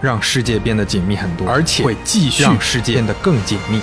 [0.00, 3.80] 让世界变得紧密很多，而且会继续让世界变得更紧密。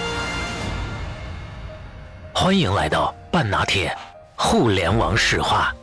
[2.34, 3.96] 欢迎来到半拿铁
[4.36, 5.74] 互联网史话。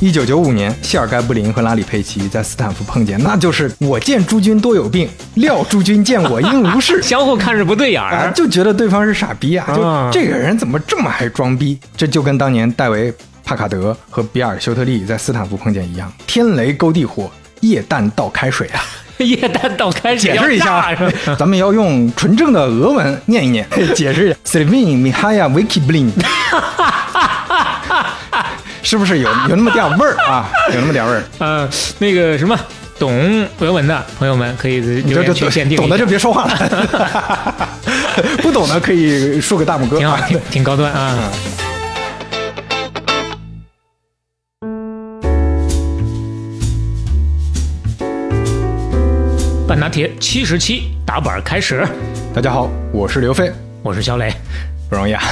[0.00, 7.02] 一九九五年，谢尔盖·布林和拉里·佩奇在斯坦福碰见，那就是我见诸君多有病，料诸君见我应如是。
[7.02, 8.30] 相互看着不对眼啊，儿。
[8.34, 9.66] 就觉得对方是傻逼啊！
[9.74, 11.76] 就啊这个人怎么这么爱装逼？
[11.96, 13.10] 这就跟当年戴维·
[13.44, 17.28] 帕卡德和比尔·休特利在斯坦福碰见一样，天雷勾地火，
[17.60, 18.80] 液氮倒开水啊！
[19.18, 20.96] 液氮倒开水解释一下
[21.36, 24.38] 咱们要用纯正的俄文念一念，解释一下。
[24.46, 26.08] Sylvain Mihaya Wiki Blin，
[28.88, 30.48] 是不是有有那么点味儿啊？
[30.72, 31.22] 有那么点 味儿。
[31.40, 32.58] 呃，那个什么，
[32.98, 37.68] 懂俄文的朋友们可以你留言区限定懂的就别说话了，
[38.40, 39.98] 不懂的可以竖个大拇哥。
[39.98, 41.30] 挺好， 挺挺高端啊。
[49.66, 51.86] 半拿铁七十七打板开始，
[52.34, 54.32] 大家好，我是刘飞，我是肖磊。
[54.88, 55.22] 不容易啊。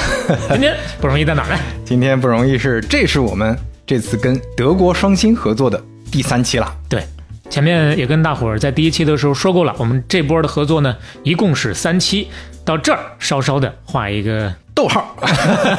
[0.50, 1.58] 今天 不容易在哪儿呢？
[1.84, 6.74] 今天不容易是，这是我们这次跟德国双星合作的第三期了。
[6.88, 7.02] 对，
[7.48, 12.28] 前面也跟大伙儿在第一期的时候说过了，我们这波的合作呢，一共是三期，
[12.64, 15.16] 到这儿稍稍的画一个逗号，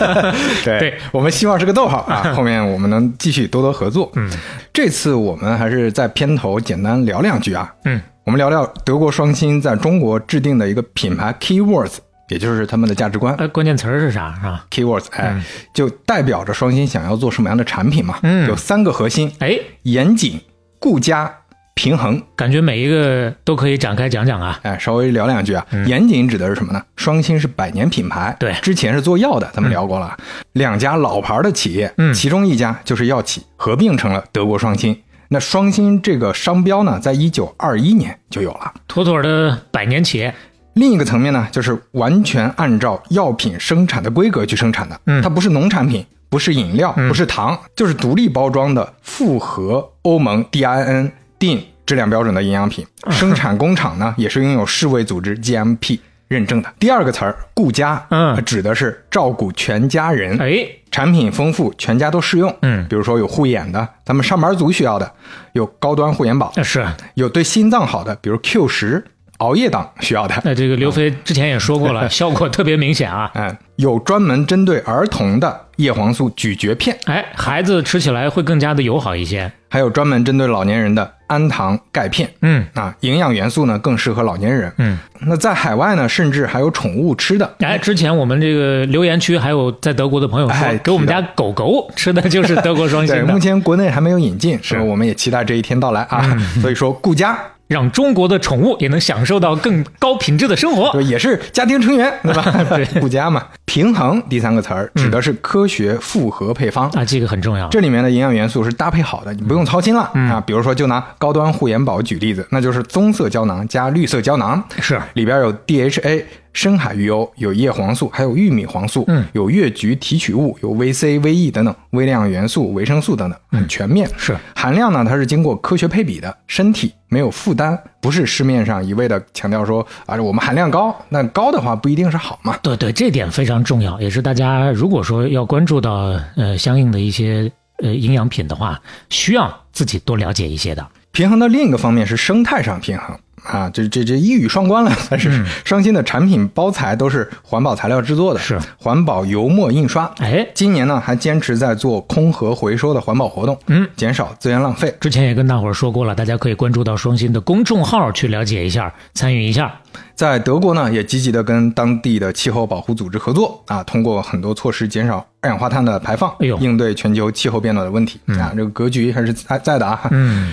[0.64, 4.12] 对对我们希望是个逗号啊， 后面我们能继续多多合作。
[4.16, 4.30] 嗯，
[4.74, 11.98] 这次我们还是在片头简单聊两句啊，嗯，我们聊聊德国双星在中国制定的一个品牌 keywords，
[12.30, 13.36] 也就是他们的价值观。
[13.36, 15.42] 呃关键词儿是啥是吧？keywords，哎，
[15.74, 18.20] 就代表着双星想要做什么样的产品嘛？
[18.24, 20.40] 嗯有三个核心：哎，严谨、
[20.80, 21.34] 顾家、
[21.74, 22.22] 平衡。
[22.36, 24.60] 感觉每一个都可以展开讲讲啊。
[24.64, 25.66] 哎，稍微聊两句啊。
[25.86, 26.82] 严谨指的是什么呢？
[26.96, 30.18] 双星是百年品牌，对之前是做药的，咱们聊过了。
[30.54, 34.98] 两家老牌的企业，嗯其中一家就是药企，合并成了德国双星。
[35.30, 38.74] 那双星这个商标呢，在一九二一年就有了。
[38.88, 40.34] 妥妥的百年企业，
[40.78, 52.86] 另一个层面呢，就是完全按照药品生产的规格去生产的，嗯它不是农产品，不是饮料，不是糖，就是独立包装的符合欧盟 DIN DIN 质量标准的营养品。
[53.10, 56.72] 生产工厂呢，也是拥有世卫组织 GMP 认证的。
[56.78, 62.54] 第二个词儿“顾家”，嗯指的是照顾全家人，哎，产品丰富，全家都适用。
[62.62, 65.08] 嗯比如说有护眼的，咱们上班族需要的；
[65.54, 66.86] 有高端护眼宝，是。
[67.16, 69.06] 有对心脏好的，比如 Q 十
[69.38, 70.36] 熬夜党需要的。
[70.44, 73.32] 那这个刘飞之前也说过了，效果特别明显啊。
[73.36, 79.52] 嗯，有专门针对儿童的叶黄素咀嚼片，哎，孩子吃起来会更加的友好一些。
[79.70, 82.30] 还有专门针对老年人的氨糖钙片。
[82.42, 84.72] 嗯啊，营养元素呢更适合老年人。
[84.78, 87.54] 嗯，那在海外呢，甚至还有宠物吃的。
[87.60, 96.36] 哎，之前我们这个留言区还有在德国的朋友说，哎给我们家狗狗吃的就是德国双对，星的， 目前国内还没有引进，是嗯我们也期待这一天到来啊。
[96.62, 97.38] 所以说，顾家
[97.68, 100.90] 让中国的宠物也能享受到更高品质的生活。
[100.92, 102.44] 对也是家庭成员，对吧？
[102.70, 106.90] 对 顾家嘛，平衡第三个词儿指的是科学复合配方。
[106.92, 107.68] 啊，这个很重要。
[107.70, 110.42] 这里面的营养元素是搭配好的，你不用操心了、啊。
[110.46, 116.24] 比如说，就拿高端护眼宝举例子，那就是棕色胶囊加绿色胶囊，是里边有 DHA、
[116.58, 124.10] 深海鱼油、有叶黄素，还有玉米黄素，嗯有越橘提取物，有 VC、VE 等等微量元素、维生素等等，很全面。
[124.18, 132.58] 是含量呢，它是经过科学配比的，身体没有负担，不是市面上一味的强调说啊，我们含量高，那高的话不一定是好嘛。
[132.64, 137.52] 对对，这点非常重要，也是大家如果说要关注到呃相应的一些
[137.84, 138.82] 呃营养品的话，
[139.12, 140.84] 需要自己多了解一些的。
[141.12, 143.16] 平衡的另一个方面是生态上平衡
[143.48, 144.92] 啊，这这这一语双关了。
[145.10, 150.12] 但是双星的产品包材都是环保材料制作的，是环保油墨印刷。
[150.20, 154.94] 哎，今年呢还坚持在做空盒回收的环保活动，嗯，减少资源浪费。
[155.00, 159.74] 之前也跟大伙儿说过了，大家可以关注到双星的公众号去了解一下，参与一下。
[160.14, 168.52] 在德国呢，也积极的跟当地的气候保护组织合作啊，通过很多措施减少二氧化碳的排放，应对全球气候变暖的问题、啊。
[168.56, 170.08] 这个格局还是在在的啊。
[170.12, 170.52] 嗯，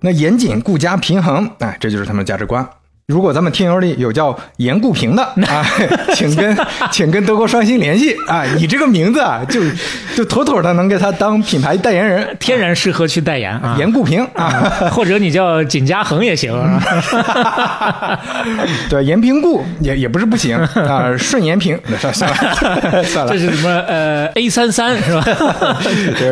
[0.00, 2.66] 那严谨、顾家、平衡，哎，这就是他们的价值观。
[3.06, 5.66] 如果咱们听友里有叫严顾平的 啊，
[6.14, 6.56] 请跟
[6.92, 9.60] 请跟德国双星联系啊，你这个名字啊，就
[10.14, 13.74] 就妥妥的能给他当品牌代言人，天然适合去代言啊。
[13.80, 14.60] 严顾平啊，
[14.92, 16.54] 或者你叫锦家恒也行。
[16.54, 18.20] 啊
[18.88, 23.84] 对，严平顾也也不是不行啊，顺延平，算算了算了这，是什么？
[23.88, 25.20] 呃，A 三三是吧？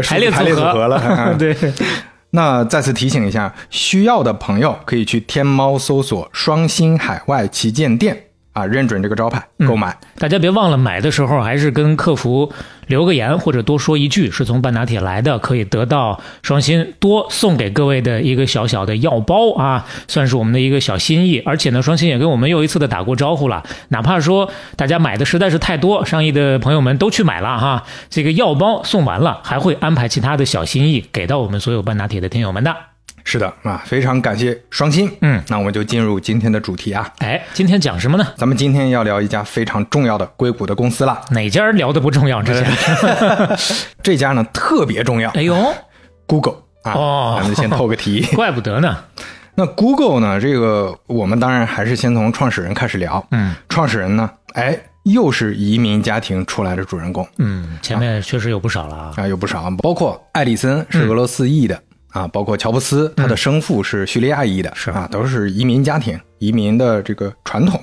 [0.07, 0.97] 排列组合合了。
[0.97, 1.57] 啊对，
[2.31, 8.25] 那再次提醒一下，需要的朋友可以去天猫搜索“双星海外旗舰店”
[8.59, 9.97] 啊，认准这个招牌购买。
[10.19, 12.53] 大家别忘了买的时候还是跟客服
[12.89, 21.39] 留个言或者多说一句是从半打铁来的，可以得到双新多送给各位的一个小小的药包啊，算是我们的一个小心意。
[21.45, 32.75] 而且呢，双新也跟我们又一次的打过招呼了，哪怕说大家买的实在是太多，上亿的朋友们都去买了哈，这个药包送完了，还会安排其他的小心意给到我们所有半打铁的听友们的。
[33.31, 35.07] 是的啊，非常感谢双星。
[35.21, 37.07] 嗯，那我们就进入今天的主题啊。
[37.19, 38.27] 哎，今天讲什么呢？
[38.39, 41.21] 咱们今天要聊一家非常重要的硅谷的公司啦。
[41.33, 42.43] 哪家聊的不重要？
[42.43, 42.67] 这家，
[44.03, 45.55] 这家呢特别重要哎呦
[46.27, 46.55] ，，Google
[46.85, 46.93] 啊。
[46.95, 48.23] 哦咱们先透个题。
[48.35, 48.97] 怪不得呢。
[49.57, 53.23] 那 Google 呢，这个我们当然还是先从创始人开始聊。
[53.33, 59.13] 嗯创始人呢，哎，又是移民家庭出来的主人公嗯，前面确实有不少了啊。
[59.19, 61.79] 啊，有不少，包括艾里森是俄罗斯裔的。
[62.13, 67.83] 啊，包括乔布斯，他的生父是叙利亚裔的，是啊，都是移民家庭，移民的这个传统。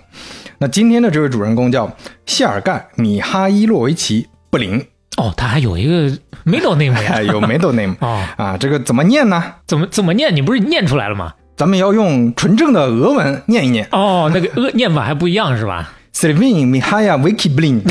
[0.57, 1.89] 那今天的这位主人公叫
[2.25, 4.83] 谢尔盖·米哈伊洛维奇·布林，
[5.17, 6.09] 哦，他还有一个
[6.45, 7.11] middle name 呀。
[7.15, 9.43] 哎， 有 middle name 哦，啊，这个怎么念呢？
[9.67, 10.35] 怎么怎么念？
[10.35, 11.33] 你不是念出来了吗？
[11.57, 17.81] 咱们要用纯正的俄文念一念哦，那个呃念法还不一样是吧？，Selvin Mihaya Wiki Blin，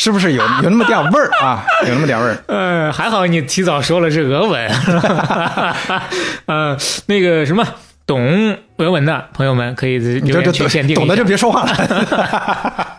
[0.00, 1.62] 是不是有 有那么点味儿啊？
[1.86, 2.42] 有那么点味儿。
[2.46, 4.70] 呃， 还好你提早说了是俄文。
[6.46, 6.74] 呃，
[7.04, 7.62] 那个什么，
[8.06, 12.98] 懂俄文的朋友们可以留言你这这区限定懂的就别说话了，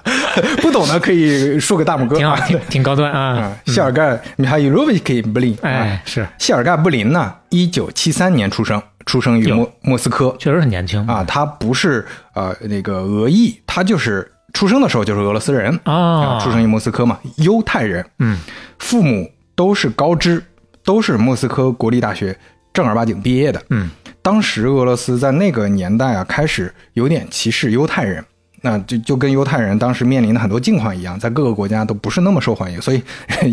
[0.62, 2.16] 不懂的可以竖个大拇哥。
[2.16, 3.58] 挺好，挺挺高端啊啊。。
[3.66, 12.06] 谢尔盖·米哈伊洛维奇·布林，哎啊，，是，谢尔盖·布林呢，一九七三年出生，出生于哟莫莫斯科确实很年轻啊，他不是
[12.36, 18.38] 呃那个俄裔，他就是出生的时候就是俄罗斯人啊出生于莫斯科嘛，犹太人，嗯，
[18.80, 20.44] 父母都是高知，
[20.84, 22.38] 都是莫斯科国立大学
[22.74, 23.62] 正儿八经毕业的。
[23.70, 23.90] 嗯，
[24.22, 28.24] 当时俄罗斯在那个年代啊，开始有点歧视犹太人。
[28.64, 33.02] 那就就跟犹太人当时面临的很多境况一样，在各个国家都不是那么受欢迎，所以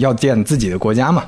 [0.00, 1.24] 要建自己的国家嘛。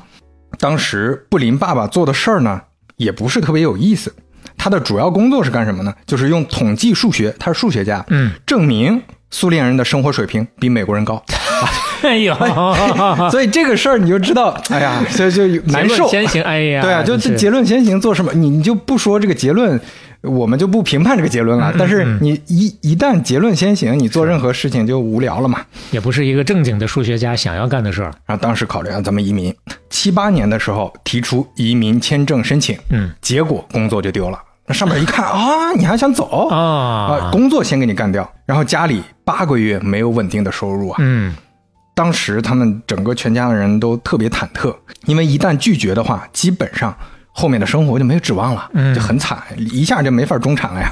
[0.59, 2.61] 当时布林爸爸做的事儿呢，
[2.97, 4.13] 也不是特别有意思。
[4.55, 5.91] 他的主要工作是干什么呢？
[6.05, 11.23] 就是用统计数学，他是数学家，嗯，证明苏联人的生活水平比美国人高。
[12.03, 12.35] 哎呦，
[13.29, 16.07] 所以这个事儿你就知道，哎呀，所以就难受。
[16.07, 18.33] 先行，哎呀，对啊，就结论先行做什么？
[18.33, 19.79] 你你就不说这个结论，
[20.21, 21.75] 我们就不评判这个结论嗯了。
[21.77, 25.61] 但是你一一旦结论先行，你做任何事情就无聊了嘛。
[25.91, 28.11] 也不是一个正经的数学家想要干的事儿。
[28.25, 29.53] 然后当时考虑啊，咱们移民，
[29.91, 34.39] 七八年的时候提出移民签证申请，嗯结果工作就丢了。
[34.67, 36.57] 那上面一看啊，你还想走啊？
[36.57, 40.97] 啊，工作先给你干掉，然后家里八个月没有稳定的收入啊。
[40.99, 41.35] 嗯，
[41.95, 44.75] 当时他们整个全家的人都特别忐忑，
[45.05, 46.95] 因为一旦拒绝的话，基本上
[47.33, 50.89] 后面的生活就没有指望了，嗯就很惨，一下就没法中产了呀。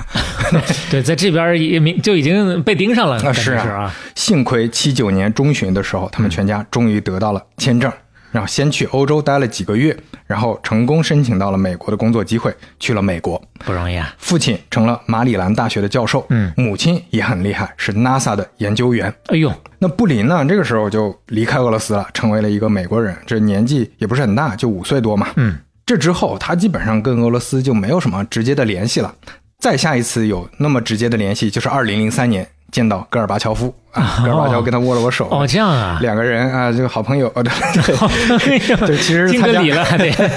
[0.90, 7.92] 对，在这边也明就已经被盯上了，那是啊是啊，幸亏七九年中旬的时候，他们全家终于得到了签证，
[8.32, 9.96] 然后先去欧洲待了几个月，
[10.26, 13.42] 然后成功申请到了美国的工作机会，去了美国。
[13.66, 14.14] 不容易啊。
[14.18, 19.14] 父亲成了马里兰大学的教授，嗯母亲也很厉害，是 NASA 的研究员。
[19.28, 20.46] 哎呦，那布林呢？
[20.46, 23.16] 这个时候就离开俄罗斯了，成为了一个美国人。
[23.26, 25.30] 这年纪也不是很大，就五岁多嘛。
[25.36, 29.14] 嗯，这之后他基本上跟俄罗斯就没有什么直接的联系了。
[29.58, 35.28] 再下一次有那么直接的联系，就是二零零三年见到戈尔巴乔夫啊，戈尔巴乔夫跟他握了握手。
[35.30, 39.86] 哦，这样啊，两个人啊，这个好朋友， 哦，对其实敬参加了，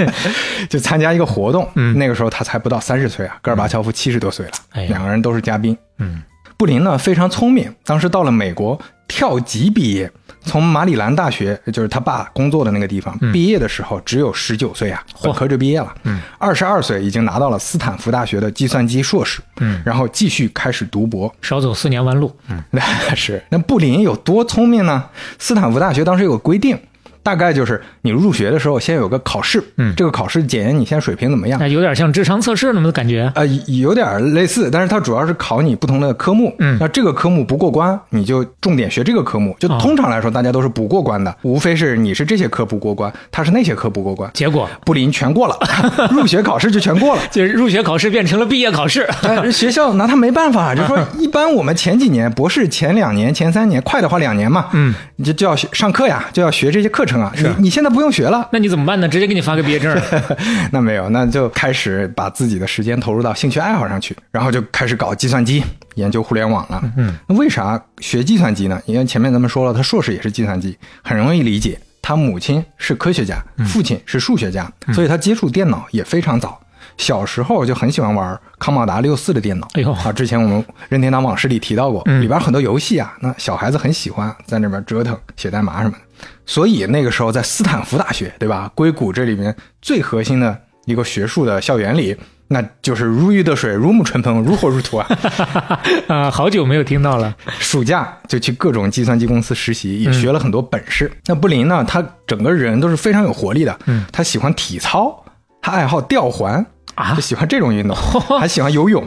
[0.68, 1.68] 就参加一个活动。
[1.74, 1.96] 嗯。
[1.98, 5.76] 那个时候他才不到三十岁啊，戈尔巴乔夫七十多岁了，哎两个人都是嘉宾。
[5.98, 6.22] 嗯，
[6.56, 10.10] 布林呢非常聪明，当时到了美国跳级毕业，
[10.44, 15.94] 从马里兰大学，就是他爸工作的那个地方、毕业的时候只有十九岁啊，本科就毕业了。
[16.04, 19.40] 嗯，二十二岁已经拿到了斯坦福大学的计算机硕士。
[19.60, 21.32] 嗯，然后继续开始读博。
[21.40, 22.34] 少走四年弯路。
[22.48, 22.80] 嗯，那
[23.14, 25.04] 是那布林有多聪明呢？
[25.38, 26.78] 斯坦福大学当时有个规定，
[27.22, 31.58] 大概就是你入学的时候先有个考试，嗯这个考试检验你现在水平怎么样。
[31.60, 33.30] 那有点像智商测试那么的感觉。
[33.34, 36.54] 呃，有点类似，但是它主要是考你不同的科目。
[36.58, 39.54] 嗯那这个科目不过关，你就重点学这个科目。
[39.58, 44.30] 就哦通常来说，大家都是不过关的，无非是你是这些科不过关，他是那些科不过关。
[44.34, 45.56] 结果布林全过了，
[46.10, 47.22] 入学考试就全过了。
[47.30, 49.02] 就是入学考试变成了毕业考试。
[49.22, 57.32] 哎，学校拿他没办法，就说一般我们前几年博士前两年、前三年，快的话两年嘛，嗯，你就就要学上课呀，就要学这些课程啊。
[57.36, 59.08] 你你现在不用学了，那你怎么办呢？
[59.08, 59.96] 直接给你发个毕业证。
[60.72, 65.62] 那没有，那就开始把自己的时间投入到兴趣爱好上去，然后就开始搞计算机，
[65.96, 66.82] 研究互联网了。
[66.96, 68.80] 嗯，那为啥学计算机呢？
[68.86, 71.78] 因为前面咱们说了，他硕士也是计算机，很容易理解。
[72.04, 76.60] 他母亲是科学家，父亲是数学家，所以他接触电脑也非常早。
[76.98, 79.68] 小时候就很喜欢玩康马达六四的电脑。
[79.74, 85.98] 哎呦啊，之前我们任天堂往事里提到过，里边很多游戏啊，那小孩子很喜欢在那边折腾、写代码什么的。
[86.46, 88.70] 所以那个时候在斯坦福大学，对吧？
[88.74, 92.16] 硅谷这里面最核心的一个学术的校园里，
[92.48, 95.06] 那就是如鱼得水、如沐春风、如火如荼啊。
[96.08, 97.34] 啊，好久没有听到了。
[97.58, 101.10] 暑假就去各种计算机公司实习，也学了很多本事。
[101.26, 103.78] 那布林呢，他整个人都是非常有活力的。
[103.86, 105.24] 嗯，他喜欢体操，
[105.60, 106.64] 他爱好吊环
[106.96, 107.96] 啊就喜欢这种运动，
[108.38, 109.02] 还喜欢游泳，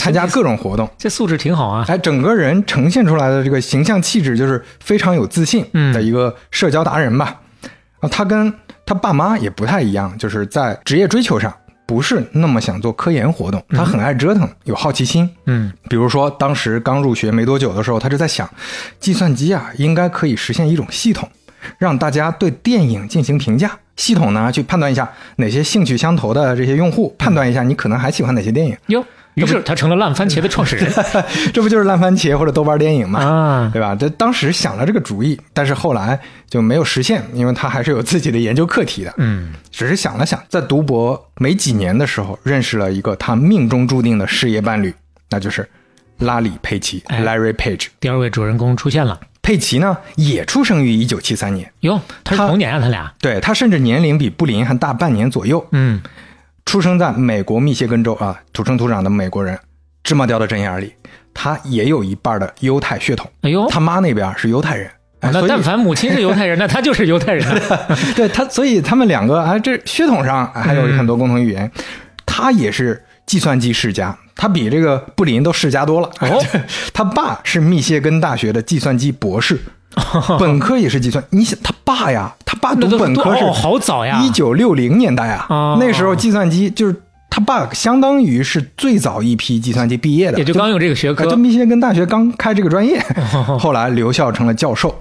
[0.00, 0.88] 参加各种活动。
[0.96, 1.84] 这素质挺好啊。
[1.86, 7.40] 哎，整个人呈现出来的这个形象气质，就是非常有自信嗯的一个社交达人吧。
[8.00, 8.52] 啊，他跟
[8.86, 11.54] 他爸妈也不太一样，就是在职业追求上
[11.86, 15.28] 不是那么想做科研活动，他很爱折腾，有好奇心。
[15.46, 18.48] 嗯比如说，当时刚入学没多久的时候，他就在想，
[18.98, 21.28] 计算机啊，应该可以实现一种系统，
[21.78, 23.70] 让大家对电影进行评价。
[23.96, 28.74] 系统呢，去判断一下哪些兴趣相投的这些用户，判断一下你可能还喜欢哪些电影。
[28.86, 30.92] 哟，于是他成了烂番茄的创始人
[31.54, 33.20] 这不就是烂番茄或者豆瓣电影吗？
[33.20, 33.70] 啊。
[33.72, 33.94] 对吧？
[33.94, 36.18] 他当时想了这个主意，但是后来
[36.48, 39.14] 就没有实现，因为他还是有自己的研究课题的。
[39.18, 44.94] 嗯，只是想了想，在读博没几年的时候，认识了一个他命中注定的事业伴侣，
[45.30, 45.68] 那就是
[46.18, 47.86] 拉里·佩奇哎 （Larry Page）。
[48.00, 49.18] 第二位主人公出现了。
[49.42, 53.10] 佩奇呢，也出生于一九七三年，哟，他是他同年啊，他俩。
[53.20, 55.66] 对他甚至年龄比布林还大半年左右。
[55.72, 56.00] 嗯
[56.70, 59.58] 出生在美国密歇根州啊，土生土长的美国人，
[60.04, 60.94] 芝麻掉到针眼里，
[61.34, 64.88] 他也有一半的犹太血统，哎呦，他妈那边是犹太人。
[65.18, 67.88] 哎那但凡母亲是犹太人，那他就是犹太人了。
[68.14, 71.68] 对他，所以他们两个啊，这血统上啊还有很多共同语言。
[72.24, 76.08] 他也是计算机世家，他比这个布林都世家多了。
[76.20, 76.40] 哦，
[76.94, 79.58] 他爸是密歇根大学的计算机博士，
[80.38, 81.22] 本科也是计算。
[81.30, 84.20] 你想，他爸呀，他爸读本科是哦，好早呀！
[84.22, 86.94] 一九六零年代啊，哦那时候计算机就是
[87.28, 91.36] 他爸相当于是最早一批计算机毕业的，也就刚有这个学啊，科就。
[91.36, 93.00] 密歇根大学刚开这个专业，
[93.58, 94.94] 后来留校成了教授。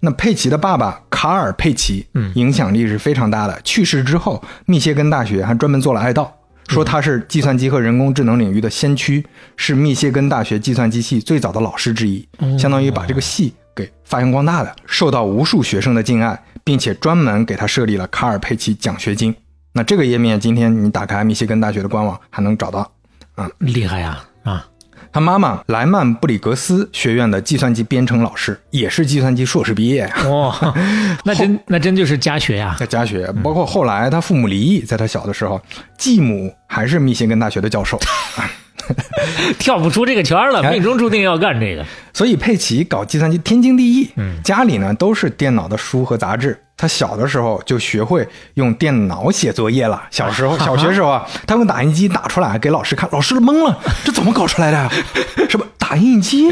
[0.00, 3.58] 那佩奇的爸爸卡尔·佩奇，嗯影响力是非常大的。
[3.64, 6.28] 去世之后，密歇根大学还专门做了哀悼，
[6.68, 9.24] 说他是计算机和人工智能领域的先驱，
[9.56, 19.34] 是密歇根大学计算机系最早的老师之一，相当于把这个系给发扬光大的，受到无数学生的敬爱，并且专门给他设立了卡尔·佩奇奖学金。
[19.72, 22.90] 那这个页面，今天你打开密歇根大学的官网还能找到。
[23.34, 24.24] 啊厉害呀！
[24.44, 24.64] 啊，
[25.10, 30.28] 他妈妈莱曼布里格斯学院的计算机编程老师，也是计算机硕士毕业呀。
[30.28, 30.74] 哇，
[31.24, 32.76] 那真那真就是家学呀！
[32.78, 35.60] 在家学，包括后来他父母离异，在他小的时候，
[35.98, 37.98] 继母还是密歇根大学的教授，
[39.58, 41.84] 跳不出这个圈了，哎命中注定要干这个。
[42.12, 44.10] 所以佩奇搞计算机天经地义。
[44.16, 50.02] 嗯家里呢都是电脑的书和杂志，他小的时候就学会用电脑写作业了。
[50.10, 54.90] 小时候， 小学时候啊，他用打印机打出来给老师看，老师都懵了， 这怎么搞出来的呀？
[55.48, 56.50] 什么打印机？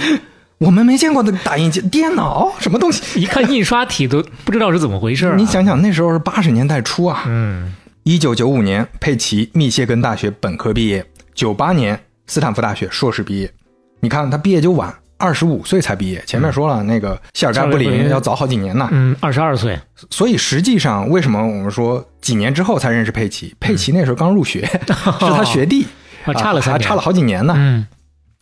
[0.59, 3.21] 我们没见过的打印机，电脑什么东西？
[3.21, 5.35] 一看印刷体都不知道是怎么回事啊。
[5.37, 7.25] 你想想，那时候是八十年代初啊。
[7.27, 7.75] 嗯，
[8.05, 11.03] 一九九五年，佩奇密歇根大学本科毕业；
[11.35, 13.52] 九八年，斯坦福大学硕士毕业。
[14.00, 16.23] 你看他毕业就晚，二十五岁才毕业。
[16.26, 18.88] 前面说了，那个谢尔盖布林林要早好几年呢。
[18.91, 19.79] 嗯，二十二岁，
[20.11, 23.55] 所以实际上，为什么我们说几年之后才认识佩奇？
[23.61, 25.87] 佩奇那时候刚入学， 是他学弟，
[26.25, 27.55] 啊，差了差了好几年呢。
[27.57, 27.87] 嗯，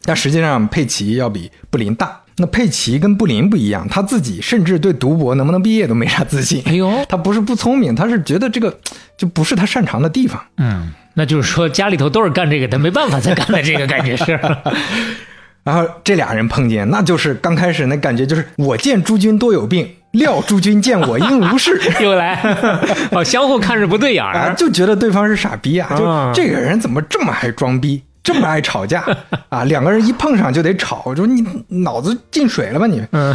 [0.05, 2.21] 但实际上，佩奇要比布林大。
[2.37, 6.63] 那佩奇跟布林不一样，他自己甚至对读博能不能毕业都没啥自信。
[6.65, 8.75] 哎呦，他不是不聪明，他是觉得这个
[9.19, 10.43] 就不是他擅长的地方。
[10.57, 14.39] 嗯，那就是说家里头都是干这个，的没办法才干的这个感觉是。
[15.63, 21.79] 然后这俩人碰见，那就是刚开始那感觉，就是我见诸君多有病，料诸君见我应无事。
[22.01, 22.41] 又来，
[23.13, 24.55] 哦，相互看着不对眼啊，儿。
[24.55, 25.95] 就觉得对方是傻逼啊！
[25.99, 29.05] 就啊这个人怎么这么爱装逼，这么爱吵架
[29.51, 29.65] 啊？
[29.65, 33.03] 两个人一碰上就得吵，我说你脑子进水了吧你？
[33.13, 33.35] 嗯，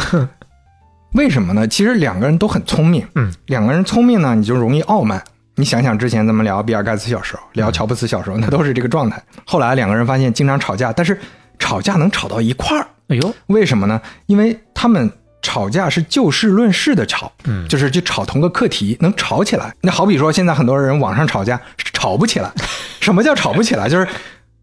[1.14, 1.68] 为什么呢？
[1.68, 5.24] 其实两个人都很聪明，嗯，两个人聪明呢，你就容易傲慢。
[5.56, 9.22] 你想想之前咱们聊比尔盖茨小时候，聊乔布斯小时候，那都是这个状态。
[9.46, 11.18] 后来两个人发现经常吵架，但是
[11.58, 14.02] 吵架能吵到一块儿，哎呦，为什么呢？
[14.26, 15.10] 因为他们
[15.42, 19.74] 吵架是就事论事的吵，嗯就是去吵同个课题，能吵起来。
[19.82, 21.60] 那好比说，现在很多人网上吵架
[21.94, 22.52] 吵不起来。
[23.00, 23.88] 什么叫吵不起来？
[23.88, 24.08] 就是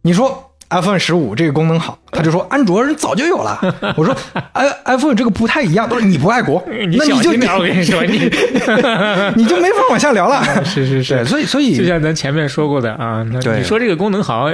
[0.03, 3.59] 你说 iPhone 十五这个功能好，他就说安卓人早就有了。
[3.97, 4.17] 我说
[4.53, 8.31] i iPhone 这个不太一样，都是你不爱国，那你那就小心点，我跟你说，你
[9.37, 10.43] 你就没法往下聊了。
[10.65, 14.45] 是是是，所以所以就像咱前面说过的啊，那你说这个功能好，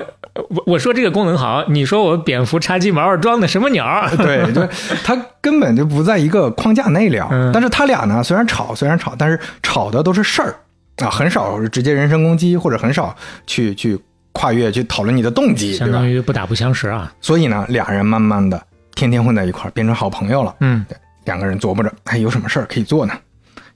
[0.51, 4.09] 我我说这个功能好，你说我蝙蝠插鸡毛装的什么鸟儿？
[4.17, 4.67] 对，就
[5.05, 7.29] 他根本就不在一个框架内聊。
[7.31, 10.55] 嗯但是他俩呢，虽然吵，虽然吵，但是吵的都是事儿
[10.99, 13.15] 啊，很少直接人身攻击，或者很少
[13.47, 13.99] 去去
[14.33, 15.91] 跨越去讨论你的动机，相？
[15.91, 17.13] 当于不打不相识啊。
[17.21, 18.63] 所以呢，俩人慢慢的
[18.95, 20.55] 天天混在一块儿，变成好朋友了。
[20.61, 23.13] 嗯对两个人琢磨着，哎，有什么事儿可以做呢？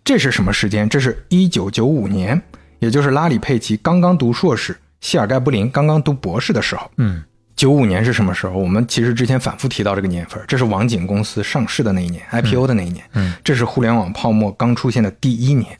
[0.05, 0.89] 这是什么时间？
[0.89, 2.41] 这是一九九五年，
[2.79, 6.91] 也就是拉里·佩奇刚刚读硕士，谢尔盖·布林刚刚读博士的时候。
[6.97, 7.23] 嗯
[7.55, 8.55] 九五年是什么时候？
[8.55, 15.79] 我们其实之前反复提到这个年份，这是网景公司上市的那一年，IPO 的那一年，嗯，这是互联网泡沫刚出现的第一年。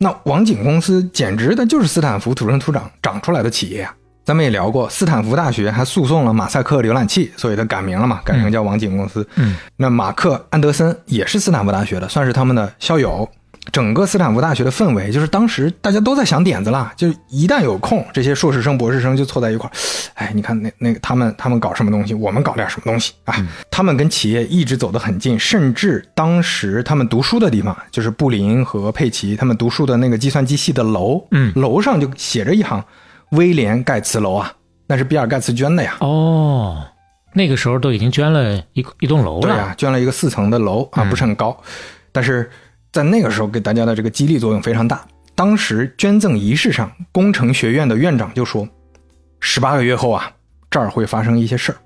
[0.00, 3.92] 那网景公司简直的就是斯坦福土生土长长出来的企业啊！
[4.24, 9.26] 咱们也聊过，斯坦福大学还诉讼了马赛克浏览器，所以它改名了嘛，改成叫网景公司。
[9.34, 13.28] 嗯，那马克·安德森也是斯坦福大学的，算是他们的校友。
[13.72, 19.72] 整个斯坦福大学的氛围，就是当时大家都在想点子啦，就一旦有空，这些硕士生、博士生就凑在一块儿，
[20.14, 23.34] 哎，你看那那个他们他们搞什么东西，我们搞点什么东西啊？
[23.70, 32.82] 他们跟企业一直走得很近，甚至当时他们读书的地方，就是布林和佩奇他们读书的那个计算机系的楼，嗯楼上就写着一行
[33.32, 34.52] “威廉盖茨楼”啊，
[34.86, 35.96] 那是比尔盖茨捐的呀。
[36.00, 36.84] 哦，
[37.34, 39.42] 那个时候都已经捐了一一栋楼了。
[39.42, 41.56] 对呀、捐了一个四层的楼啊，嗯不是很高，
[42.10, 42.50] 但是
[42.92, 45.00] 在那个时候给大家的这个激励作用非常大。
[45.34, 48.68] 当时捐赠仪式上，工程学院的院长就说，
[49.40, 50.30] 十八个月后啊，
[50.70, 51.78] 这儿会发生一些事儿，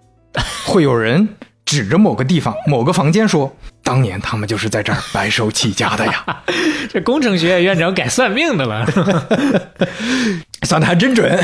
[0.64, 1.28] 会有人
[1.66, 6.24] 指着某个地方、某个房间说，当年他们就是在这儿白手起家的呀，
[6.88, 8.86] 这工程学院院长改算命的了。
[10.64, 11.38] 算的还真准。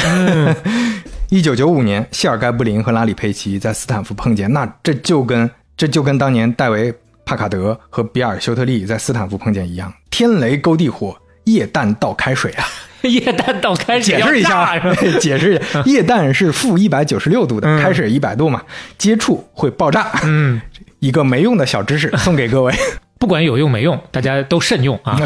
[1.29, 6.91] 一九九五年，谢尔盖·布林和拉里·佩奇在斯坦福碰见，那这就跟这就跟当年戴维·
[7.29, 12.65] 帕卡德和比尔·休特利在斯坦福碰见一样，天雷勾地火，液氮倒开水啊！
[13.03, 14.79] 液氮倒开水解释一下
[15.21, 18.63] 解释一下，液氮是负一百九十六度的，嗯开水一百度嘛，
[18.97, 20.11] 接触会爆炸。
[20.25, 20.59] 嗯，
[21.01, 22.73] 一个没用的小知识送给各位。
[23.21, 25.21] 不管有用没用，大家都慎用啊。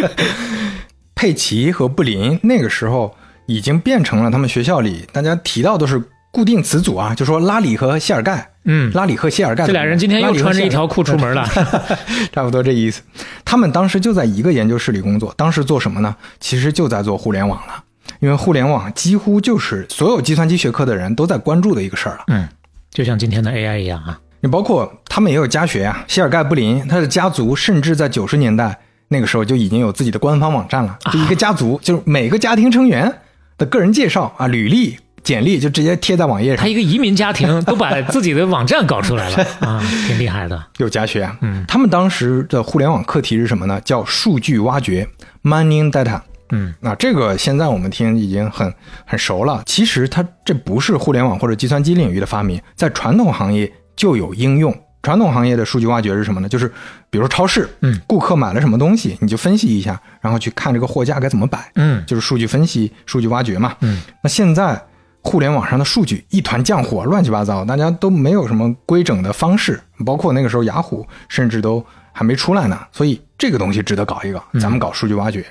[1.14, 6.02] 佩奇和布林那个时候已经变成了他们学校里大家提到都是
[6.36, 11.48] 固定词组啊，就说拉里和谢尔盖，嗯，拉里和谢尔盖，这俩人今天又穿着一条裤出门了。
[12.30, 13.00] 差不多这意思。
[13.42, 16.14] 他们当时就在一个研究室里工作，当时做什么呢？
[16.38, 17.82] 其实就在做互联网了，
[18.20, 22.24] 因为互联网几乎就是所有计算机学科的人都在关注的一个事儿了。
[22.26, 22.46] 嗯，
[22.90, 24.20] 就像今天的 AI 一样啊。
[24.40, 33.10] 你包括他们也有家学啊、谢尔盖·布林他的家族甚至在九十年代那个时候就已经有自己的官方网站了，就一个家族，就是每个家庭成员
[33.56, 36.68] 的个人介绍啊、履历、简历就直接贴在网页上他。
[36.68, 40.64] 一个移民家庭都把自己的网站搞出来了 啊，挺厉害的。
[40.76, 43.80] 有家学啊，嗯，他们当时的互联网课题是什么呢？
[43.84, 45.06] 叫数据挖掘
[45.42, 46.20] （mining data）。
[46.52, 48.72] 嗯，那这个现在我们听已经很
[49.04, 49.64] 很熟了。
[49.66, 54.72] 其实它这不是互联网或者计算机领域的发明，在传统行业就有应用。
[55.02, 56.48] 传统行业的数据挖掘是什么呢？
[56.48, 56.68] 就是
[57.10, 63.74] 比如说超市，嗯，顾客买了什么东西，你就分析一下，然后去看这个货架该怎么摆，嗯就是数据分析、数据挖掘嘛。
[63.80, 64.80] 嗯，那现在
[65.26, 75.44] 互联网上的数据一团浆糊，乱七八糟，大家都没有什么规整的方式，包括那个时候雅虎甚至都还没出来呢，所以这个东西值得搞一搞，咱们搞数据挖掘。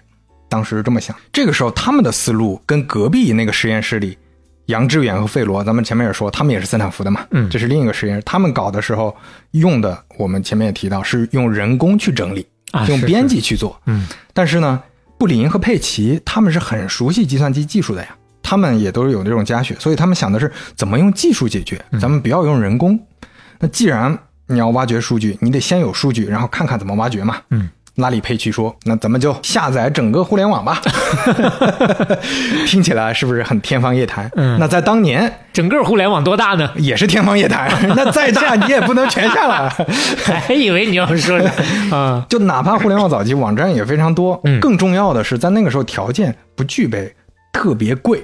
[0.47, 4.17] 当时这么想，这个时候他们的思路跟隔壁那个实验室里。
[4.67, 8.23] 杨致远和费罗，咱们前面也说，他们也是斯坦福的嘛，嗯这是另一个实验室。
[8.25, 9.15] 他们搞的时候
[9.51, 13.79] 用的，我们前面也提到，是用人工去整理，啊用编辑去做。
[13.85, 14.81] 嗯但是呢，
[15.19, 22.99] 布林和佩奇他们是很熟悉计算机技术的呀，他们也都是有这种加血，所以他们想的是怎么用技术解决，咱们不要用人工。
[23.57, 27.37] 那既然你要挖掘数据，你得先有数据，然后看看怎么挖掘嘛。
[27.49, 27.67] 嗯。
[27.95, 30.81] 拉里·佩奇说：“那咱们就下载整个互联网吧。”
[32.67, 34.29] 听起来是不是很天方夜谭？
[34.35, 36.69] 嗯那在当年整个互联网多大呢？
[36.75, 37.71] 也是天方夜谭。
[37.95, 39.73] 那再大你也不能全下了。
[40.25, 41.49] 还以为你要说呢
[41.89, 47.15] 啊，就哪怕互联网早期网站也非常多，嗯更重要的是在那个时候条件不具备，
[47.53, 48.21] 特别贵。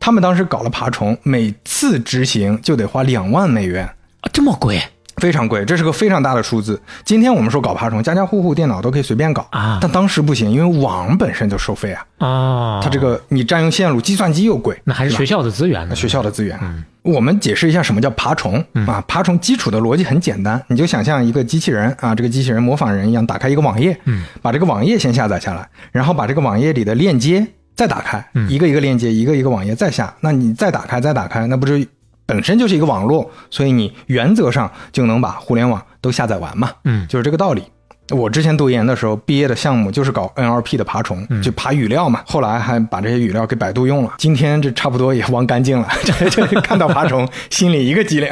[0.00, 3.84] 他们当时搞了爬虫，每次执行就得花两万美元
[4.20, 4.80] 啊，这么贵？
[5.18, 6.80] 非常贵，这是个非常大的数字。
[7.04, 12.06] 今天我们说搞爬虫，家家户户电脑都可以随便搞啊但当时不行，因为网本身就收费啊。
[12.18, 15.96] 哦，它这个你占用线路，计算机又贵，那还是学校的资源呢。
[15.96, 16.56] 学校的资源。
[17.02, 19.02] 我们解释一下什么叫爬虫、啊？
[19.08, 27.44] 爬虫基础的逻辑很简单，你就想象一个机器人啊，这个机器人模仿人一样，打开一个网页，嗯，把这个网页先下载下来，然后把这个网页里的链接
[27.78, 31.86] 再打开，一个一个链接，一个一个网页再下，那你再打开再打开，那不是
[32.26, 37.62] 本身就是一个网络，所以你原则上就能把互联网都下载完嘛，嗯就是这个道理。
[38.10, 42.20] 我之前读研的时候，毕业的项目就是搞 NLP 的爬虫，就爬语料嘛。
[42.26, 44.14] 后来还把这些语料给百度用了。
[44.18, 48.28] 今天这差不多也忘干净了， 这这看到爬虫， 心里一个激灵。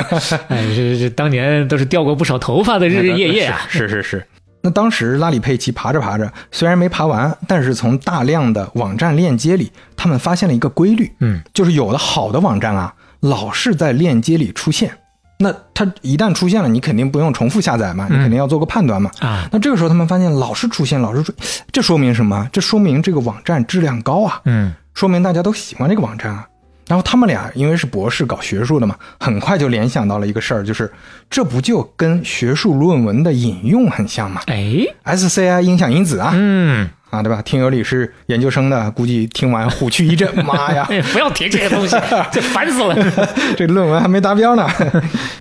[0.49, 3.61] 哎，这这当年都是掉过不少头发的日日夜夜啊。
[3.69, 4.27] 是 是是。
[4.66, 14.90] 那当时拉里佩奇爬着爬着，虽然没爬完，但是从大量的网站链接里，他们发现了一个规律，嗯，就是有的好的网站啊，老是在链接里出现。
[15.38, 19.09] 那它一旦出现了，你肯定不用重复下载嘛，你肯定要做个判断嘛。
[19.20, 21.33] 啊，那这个时候他们发现老是出现，老是出，
[21.70, 22.48] 这说明什么？
[22.52, 26.48] 这说明这个网站质量高啊，嗯，说明大家都喜欢这个网站啊。
[26.88, 30.92] 然后他们俩因为是博士搞学术的嘛，很快就联想到了一个事儿，就是
[31.29, 37.42] 这不就跟学术论文的引用很像吗哎，？SCI 影响因子啊，嗯，啊，对吧？
[37.42, 40.87] 听友里是研究生的，估计听完虎躯一震，妈呀！
[40.90, 41.96] 哎，不要提这些东西，
[42.31, 42.94] 这烦死了。
[43.57, 44.68] 这论文还没达标呢。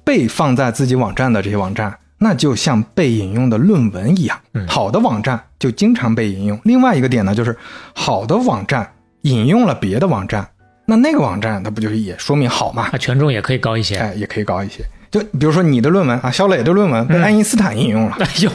[0.03, 4.39] 被放在自己网站的这些网站，那就像被引用的论文一样。
[4.67, 6.59] 好的网站就经常被引用。
[6.63, 7.55] 另外一个点呢，就是
[7.93, 10.47] 好的网站引用了别的网站，
[10.85, 12.89] 那那个网站它不就是也说明好嘛？
[12.91, 13.95] 啊，权重也可以高一些。
[13.97, 14.83] 哎，也可以高一些。
[15.11, 18.51] 就比如说你的论文啊，肖磊的论文被爱因斯坦引用了， 哎呦，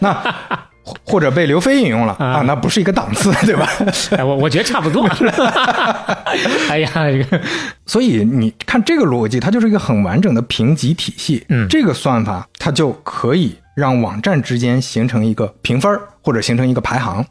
[0.00, 0.12] 那
[0.82, 3.66] 或或者被刘飞引用了啊，那不是一个档次， 对吧？
[4.16, 5.08] 哎，我我觉得差不多。
[6.68, 7.40] 哎呀，这个
[7.86, 11.44] 所以你看这个逻辑，它就是一个很完整的评级体系。
[11.48, 17.24] 嗯这个算法它就可以让网站之间形成一个评分儿，或者形成一个排行。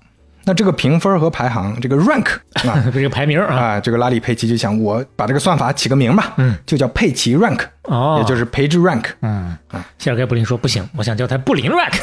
[0.45, 2.27] 那这个评分和排行，这个 rank
[2.67, 9.05] 啊 这个排名啊，啊，这个拉里佩奇就想，我把这个算法起个名吧，嗯，就叫佩奇 rank，哦，也就是 page rank。
[9.21, 11.93] 嗯啊，谢尔盖布林说不行，我想叫他布林 rank，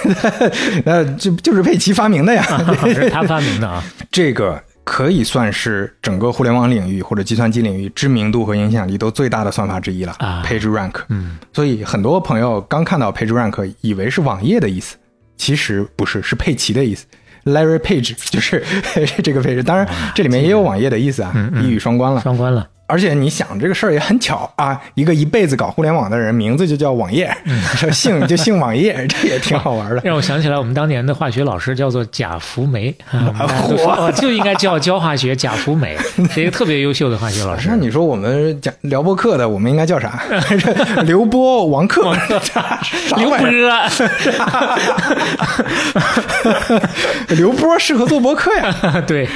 [0.85, 2.43] 那这就是佩奇发明的呀。
[2.93, 3.83] 是他发明的啊。
[4.11, 10.15] 这个可以算是整个互联网领域或者计算机领域知名度和影响力都最大的算法之一了。
[10.19, 14.97] 啊 Page Rank，嗯，所以很多朋友刚看到 Page Rank，以为是网页的意思，
[15.37, 17.05] 其实不是，是佩奇的意思。
[17.45, 18.63] Larry Page 就是
[19.23, 22.21] 这个 Page，当然这里面也有网页的意思啊，一语双关了。
[22.21, 22.67] 双关了。
[22.91, 27.33] 而且你想这个事儿也很巧啊，一个一辈子搞互联网的人，名字就叫网页，
[27.93, 30.01] 姓 就姓网页，这也挺好玩的。
[30.05, 35.97] 让我想起来，我们当年的化学老师叫做贾福梅，啊 就应该叫教化学贾福梅，
[36.35, 37.77] 是一个特别优秀的化学老师那。
[37.77, 40.23] 你说我们讲聊播客的，我们应该叫啥？
[41.05, 42.79] 刘波、王克、啥
[43.17, 43.39] 刘波，
[47.29, 49.03] 刘波适合做博客呀。
[49.07, 49.29] 对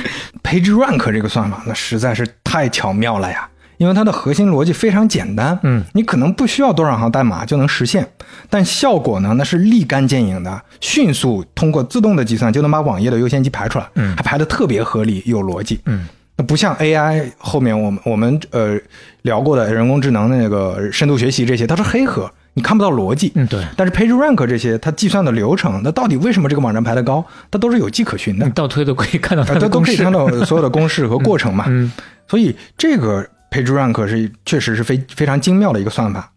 [0.43, 3.44] ，PageRank 这个算法，那实在是太巧妙了呀！
[3.77, 8.07] 因为它的核心逻辑非常简单，嗯，你可能不需要多少行代码就能实现，
[8.49, 16.07] 但效果呢，那是立竿见影的，迅速通过自动的计算就能把网页的优先级排出来，嗯还排的特别合理有逻辑，嗯，
[16.37, 18.79] 那不像 AI 后面我们我们呃
[19.23, 30.13] 聊过的人工智能的那个深度学习这些，它是黑盒，你看不到逻辑，嗯，对，但是 PageRank 这些，它计算的流程，那到底为什么这个网站排得高，它都是有迹可循的你，倒推都可以看到它的公式可以看。
[30.13, 31.65] 到所有的公式和过程嘛。
[31.69, 31.91] 嗯，
[32.29, 36.29] 所以这个 PageRank 是确实是非非常精妙的一个算法。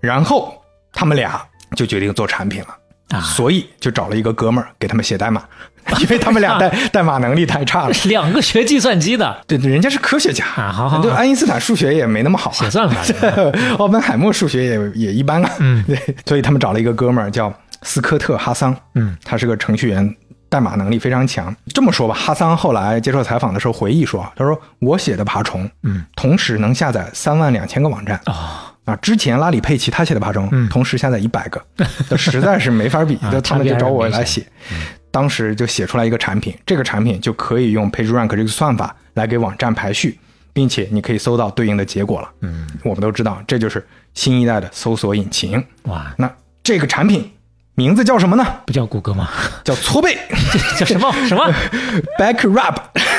[0.00, 0.54] 然后
[0.92, 1.40] 他们俩
[1.74, 2.68] 就决定做产品了。
[3.16, 3.20] 啊。
[3.20, 5.42] 所以就找了一个哥们儿给他们写代码，
[6.00, 7.94] 因为他们俩代代码能力太差了。
[8.04, 9.42] 两个学计算机的。
[9.46, 10.44] 对，人家是科学家。
[10.44, 11.02] 啊好好好。
[11.02, 15.50] 就爱因斯坦数学也没那么好、啊，写算法的， 奥本海默数学也也一般啊。
[15.60, 20.14] 嗯，对，所以他们找了一个哥们儿叫斯科特·哈桑，嗯，他是个程序员，
[20.48, 21.54] 代码能力非常强。
[21.74, 28.96] 这么说吧，哈桑后来接受采访的时候回忆说啊，他说我写的爬虫，嗯，同时能下载三万两千个网站啊啊。
[28.96, 31.60] 之前拉里佩奇他写的爬虫，嗯同时下载一百个，
[32.08, 34.46] 这实在是没法比，啊就他们就找我来写。
[35.10, 40.18] 当时就写出来一个产品，这个产品就可以用 PageRank 这个算法来给网站排序，
[40.52, 42.28] 并且你可以搜到对应的结果了。
[42.42, 45.64] 嗯，我们都知道，这就是新一代的搜索引擎。
[45.84, 46.30] 哇，那
[46.62, 47.32] 这个产品
[47.76, 48.44] 名字叫什么呢？
[48.66, 49.28] 不叫谷歌吗？
[49.62, 50.16] 叫搓背
[50.76, 51.46] 叫什么什么？
[52.18, 52.74] back rub。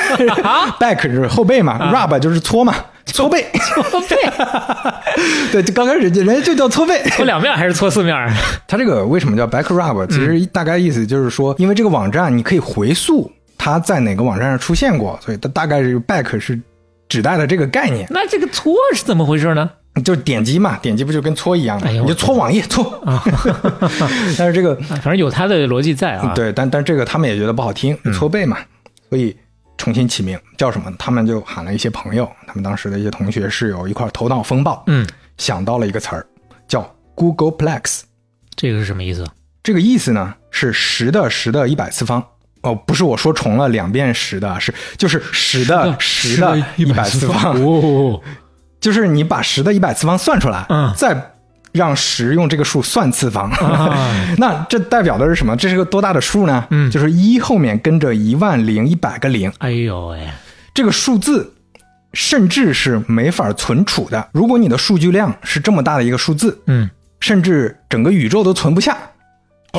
[0.79, 2.73] back 就是后背嘛、r u b 就是搓嘛，
[3.05, 3.45] 搓背。
[3.53, 4.15] 搓背，
[5.51, 7.01] 对，就刚开始人家人家就叫搓背。
[7.11, 8.15] 搓两面还是搓四面？
[8.67, 10.07] 它这个为什么叫 back rub？
[10.07, 16.59] 其实大概意思就是说，因为这个网站你可以回溯它在哪个网站上出现过，所以它大概是 back 是
[17.07, 18.07] 指代的这个概念。
[18.09, 19.69] 那这个搓是怎么回事呢？
[20.03, 23.23] 就是点击嘛，点击不就跟搓一样的，你就搓网页搓啊。
[24.37, 28.57] 但是这个反正有它的逻辑在啊。，对，但但这个他们也觉得不好听，嗯搓背嘛，
[29.09, 29.35] 所以
[29.77, 30.91] 重新起名叫什么？
[30.97, 35.05] 他们就喊了一些朋友，他们当时的一些同学室友一块头脑风暴，嗯，
[35.37, 36.25] 想到了一个词儿，
[36.67, 38.01] 叫 Googleplex。
[38.55, 39.25] 这个是什么意思？
[39.63, 42.23] 这个意思呢是十的十的一百次方。
[42.61, 48.19] 哦，不是我说重了两遍十的，是就是十的十的一百次方，哦，
[48.87, 51.33] 就是你把十的一百次方算出来，嗯再
[51.73, 53.51] 让十用这个数算次方。
[53.51, 55.53] 啊 那这代表的是什么？
[55.57, 56.65] 这是个多大的数呢？
[56.69, 60.25] 嗯就是一后面跟着一万零一百个零，哎呦喂，
[60.73, 61.53] 这个数字
[62.13, 64.29] 甚至是没法存储的。
[64.31, 68.97] 如果你的数据量是这么大的一个数字，嗯，甚至整个宇宙都存不下。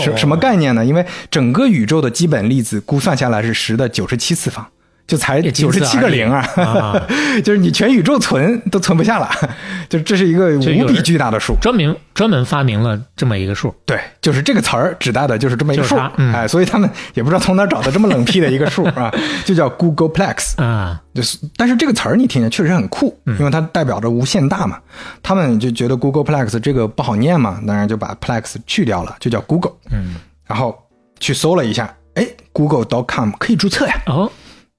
[0.02, 0.84] 什哦什么概念呢？
[0.84, 4.64] 因为整个宇宙的基本粒子估算下来是十的九十七次方，
[5.08, 7.06] 就才九十七个零啊，啊
[7.42, 9.28] 就是你全宇宙存都存不下了，
[9.88, 11.56] 就这是一个无比巨大的数。
[11.62, 13.74] 专门专门发明了这么一个数。
[13.86, 19.10] 对，就是这个词儿指代的就是这么一个数，就是嗯哎，所以他们也不知道从哪儿找的这么冷僻的一个数啊，
[19.46, 20.62] 就叫 Googleplex。
[20.62, 24.78] 啊，就是，但是这个词儿你听着确实很酷，因为它代表着无限大嘛。
[25.22, 29.72] 他们就觉得 Googleplex 这个不好念嘛，当然就把 plex 去掉了，就叫 Google。
[29.90, 30.16] 嗯，
[30.46, 30.76] 然后
[31.18, 34.30] 去搜了一下，哎，Google.com 可以注册呀，哦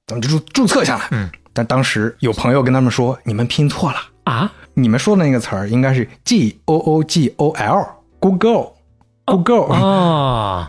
[0.10, 1.08] 咱们就注注册下来。
[1.12, 8.72] 嗯，但当时有朋友跟他们说，你们拼错了，啊，你们说的那个词儿应该是 G O O G O L，Google。
[9.32, 10.67] Google，、哦，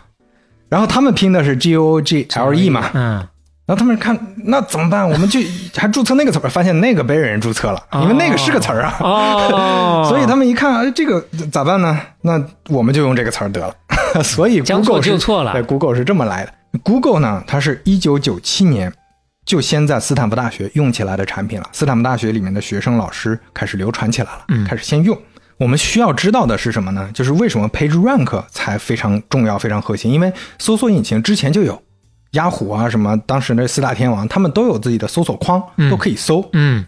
[0.68, 3.26] 然后他们拼的是 G O O G L E 嘛，嗯，
[3.64, 5.08] 然后他们看那怎么办？
[5.08, 5.40] 我们就
[5.74, 8.96] 还注册那个词儿，发现那个被人注册了，因为那个是个词儿啊。
[9.00, 11.98] 哦， 所以他们一看，哎，这个咋办呢？
[12.20, 13.74] 那我们就用这个词儿得了。
[14.22, 16.52] 所以 Google 是就错了对，Google 是这么来的。
[16.84, 18.92] Google 呢，它是一九九七年
[19.50, 21.68] 就先在斯坦福大学用起来的产品了。
[21.72, 25.18] 斯坦福大学里面的学生、老师开始流传起来了，嗯开始先用。
[25.58, 27.10] 我们需要知道的是什么呢？
[27.12, 30.12] 就是为什么 PageRank 才非常重要、非常核心？
[30.12, 31.82] 因为搜索引擎之前就有，
[32.30, 36.48] 雅虎啊什么，当时那四大天王他们都有自己的搜索框，嗯都可以搜。
[36.52, 36.86] 嗯，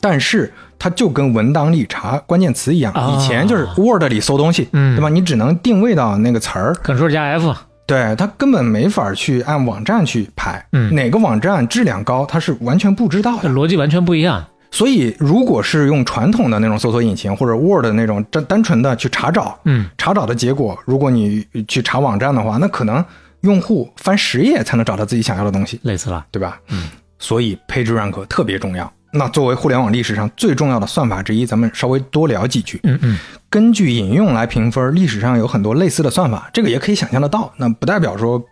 [0.00, 5.10] 但是它就跟文档里查关键词一样，啊以前就是 Word 里搜东西，嗯对吧？
[5.10, 7.54] 你只能定位到那个词儿，Ctrl 加 F，
[7.88, 13.48] 对，他根本没法去按网站去排，嗯哪个网站质量高，他是完全不知道的。
[13.48, 14.44] 逻辑完全不一样。
[14.70, 23.02] 所以，如果是用传统的那种搜索引擎或者 Word 那种单单纯的去查找，嗯，查找的结果，如果你去查网站的话，那可能
[23.40, 25.80] 用户翻十页才能找到自己想要的东西。
[25.84, 26.26] 累死了。
[26.30, 26.60] 对吧？
[26.68, 28.92] 嗯，所以 PageRank 特别重要。
[29.10, 32.78] 那作为互联网历史上最重要的算法之一，咱们稍微多聊几句。
[32.82, 33.18] 嗯嗯，
[33.48, 37.50] 根据引用来评分，历史上有很多类似的算法，这个也可以想象得到。
[37.56, 38.42] 那不代表说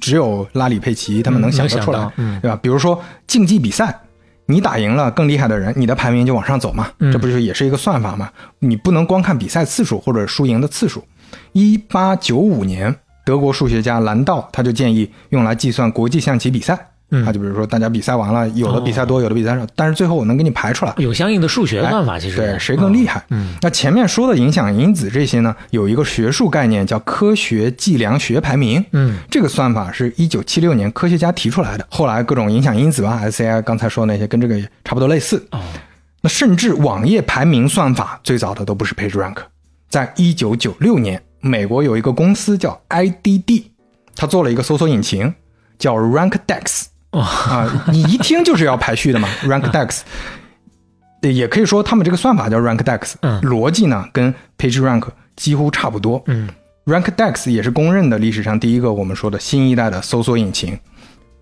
[0.00, 2.58] 只有拉里·佩奇他们能想得出来，对吧？
[2.62, 3.94] 比如说竞技比赛，
[4.46, 8.30] 你打赢了更厉害的人，你的排名就往上走嘛，嗯这不是也是一个算法吗？
[8.60, 11.04] 你不能光看比赛次数或者输赢的次数。
[11.52, 12.94] 一八九五年，
[13.26, 16.88] 德国数学家兰道他就建议用来计算国际象棋比赛。
[17.10, 23.24] 嗯他就比如说大家比赛完了，有的比赛多，有的比赛少，但是最后我能给你排出来，有相应的数学算法，其实对谁更厉害。
[23.30, 28.84] 嗯，那前面说的影响因子这些呢，有一个学术概念叫科学计量学排名。
[28.90, 35.46] 嗯，这个算法是一九七六年科学家提出来的，后来各种影响因子啊，SCI 刚才说那些跟这个也差不多类似。
[35.52, 35.60] 哦，
[36.22, 39.36] 那甚至网页排名算法最早的都不是 PageRank，
[39.88, 43.66] 在一九九六年，美国有一个公司叫 IDD，
[44.16, 45.32] 它做了一个搜索引擎
[45.78, 46.86] 叫 RankDex。
[47.16, 50.00] 哇啊，你一听就是要排序的嘛，RankDex。
[51.22, 56.22] 对，也可以说他们这个算法叫 RankDex，嗯逻辑呢跟 PageRank 几乎差不多。
[56.26, 56.48] 嗯
[56.84, 60.78] RankDex 也是公认的历史上第一个我们说的新一代的搜索引擎。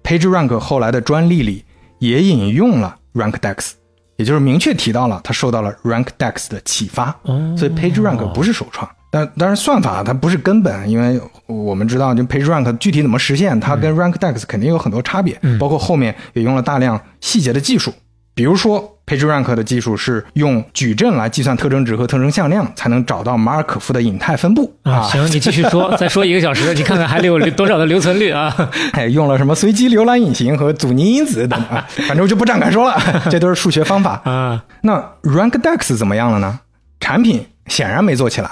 [0.03, 1.65] PageRank 后来的专利里
[1.99, 3.73] 也引用了 RankDex，
[4.17, 7.15] 也就是明确提到了它受到了 RankDex 的启发。
[7.23, 8.89] 哦所以 PageRank 不是首创。
[9.14, 17.94] 但当然，算法它不是根本，因为我们知道，就 PageRank 具体怎么实现，它跟 RankDex 肯定有很多差别，嗯包括后面也用了大量细节的技术，
[18.35, 28.53] 比如说 PageRank 的技术是用矩阵来计算特征值和特征向量，才能找到马尔可夫的隐态分布啊，行，你继续说， 再说一个小时，你看看还留 有多少的留存率啊？
[28.94, 32.98] 哎，用了什么随机浏览引擎和阻尼因子等啊， 反正我就不展开说了，
[33.31, 34.20] 这都是数学方法。
[34.24, 36.59] 啊，那 RankDex 怎么样了呢？
[36.98, 38.50] 产品显然没做起来，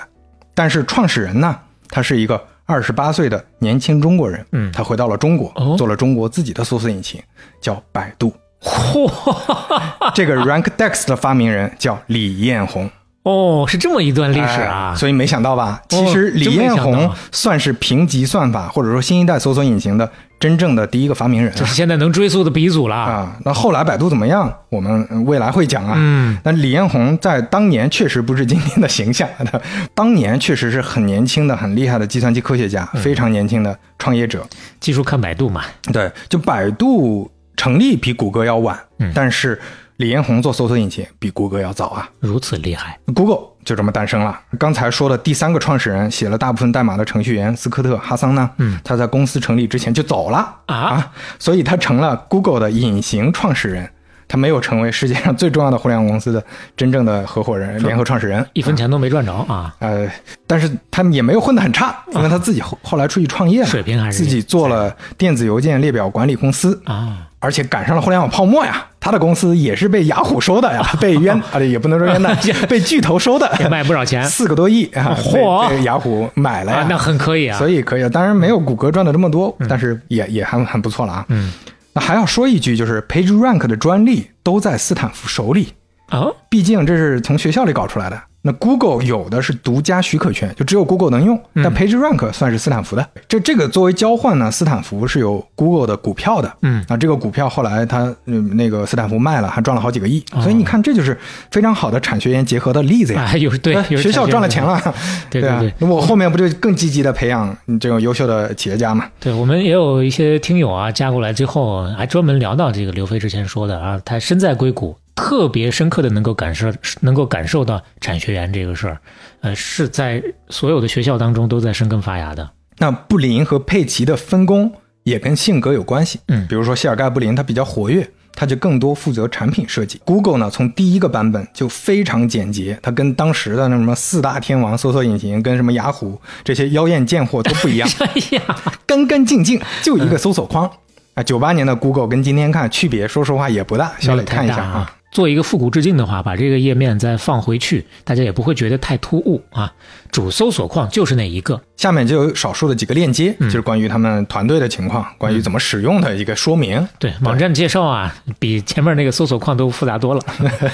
[0.54, 7.20] 但是创始人呢，他是一个二十八岁的年轻中国人，嗯他回到了中国，哦做了中国自己的搜索引擎，
[7.60, 8.32] 叫百度。
[8.62, 9.10] 嚯，
[10.14, 12.88] 这个 RankDex 的发明人叫李彦宏。
[13.24, 14.96] 哦，是这么一段历史啊哎！
[14.96, 15.80] 所以没想到吧？
[15.82, 20.10] 哦其实李彦宏算是评级算法或者说新一代搜索引擎的
[20.42, 22.96] 真正的第一个发明人啊这是现在能追溯的鼻祖了。
[22.96, 23.36] 啊！
[23.44, 24.52] 那后来百度怎么样？
[24.70, 25.94] 我们呃未来会讲啊。
[25.96, 29.60] 嗯，那李彦宏在当年确实不是今天的形象，他
[29.94, 34.44] 当年确实是很年轻的、很厉害的计算机科学家，嗯非常年轻的创业者。
[34.80, 35.62] 技术看百度嘛。
[35.92, 39.60] 对，就百度成立比谷歌要晚，嗯但是
[39.98, 42.10] 李彦宏做搜索引擎比谷歌要早啊。
[42.18, 44.38] 如此厉害，Google 就这么诞生了。
[44.58, 53.88] 刚才说的第三个创始人，写了大部分代码的程序员斯科特·哈桑呢，嗯，他在公司成立之前就走了啊所以他成了 Google 的隐形创始人。
[54.28, 56.42] 他没有成为世界上最重要的互联网公司的
[56.74, 59.74] 真正的合伙人、联合创始人，一分钱都没赚着啊！
[59.78, 60.10] 呃，
[60.46, 68.86] 但是他们也没有混得很差，因为他自己后后来出去创业了，水平还是自己做了电子邮件列表管理公司，啊，而且赶上了互联网泡沫呀。
[68.98, 72.32] 他的公司也是被雅虎收的呀，被冤 啊，也不能说冤的，
[72.70, 77.58] 被巨头收的，也卖不少钱四个多亿啊，嚯雅虎买了呀，啊，那很可以啊。
[77.58, 81.24] 所以可以，当然没有谷歌赚的这么多，但是也也还很不错了啊。
[81.30, 81.52] 嗯，
[81.92, 85.72] 那还要说一句，就是 PageRank 的专利都在斯坦福手里，
[86.12, 88.20] 啊，毕竟这是从学校里搞出来的。
[88.44, 93.08] 那 Google 有的是独家许可权，就只有 Google 能用，嗯但 PageRank 算是斯坦福的。
[93.28, 96.52] 这这个作为交换呢，斯坦福是有 Google 的股票的。
[96.62, 100.20] 嗯啊，这个股票后来他嗯那个斯坦福卖了，还赚了好几个亿。
[100.32, 101.16] 哦所以你看，这就是
[101.52, 103.22] 非常好的产学研结合的例子呀。
[103.30, 104.94] 啊，有对学校赚了钱了， 啊
[105.30, 109.06] 对对对那我后面不就更积极的培养这种优秀的企业家嘛？
[109.20, 118.98] 对，我们也有一些听友啊加过来之后，还专门聊到这个刘飞之前说的啊，他身在硅谷，特别深刻的能够感受，能够感受到产学研这个事儿，
[119.40, 122.50] 呃，是在所有的学校当中都在生根发芽的。
[122.78, 124.72] 那布林和佩奇的分工
[125.02, 126.20] 也跟性格有关系。
[126.28, 130.00] 嗯比如说谢尔盖布林他比较活跃，他就更多负责产品设计。
[130.04, 140.70] Google 呢，从第一个版本就非常简洁，它跟当时的那什么四大天王搜索引擎，跟什么雅虎这些妖艳贱货都不一样， 哎呀，干干净净，就一个搜索框。
[141.14, 143.92] 啊，九八年的 Google 跟今天看区别，说实话也不大。
[144.00, 144.96] 小磊看一下啊。
[145.12, 149.72] 做一个复古致敬的话，把这个页面再放回去，大家也不会觉得太突兀啊。
[150.10, 156.88] 主搜索框就是那一个，下面就有少数的几个链接，嗯就是关于他们团队的情况，关于怎么使用的一个说明。
[156.98, 160.22] 对网站介绍啊，比前面那个搜索框都复杂多了。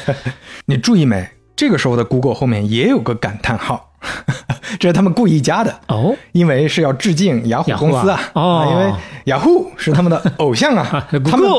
[0.67, 1.29] 你注意没？
[1.57, 3.88] 这个时候的 Google 后面也有个感叹号，
[4.79, 8.21] 这是他们故意加的，哦，因为是要致敬雅虎公司啊。
[8.35, 8.93] 啊哦因为
[9.25, 11.51] 雅虎是他们的偶像啊， 他们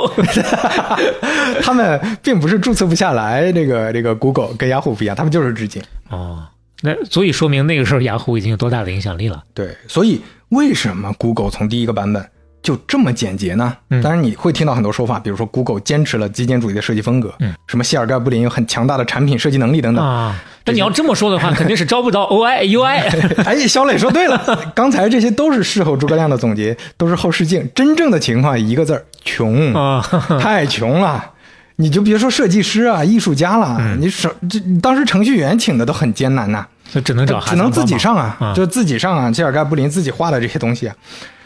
[1.61, 3.51] 他们并不是注册不下来。
[3.51, 5.81] 这个这个 Google 跟雅虎不一样，他们就是致敬。
[6.09, 6.43] 哦，
[6.81, 9.43] 那足以说明那个时候雅虎已经有多大的影响力了。
[9.53, 12.27] 对，所以为什么 Google 从第一个版本
[12.61, 13.75] 就这么简洁呢？
[13.89, 20.05] 嗯当然你会听到很多说法，比如说 Google 坚持了极简主义的设计风格，嗯，什么谢尔盖布林有很强大的产品设计能力等等。
[20.05, 23.43] 啊，那你要这么说的话，肯定是招不到 OI UI。
[23.45, 27.69] 哎，小磊说对了，刚才这些都是事后诸葛亮的总结，都是后视镜。
[27.73, 30.01] 真正的情况一个字儿：穷，啊，
[30.41, 31.31] 太穷了。
[31.77, 39.31] 你就别说设计师啊、艺术家了，嗯你手这当时程序员请的都很艰难呐、就只能找只能自己上啊，啊就自己上啊。
[39.31, 40.95] 谢尔盖布林自己画的这些东西啊，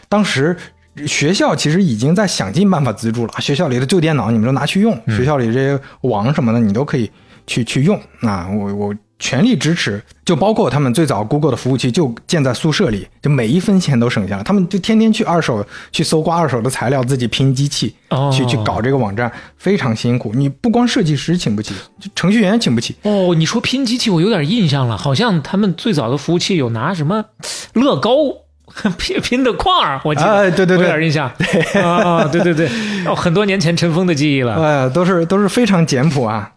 [0.09, 0.57] 当时
[1.07, 7.09] 学校其实已经在想尽办法资助了，学校里的旧电脑你们都拿去用，嗯学校里这些网什么的你都可以
[7.47, 8.47] 去去用啊。
[8.49, 17.95] 我我全力支持，就包括他们最早 Google 的服务器就建在宿舍里，就每一分钱都省下了，他们就天天去二手去搜刮二手的材料，自己拼机器。
[18.09, 27.25] 哦去去搞这个网站非常辛苦，你不光设计师请不起，就程序员请不起，哦，你说拼机器，我有点印象了，好像他们最早的服务器有拿什么
[27.73, 28.11] 乐高
[28.97, 31.27] 拼拼的块儿，我记得，哎对对对有点印象。
[31.81, 32.67] 啊，对对对，
[33.05, 34.55] 哦，很多年前尘封的记忆了。
[34.55, 36.49] 呃，都是都是非常简朴啊。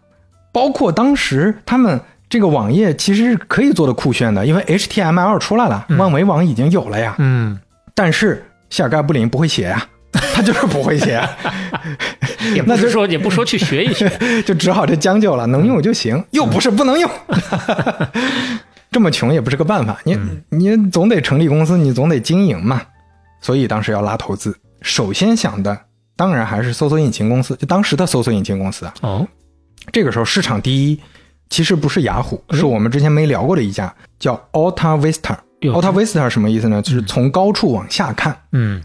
[0.51, 1.99] 包括当时他们
[2.29, 7.15] 这个网页其实是可以做的酷炫的，因为 HTML 出来了，万维网已经有了呀。
[7.19, 7.59] 嗯，
[7.93, 9.85] 但是谢尔盖布林不会写呀，
[10.33, 11.29] 他就是不会写啊，
[12.55, 14.11] 也不是说也不说去学一学，
[14.45, 17.09] 就只好这将就了，能用就行，又不是不能用。
[18.97, 20.17] 这么穷也不是个办法，你
[20.49, 22.81] 你总得成立公司，你总得经营嘛。
[23.39, 25.79] 所以当时要拉投资，首先想的
[26.15, 28.93] 当然还是搜索引擎公司，就当时的搜索引擎公司啊。
[29.01, 29.27] 哦，
[29.93, 30.99] 这个时候市场第一
[31.47, 35.37] 其实不是雅虎，是我们之前没聊过的一家叫 Alta Vista。
[35.61, 36.81] Alta Vista 什么意思呢？
[36.81, 38.83] 就是从高处往下看，嗯，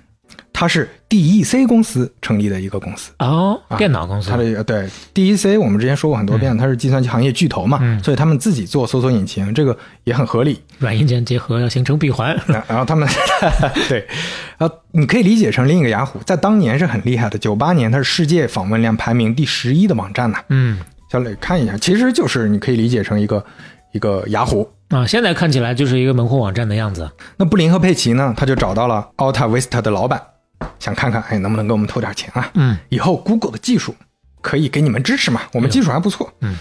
[0.53, 3.13] 它是 DEC 公司成立的一个公司。
[3.19, 10.59] 哦，电脑公司它，的对 DEC 我们之前说过很多遍，它是计算机行业巨头嘛，嗯所以他们自己做搜索引擎，这个也很合理。
[10.79, 12.35] 软硬件结合要形成闭环。
[12.47, 13.07] 然 然后他们
[13.91, 14.07] 对，
[14.57, 17.37] 然后你可以理解成另一个雅虎，在当年是很厉害的。
[17.37, 20.79] 九八年它是世界访问量排名第十一的网站呐、嗯，
[21.11, 23.45] 小磊看一下，其实就是你可以理解成一个
[23.93, 24.67] 一个雅虎。
[24.89, 27.11] 啊，现在看起来就是一个门户网站的样子。
[27.37, 30.21] 那布林和佩奇呢，他就找到了 Alta Vista 的老板，
[30.79, 32.51] 想看看，哎，能不能给我们投点钱啊？
[32.55, 33.95] 嗯，以后 Google 的技术
[34.41, 35.43] 可以给你们支持嘛？
[35.53, 36.33] 我们技术还不错。
[36.41, 36.57] 嗯，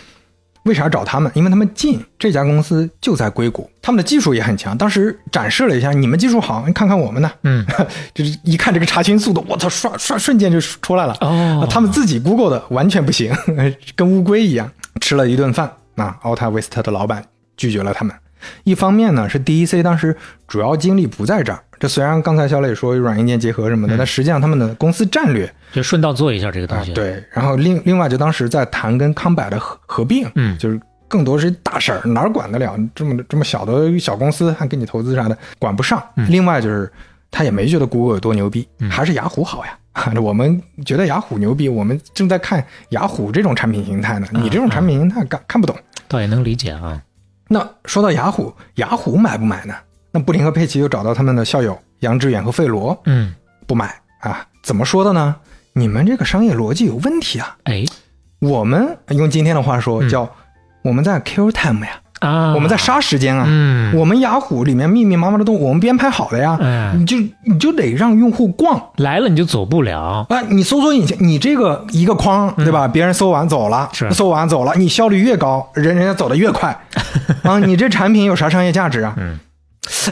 [0.63, 1.31] 为啥找他们？
[1.35, 4.77] 因为他们近，这家公司就在硅谷，他们的技术也很强。
[4.77, 7.31] 当时展示了一下，你们技术好，你看看我们呢。
[7.43, 7.65] 嗯，
[8.13, 11.15] 就是一看这个查询速度，我操，刷刷瞬间就出来了。
[11.21, 13.33] 哦他们自己 Google 的完全不行，
[13.95, 14.69] 跟乌龟一样。
[14.99, 17.23] 吃了一顿饭，那，Alta Vista 的老板
[17.57, 18.15] 拒绝了他们。
[18.63, 20.15] 一方面呢，是 DEC 当时
[20.47, 21.63] 主要精力不在这儿。
[21.81, 27.21] 这虽然刚才小磊说软硬件结合什么的，但实际上他们的公司战略就顺道做一下这个东西。，啊对。
[27.31, 36.01] 然后另另外就当时在谈跟康柏的合合并，嗯就是更多是大事儿，哪儿管得了这么这么小的小公司，还给你投资啥的，管不上。
[36.29, 36.89] 另外就是
[37.31, 39.77] 他也没觉得 Google 有多牛逼，还是雅虎好呀。
[40.21, 44.27] 我们觉得雅虎牛逼，我们正在看雅虎这种产品形态呢。
[44.31, 45.75] 你这种产品形态看看不懂。
[46.07, 47.01] 倒也能理解啊。
[47.49, 49.73] 那说到雅虎，雅虎买不买呢？
[50.11, 53.33] 那布林和佩奇又找到他们的校友杨致远和费罗，嗯，
[53.65, 54.45] 不买啊？
[54.63, 55.35] 怎么说的呢？
[55.73, 57.55] 你们这个商业逻辑有问题啊！
[57.63, 57.83] 哎
[58.39, 60.27] 我们用今天的话说叫
[60.83, 63.45] 我们在 kill time 呀，啊，我们在杀时间啊。
[63.47, 70.25] 嗯，我们雅虎里面密密麻麻的东西，我们编排好的呀，哎你就你就得让用户逛来了你就走不了。
[70.27, 70.41] 啊！
[70.49, 72.87] 你搜索引擎，你这个一个框，对吧？
[72.87, 76.77] 别人搜完走了，是搜完走了，你效率越高，人人家走的越快
[77.43, 77.59] 啊！
[77.59, 79.13] 你这产品有啥商业价值啊？
[79.17, 79.39] 嗯，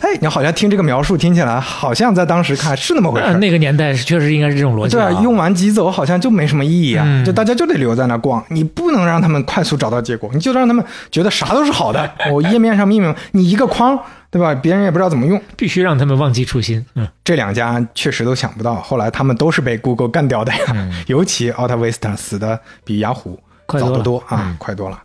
[0.01, 3.33] 哎，你好像听这个描述，听起来好像在当时看是那么回事。
[3.37, 5.21] 那个年代是确实应该是这种逻辑对啊，啊。
[5.21, 12.11] 用完即走好像就没什么意义啊，嗯就大家就得留在那逛，你不能让他们快速找到结果，你就让他们觉得啥都是好的。
[12.33, 13.97] 我页面上密密，你一个框，
[14.31, 14.55] 对吧？
[14.55, 15.39] 别人也不知道怎么用。
[15.55, 16.83] 必须让他们忘记初心。
[16.95, 20.89] 嗯，这两家确实都想不到，后来他们都是被 Google 干掉的呀。
[21.05, 24.99] 尤其 Alta Vista 死的比雅虎早得多啊，嗯快多了。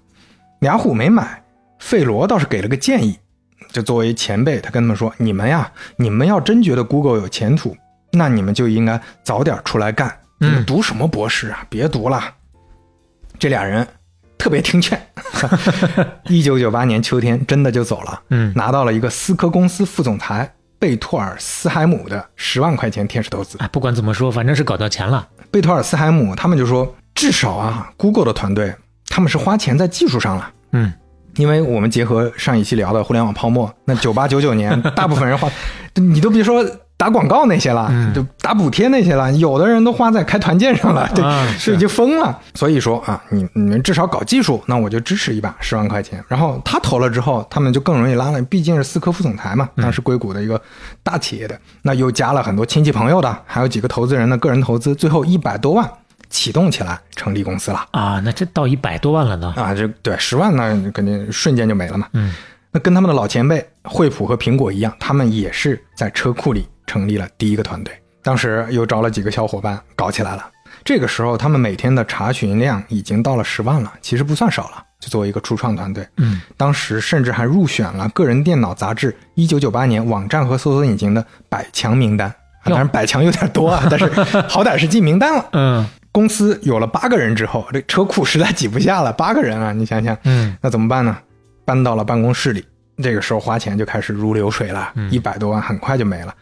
[0.61, 1.43] 雅虎没买，
[1.79, 3.19] 费罗倒是给了个建议，
[3.75, 7.77] 就作为前辈，他跟他们说：“你们呀，你们要真觉得 Google 有前途，
[8.13, 10.17] 那你们就应该早点出来干。
[10.39, 11.67] 你们嗯读什么博士啊？
[11.69, 12.23] 别读了。”
[13.37, 13.85] 这俩人
[14.39, 14.97] 特别听劝，
[16.31, 18.23] 一九九八年秋天真的就走了。
[18.31, 23.59] 嗯拿到了一个思科公司副总裁贝托尔斯海姆的十万块钱天使投资。
[23.59, 25.27] 哎，不管怎么说，反正是搞到钱了。
[25.51, 28.73] 贝托尔斯海姆他们就说，至少啊，Google 的团队
[29.09, 30.53] 他们是花钱在技术上了。
[30.71, 30.93] 嗯，
[31.37, 35.49] 因为我们结合上一期聊的互联网泡沫，那九八九九年， 大部分人花，
[35.95, 36.65] 你都别说
[36.97, 42.39] 打广告那些了，嗯就打补贴那些了，有的人都花在开团建上了，对，啊是已经疯了。
[42.55, 46.25] 所以说啊，你你们至少搞技术，那我就支持一把，十万块钱。
[46.29, 50.61] 然后他投了之后，他们就更容易拉了，毕竟是思科副总裁嘛，当时硅谷的一个
[51.03, 55.91] 大企业的，那又加了很多亲戚朋友的，还有几个投资人的个人投资，最后一百多万
[56.35, 57.87] 启动起来，成立公司了。
[57.93, 59.55] 啊，那这到一百多万了呢。
[59.57, 62.09] 啊，这对十万那肯定瞬间就没了嘛。
[62.13, 62.35] 嗯，
[62.73, 67.95] 那跟他们的老前辈惠普和苹果一样，他们也是在车库里成立了第一个团队。
[68.21, 70.45] 当时又招了几个小伙伴搞起来了。
[70.85, 74.83] 这个时候，他们每天的查询量已经到了十万了，其实不算少了。
[74.99, 82.29] 就作为一个初创团队，嗯，当时甚至还入选了《个人电脑杂志》一九九八年网站和搜索引擎的百强名单。
[82.29, 84.09] 啊当然，百强有点多啊，但是
[84.49, 85.47] 好歹是进名单了。
[85.53, 91.19] 嗯公司有了八个人之后，这车库实在挤不下了，八个人啊，你想想，嗯，那怎么办呢？
[91.65, 92.65] 搬到了办公室里，
[93.03, 96.33] 这个时候花钱就开始如流水了，嗯一百多万很快就没了，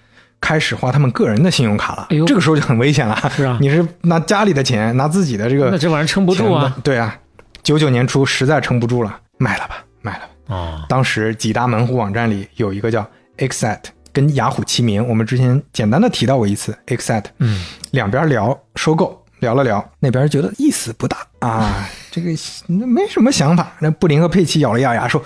[0.42, 2.08] 开始花他们个人的信用卡了。
[2.10, 3.16] 哎呦这个时候就很危险了。
[3.34, 6.76] 是啊你是拿家里的钱，拿自己的这个那这玩意儿撑不住啊。
[6.84, 7.18] 对啊，
[7.62, 10.54] 九九年初实在撑不住了，卖了吧，卖了吧。
[10.54, 13.08] 啊，当时几大门户网站里有一个叫
[13.38, 17.26] Excite，跟雅虎齐名，我们之前简单的提到过一次 Excite。
[17.38, 21.18] 嗯，两边聊收购，聊了聊，那边觉得意思不大。
[21.40, 22.28] 啊，这个
[22.68, 23.72] 没什么想法。
[23.80, 25.20] 那布林和佩奇咬了咬牙说：“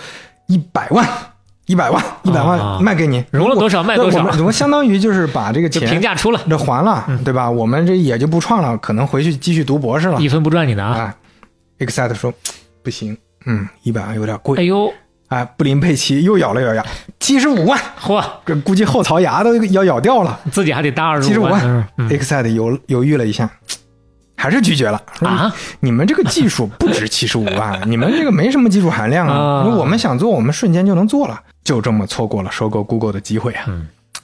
[0.49, 1.07] 一百万，
[1.67, 2.47] 一百万，一百啊。
[2.47, 4.21] 万卖给你，融了多少卖多少？
[4.21, 7.51] 我们我们相当于就是把这个钱评价出了，这还了，对吧？
[7.51, 10.19] 我们这也就不创了，可能回去继续读博士了。
[10.19, 10.99] 一分不赚你的啊。
[10.99, 11.15] 啊。
[11.79, 12.33] Excite 说
[12.83, 13.15] 不行，
[13.45, 14.59] 嗯，一百万有点贵。
[14.59, 14.91] 哎呦，
[15.29, 16.83] 哎，布林佩奇又咬了咬牙，
[17.21, 20.41] 七十五万，嚯，这估计后槽牙都要咬掉了。
[20.51, 21.89] 自己还得搭二七十五十五万。
[22.09, 23.51] Excite 犹犹豫了一下，
[24.47, 25.03] 还是拒绝了。
[25.23, 29.35] 啊，你们这个技术不值七十五万， 你们这个没什么技术含量啊。
[29.35, 33.67] 啊我们想做，我们瞬间就能做了，就这么错过了收购 Google 的机会啊。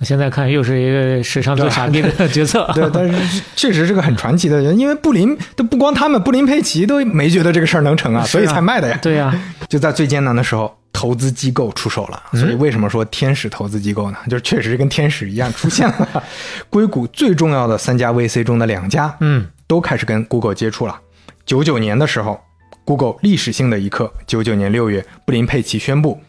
[0.02, 2.70] 现在看又是一个史上最傻逼的决策。
[2.74, 8.98] 对，但是确实是个很传奇的人，因为布林都不光他们，布林佩奇都没觉得这个事儿能成啊，所以才卖的呀。
[9.02, 9.34] 对呀，
[9.68, 12.20] 就在最艰难的时候，投资机构出手了。
[12.32, 14.16] 所以为什么说天使投资机构呢？
[14.28, 16.08] 就是确实跟天使一样出现了。
[16.68, 21.00] 硅谷最重要的三家 VC 中的两家，嗯，都开始跟 Google 接触了。
[21.46, 22.38] 九九年的时候
[22.84, 24.12] Google 历史性的一刻。
[24.26, 26.20] 九九年六月，布林佩奇宣布，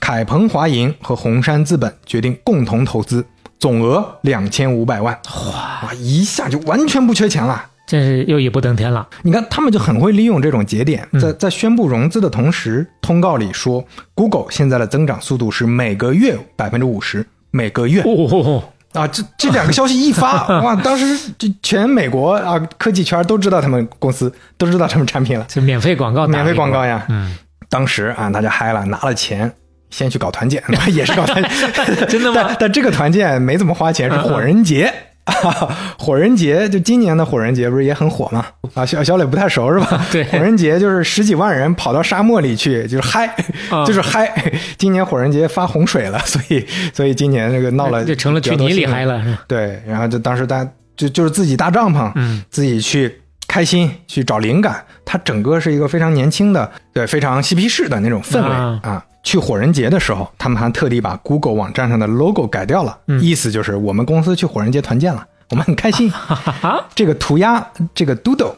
[0.00, 3.24] 凯鹏华银和红杉资本决定共同投资，
[3.60, 5.16] 总额两千五百万。
[5.52, 7.66] 哇，一下就完全不缺钱了。
[7.86, 9.08] 真是又一步登天了。
[9.22, 13.84] 你看，他们就很会利用这种节点，在在宣布融资的同时，通告里说
[14.16, 18.02] ，Google 现在的增长速度是每个月百分之五十，每个月。
[18.02, 27.04] 哦，啊，这这两个消息一发， 哇，当时这全美国啊科技圈都知道他们公司，都知道他们产品了，就免费广告，免费广告呀。
[27.08, 27.36] 嗯，
[27.68, 29.52] 当时啊，大家嗨了，拿了钱。
[29.90, 30.62] 先去搞团建，
[30.94, 32.42] 也是搞团建， 真的吗？
[32.44, 34.92] 但但这个团建没怎么花钱，是火人节。
[35.98, 38.46] 火人节就今年的火人节不是也很火吗？
[38.74, 40.04] 啊，小小磊不太熟是吧？
[40.12, 43.34] 对，火人节就是十几万人跑到沙漠里去，就是嗨，
[43.86, 44.32] 就是嗨。
[44.78, 49.22] 今年火人节发洪水了，所以所以今年这个闹了，就成了去泥里嗨了。
[49.48, 54.84] 对，然后就当时大家就就是自己搭帐篷，嗯，自己去开心去找灵感。
[55.04, 58.48] 它整个是一个非常年轻的，对，非常嬉皮士的那种氛围
[58.88, 59.04] 啊。
[59.22, 66.10] 去火人节的时候，他们还特地把 Google 网站上的 logo 改掉了，意思就是我们公司去火人节团建了，我们很开心。
[66.94, 68.54] 这个涂鸦，这个 Doodle，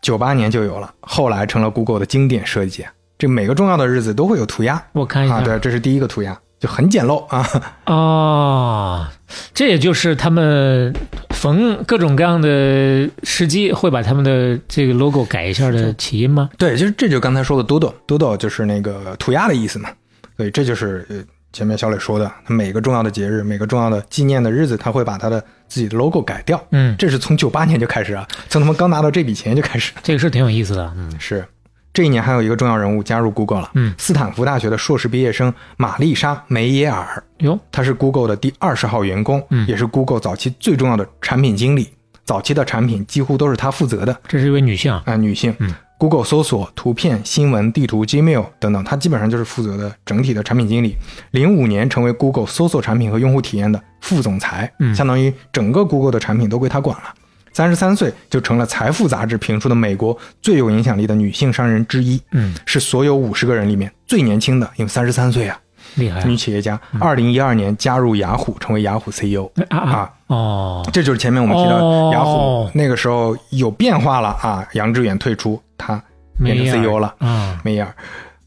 [0.00, 2.86] 九八年就有了，后来成了 Google 的经典设计。
[3.18, 7.44] 这每个重要的日子都会有涂鸦，我看一下，啊对，这是第一个涂鸦，就很简陋啊。
[7.86, 9.06] 哦，
[9.52, 10.94] 这也就是他们
[11.30, 16.48] 逢各种各样的时机会把他们的这个 logo 改一下的起因吗？
[16.56, 19.90] 对，就是这就刚才说的 doodle，doodle 就是那个涂鸦的意思嘛。
[20.36, 26.64] 所以这就是前面小磊说的，他每个重要的节日、每个重要的纪念的日子，他会把他的自己的 logo 改掉。
[26.70, 29.92] 嗯，这是从九八年就开始啊，从他们刚拿到这笔钱就开始。
[30.00, 31.44] 这个是挺有意思的，嗯，是。
[31.92, 41.88] 这一年还有一个重要人物加入 Google 了，嗯，斯坦福大学的硕士毕业生玛丽莎·梅耶尔，哟，她是 Google 的第二十号员工，嗯，也是 Google 早期最重要的产品经理，
[42.24, 44.18] 早期的产品几乎都是她负责的。
[44.26, 50.96] 这是一位女性啊，女性，嗯，Google 搜索、图片、新闻、地图、Gmail 等等，她基本上就是负责的整体的产品经理。
[51.32, 57.12] 零五年成为 Google 搜索产品和用户体验的副总裁，嗯，相当于整个 Google 的产品都归她管了。
[57.52, 65.58] 三十三岁就成了《财富》杂志评出的美国最有影响力的女性商人之一，嗯，是所有五十个人里面最年轻的，因为三十三岁啊，
[65.96, 66.80] 厉害，女企业家。
[66.98, 76.02] 二零一二年加入雅虎，成为雅虎 CEO 啊啊哦，这就是前面我们提到雅虎那个时候有变化了啊，杨致远退出，他
[76.42, 77.94] 变成 CEO 了啊，梅尔。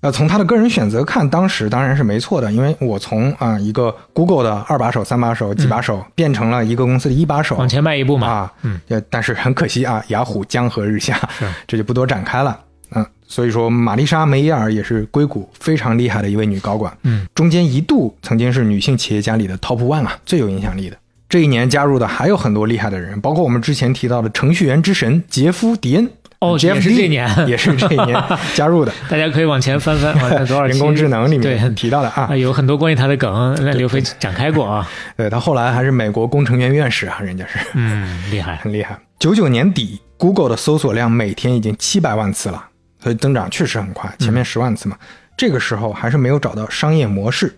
[0.06, 8.28] 呃，从他的个人选择看，当时当然是没错的，因为我从啊一个 Google 的二把手、三把手、几把手，变成了一个公司的一把手，往前迈一步嘛。
[8.28, 8.80] 啊，嗯，
[9.10, 11.20] 但是很可惜啊，雅虎江河日下，
[11.66, 12.60] 这就不多展开了。
[12.92, 20.96] 嗯，所以说玛丽莎·梅耶尔也是硅谷非常厉害的一位女高管，嗯，中间一度曾经是女性企业家里的 Top One 啊，最有影响力的。
[21.28, 26.08] 这一年加入的还有很多厉害的人，包括我们之前提到的程序员之神杰夫·迪恩。
[26.40, 28.22] 哦，也是这年， 也是这一年
[28.54, 28.92] 加入的。
[29.10, 34.88] 大家可以往前翻翻，往前多少人工智能里面 对提到的啊，有很多关于他的梗，那刘飞展开过啊。
[35.16, 38.98] 对他后来还是美国工程院院士啊，人家是，嗯，厉害，很厉害。
[39.18, 42.64] 九九年底，Google 的搜索量每天已经七百万次了，
[43.02, 44.14] 所以增长确实很快。
[44.20, 44.98] 前面十万次嘛，
[45.38, 47.56] 这个时候还是没有找到商业模式。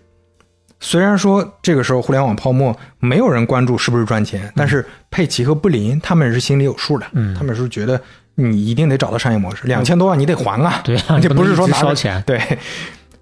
[0.80, 8.00] 虽然说这个时候互联网泡沫没有人关注是不是赚钱，但是佩奇和布林他们是心里有数的，嗯，他们是觉得。
[8.40, 10.80] 你一定得找到商业模式，两千多万你得还啊！
[10.84, 12.22] 对啊， 这不是说拿烧钱。
[12.24, 12.40] 对，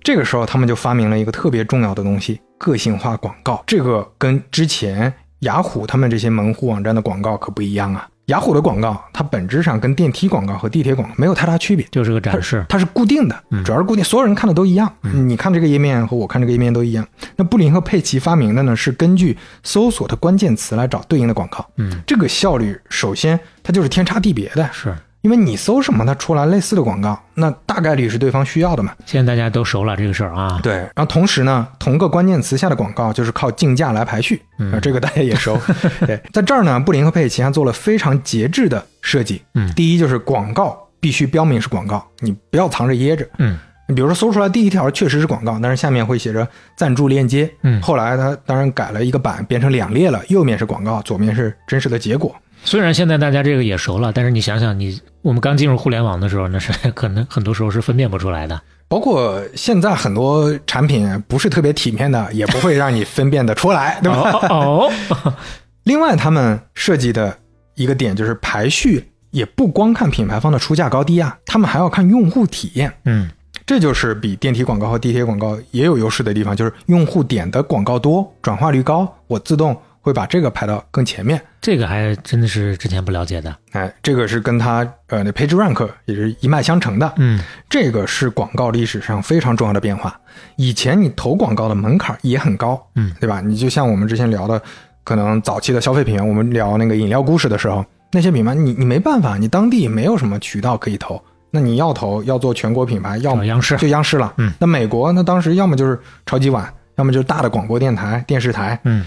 [0.02, 3.64] 这个时候他们就发明了一个特别重要的东西——个性化广告。
[3.66, 5.10] 这个跟之前
[5.40, 8.06] 雅虎他们这些门户网站的广告可不一样啊。
[8.26, 14.92] 雅虎的广告它本质上跟电梯广告和地铁广告没有太大区别，就是个展示，它是固定的，主要是固定，所有人看的都一样。
[15.00, 17.06] 你看这个页面和我看这个页面都一样。
[17.36, 21.64] 那布林和佩奇发明的呢，是根据搜索的关键词来找对应的广告。
[21.76, 24.92] 嗯，这个效率首先它就是天差地别的，是。
[25.26, 28.92] 因为你搜什么，它出来类似的广告，那大概率是对方需要的嘛。
[29.06, 30.60] 现在大家都熟了这个事儿啊。
[30.62, 34.40] 对，然后同时呢，同个关键词下的广告就是靠竞价来排序，
[34.72, 35.60] 啊，这个大家也熟。
[36.06, 39.42] 对，在这儿呢，布林和佩奇还做了非常节制的设计。
[39.54, 43.28] 嗯，第一就是广告必须标明是广告，你不要藏着掖着。
[43.38, 43.58] 嗯，
[43.88, 46.46] 你比如说搜出来第一条确实是广告，但是下面会写着
[46.76, 47.50] 赞助链接。
[47.64, 52.32] 嗯，后来他当然改了一个版，变成两列了，右面是广告，左面是真实的结果。
[52.64, 58.62] 虽然现在大家这个也熟了，但是你想想，你我们刚进入互联网的时候，那是 可能很多时候是分辨不出来的。
[58.86, 64.30] 包括现在很多产品不是特别体面的，也不会让你分辨得出来， 对吧？
[64.48, 64.88] 哦。
[65.82, 67.36] 另外，他们设计的
[67.74, 72.92] 一个点就是排序，也不光看品牌方的出价高低啊，他们还要看用户体验。
[73.04, 73.28] 嗯，
[73.66, 79.76] 这就是比电梯广告和地铁广告也有优势的地方，就是用户点的广告多，转化率高，我自动。
[80.07, 81.40] 会把这个排到更前面。
[81.61, 83.52] 这个还真的是之前不了解的。
[83.72, 87.12] 哎，这个是跟它呃那 Page Rank 也是一脉相承的。
[87.16, 90.16] 嗯，这个是广告历史上非常重要的变化。
[90.54, 93.40] 以前你投广告的门槛也很高，嗯，对吧？
[93.40, 94.62] 你就像我们之前聊的，
[95.02, 104.32] 可能早期的消费品，我们聊那个饮料故事的时候，那些品牌你你没办法，你当地没有什么渠道可以投，那你要投要做全国品牌，要么央视就央视了。
[104.36, 108.78] 嗯，那美国那当时要么就是超级碗，要么就是大的广播电台、电视台。
[108.84, 109.04] 嗯，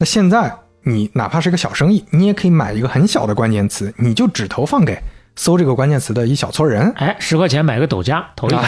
[0.00, 0.50] 那现在
[0.82, 4.98] 你哪怕是个小生意，你也可以买一个很小的关键词，你就只投放给
[5.36, 6.90] 搜这个关键词的一小撮人。
[6.96, 8.64] 哎，十块钱买个抖加，投一啊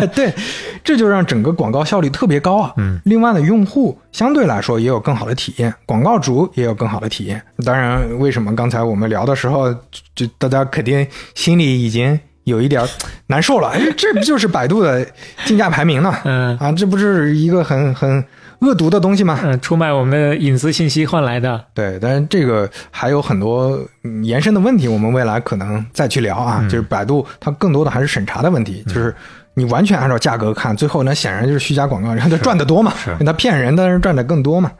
[0.00, 0.06] 个。
[0.16, 0.34] 对，
[0.82, 2.72] 这就让整个广告效率特别高啊。
[2.76, 7.40] 嗯，另外呢，用户相对来说也有更好的体验，广告主也有更好的体验。
[7.64, 9.72] 当然，为什么刚才我们聊的时候，
[10.16, 11.06] 就大家肯定
[11.36, 12.84] 心里已经有一点
[13.28, 13.68] 难受了？
[13.68, 15.06] 哎，这不就是百度的
[15.44, 16.12] 竞价排名呢？
[16.24, 18.24] 嗯啊，这不是一个很很
[18.60, 19.38] 恶毒的东西嘛？
[19.42, 21.64] 嗯，出卖我们的隐私信息换来的。
[21.74, 26.62] 对，但是这个还有很多嗯延伸的问题，我们未来可能再去聊啊。
[26.68, 29.14] 就是百度它更多的还是审查的问题，就是
[29.54, 32.92] 你完全按照价格看，最后那显然就是虚假广告，然后它赚得多嘛，
[33.24, 34.70] 它骗人，但是赚的更多嘛。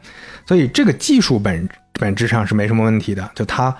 [0.47, 3.75] 所以这个技术本本质上是没什么问题的，就它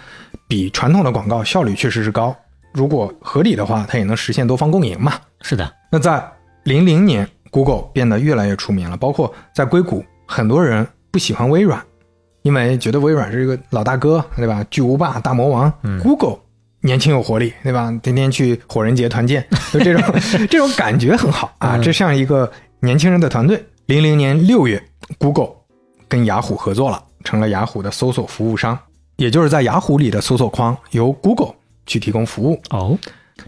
[0.47, 2.35] 比传统的广告效率确实是高，
[2.73, 5.13] 如果合理的话，它也能实现多方共赢嘛。
[5.41, 6.23] 是的，那在
[6.63, 11.81] 零零年，Google 变得越来越出名了，包括在硅谷，很多人不喜欢微软，
[12.41, 14.61] 因为觉得微软是一个老大哥，对吧？
[14.69, 15.71] 巨无霸、大魔王。
[16.03, 16.37] Google
[16.81, 17.97] 年轻有活力，对吧？
[18.03, 20.03] 天天去火人节团建，就这种
[20.51, 22.51] 这种感觉很好啊，嗯这像一个
[22.81, 23.65] 年轻人的团队。
[23.85, 24.83] 零零年六月
[25.17, 25.51] ，Google
[26.09, 28.77] 跟雅虎合作了，成了雅虎的搜索服务商，
[29.15, 31.53] 也就是在雅虎里的搜索框由 Google
[31.85, 32.59] 去提供服务。
[32.71, 32.97] 哦，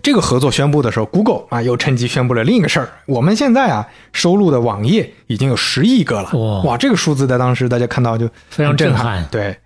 [0.03, 6.29] 这个合作宣布的时候，Google 啊又趁机宣布了另一个事儿：我们现在啊收录的网页已经有十亿个了。
[6.33, 6.61] 哇。
[6.63, 9.25] 哇，这个数字在当时大家看到就非常震撼。
[9.31, 9.57] 对，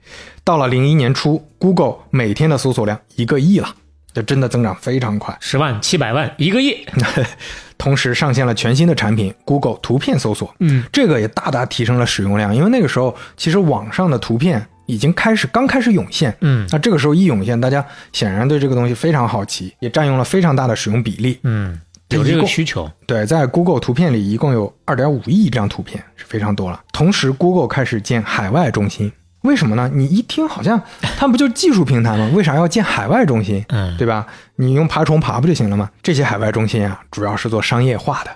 [0.43, 3.67] 到了零一年初，Google 每天的搜索量一个亿了，
[4.13, 5.35] 就真的增长非常快。
[5.39, 6.85] 十万、七百万、一个亿。
[7.77, 21.39] 同时上线了全新的产品 Google 图片搜索，嗯，这个也大大提升了使用量，因为那个时候其实网上的图片已经开始刚开始涌现，嗯那这个时候一涌现，大家显然对这个东西非常好奇，也占用了非常大的使用比例。
[21.43, 21.79] 嗯，
[22.09, 22.91] 有这个需求。
[23.07, 26.81] 对，在 Google 图片里一共有二点五亿张图片，是非常多了。
[26.91, 29.09] 同时，Google 开始建海外中心，
[29.43, 29.89] 为什么呢？
[29.93, 30.81] 你一听好像
[31.17, 32.29] 他们不就是技术平台吗？
[32.33, 33.63] 为啥要建海外中心？
[33.69, 34.27] 嗯对吧？
[34.57, 35.89] 你用爬虫爬不就行了吗？
[36.03, 38.31] 这些海外中心啊，主要是做商业化的。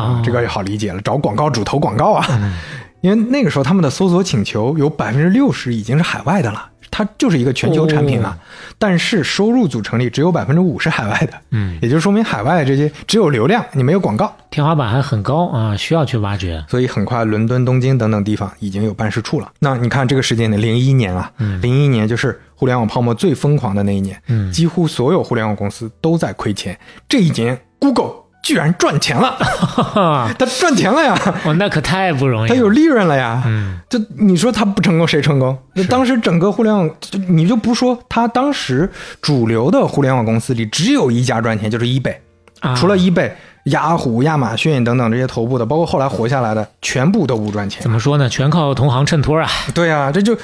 [0.00, 2.26] 啊，这个也好理解了，找广告主投广告啊。
[2.30, 2.56] 嗯
[3.02, 8.38] 因为那个时候他们的搜索请求有百分之六十已经是海外的了，它就是一个全球产品了。
[8.78, 14.34] 但是收入组成里只有百分之五是海外的，嗯，也就说明海外这些只有流量，你没有广告。
[14.50, 16.64] 天花板还很高啊，需要去挖掘。
[16.68, 19.50] 所以很快，伦敦、东京等等地方已经有办事处了。
[19.58, 21.30] 那你看这个时间点，零一年啊，
[21.60, 26.78] 零一年就是互联网泡沫最疯狂的那一年，嗯几乎所有互联网公司都在亏钱。
[27.08, 32.54] 这一年，Google 居然赚钱了，哈哈，它赚钱了呀，哦，那可太不容易了。
[32.54, 33.42] 它有利润了呀。
[33.46, 35.56] 嗯，这你说他不成功谁成功？
[35.74, 38.90] 那当时整个互联网，就你就不说，他当时
[39.20, 42.16] 主流的互联网公司里只有一家赚钱，就是 eBay。
[42.60, 43.30] 啊除了 eBay、
[43.64, 47.90] 雅虎、亚马逊等等这些头部的，包括后来活下来的，全部都不赚钱怎。
[47.90, 48.28] 么说呢？
[48.28, 49.48] 全靠同行衬托啊。
[49.74, 50.36] 对啊、这就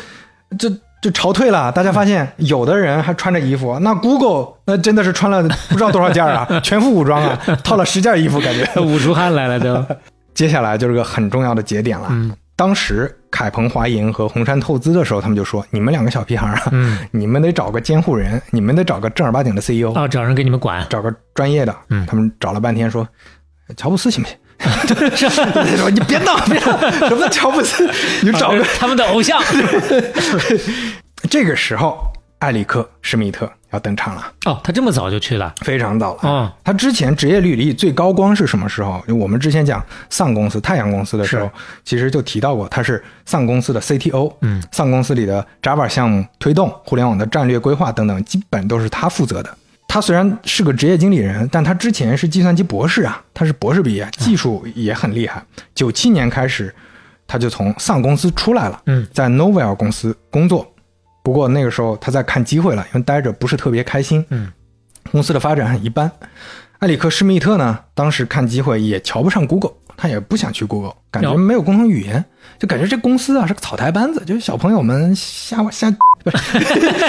[0.58, 0.68] 这
[1.00, 1.70] 就潮退了。
[1.72, 8.80] 大家发现，有的人还穿着衣服，那 Google 那真的是穿了不知道多少件啊， 全副武装啊，套了十件衣服，感觉。
[8.80, 9.84] 捂出汗来了都。
[10.34, 12.08] 接下来就是个很重要的节点了。
[12.10, 20.84] 嗯当时凯鹏华银和红杉透资的时候，他们就说：“你们两个小屁孩啊，嗯，你们得找个监护人，你们得找个正儿八经的 CEO，、哦，找人给你们管。
[20.90, 23.08] 找个专业的。”嗯他们找了半天说
[23.78, 24.36] ：“乔布斯行不行？”
[25.76, 26.78] 说 你别闹，别闹，
[27.08, 27.88] 什么乔布斯？
[28.22, 29.40] 你找个他们的偶像。
[31.30, 31.98] 这个时候，
[32.40, 35.52] 埃里克施密特要登场了，哦，他这么早就去了。
[35.62, 36.20] 非常早了。
[36.22, 39.02] 哦，他之前职业履历最高光是什么时候？
[39.06, 41.50] 就我们之前讲丧公司、太阳公司的时候，
[41.84, 44.32] 其实就提到过，他是丧公司的 CTO。
[44.42, 49.54] 嗯，丧公司里的 Java 项目推动、互联网的战略规划等等，基本都是他负责的。
[49.88, 55.42] 他虽然是个职业经理人，但他之前是计算机博士啊，他是博士毕业，技术也很厉害。
[55.74, 56.72] 九七年开始，
[57.26, 60.70] 他就从丧公司出来了，嗯，在 Novell 公司工作。
[61.22, 64.52] 不过那个时候他在看机会了，因为待着不是特别开心，嗯，
[65.10, 66.10] 公司的发展很一般。
[66.80, 72.24] 埃里克施密特呢，当时看机会也瞧不上 Google，他也不想去 Google，感觉没有共同语言，
[72.58, 75.90] 就感觉这公司啊是个草台班子，就是小朋友们瞎瞎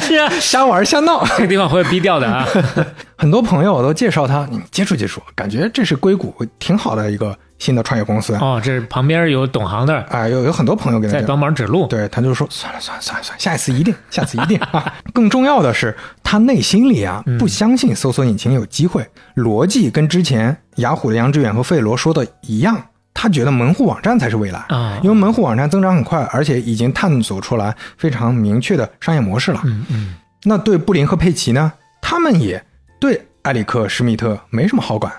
[0.01, 1.26] 是啊，瞎玩瞎闹。
[1.38, 2.47] 这个地方会逼掉的啊。
[3.18, 8.34] 很多朋友都介绍他，你接触接触，感觉这是硅谷挺好的一个新的创业公司。
[8.36, 11.86] 哦，这旁边有懂行的哎，有有很多朋友给他在帮忙指路。
[11.88, 14.93] 对，他就说算了算了算了算了，下一次一定， 下次一定啊！
[15.14, 19.05] 更重要的是，他内心里啊不相信搜索引擎有机会，
[19.36, 22.82] 逻辑跟之前雅虎的杨致远和费罗说的一样，
[23.14, 29.62] 他觉得门户网站才是未来啊因为门户网站增长很快，而且已经探索出来非常明确的商业模式了。
[29.66, 32.64] 嗯嗯，那对布林和佩奇呢，他们也
[32.99, 35.12] 对埃里克施密特没什么好感，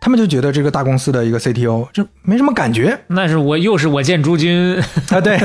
[0.00, 4.76] 他们就觉得这个大公司的一个 CTO 就没什么感觉，那是我又是我见诸君。
[5.10, 5.38] 啊，对。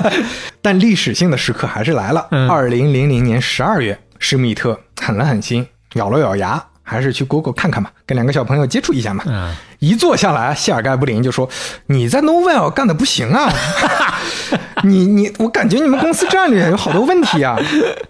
[0.62, 2.28] 但历史性的时刻还是来了。
[2.30, 6.62] 嗯二零零零年十二月，施密特狠了狠心，咬了咬牙，
[6.92, 9.24] 还是去 Google 看看吧，跟两个小朋友接触一下嘛。
[9.26, 11.48] 嗯，一坐下来，谢尔盖布林就说
[11.88, 13.50] ：“你在 Novell 干的不行啊，
[14.84, 17.56] 你你，我感觉你们公司战略有好多问题啊。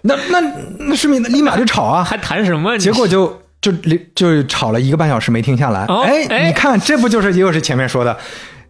[0.01, 0.39] 那那
[0.79, 2.77] 那是不是立马就吵啊，还谈什么？
[2.77, 3.71] 结果就就
[4.13, 5.85] 就吵了一个半小时没停下来。
[5.87, 8.15] 哦哎，哎你看，这不就是又是前面说的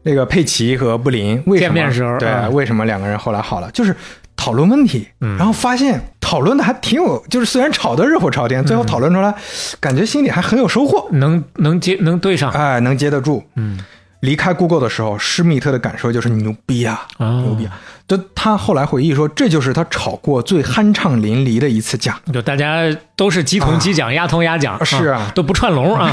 [0.04, 3.96] 那个佩奇和布林为什么见面时候对、嗯为什么两个人后来好了，就是
[4.36, 6.00] 讨论问题，嗯然后发现
[6.34, 9.32] 讨论的还挺有，就是虽然吵得热火朝天，最嗯后讨论出来，
[9.80, 12.50] 感觉心里还很有收获，能能接能对上。
[12.54, 13.44] 哎，能接得住。
[13.56, 13.80] 嗯，
[14.22, 17.80] 离开 Google 的时候，施密特的感受就是牛逼啊，哦牛逼啊！
[18.08, 22.20] 就他后来回忆说，这就是他吵过最酣畅淋漓的一次架。
[22.34, 22.82] 就大家
[23.16, 26.12] 都是鸡同鸡讲，鸭同鸭讲，是啊都不串笼啊。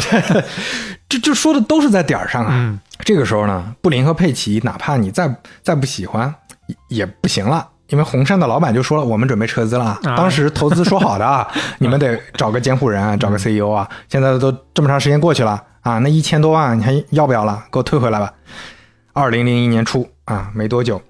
[1.08, 2.50] 这这说的都是在点儿上啊。
[2.52, 6.34] 嗯这个时候呢，布林和佩奇，哪怕你再再不喜欢，
[6.66, 7.66] 也也不行了。
[7.90, 9.84] 因为红杉的老板就说了，我们准备撤资了。
[9.84, 11.46] 啊当时投资说好的啊，
[11.78, 13.88] 你们得找个监护人，找个 CEO 啊。
[14.08, 17.62] 现在都这么长时间过去了啊，那一千多万你还要不要了？
[17.70, 18.32] 给我退回来吧。
[19.12, 21.00] 二零零一年初啊，没多久，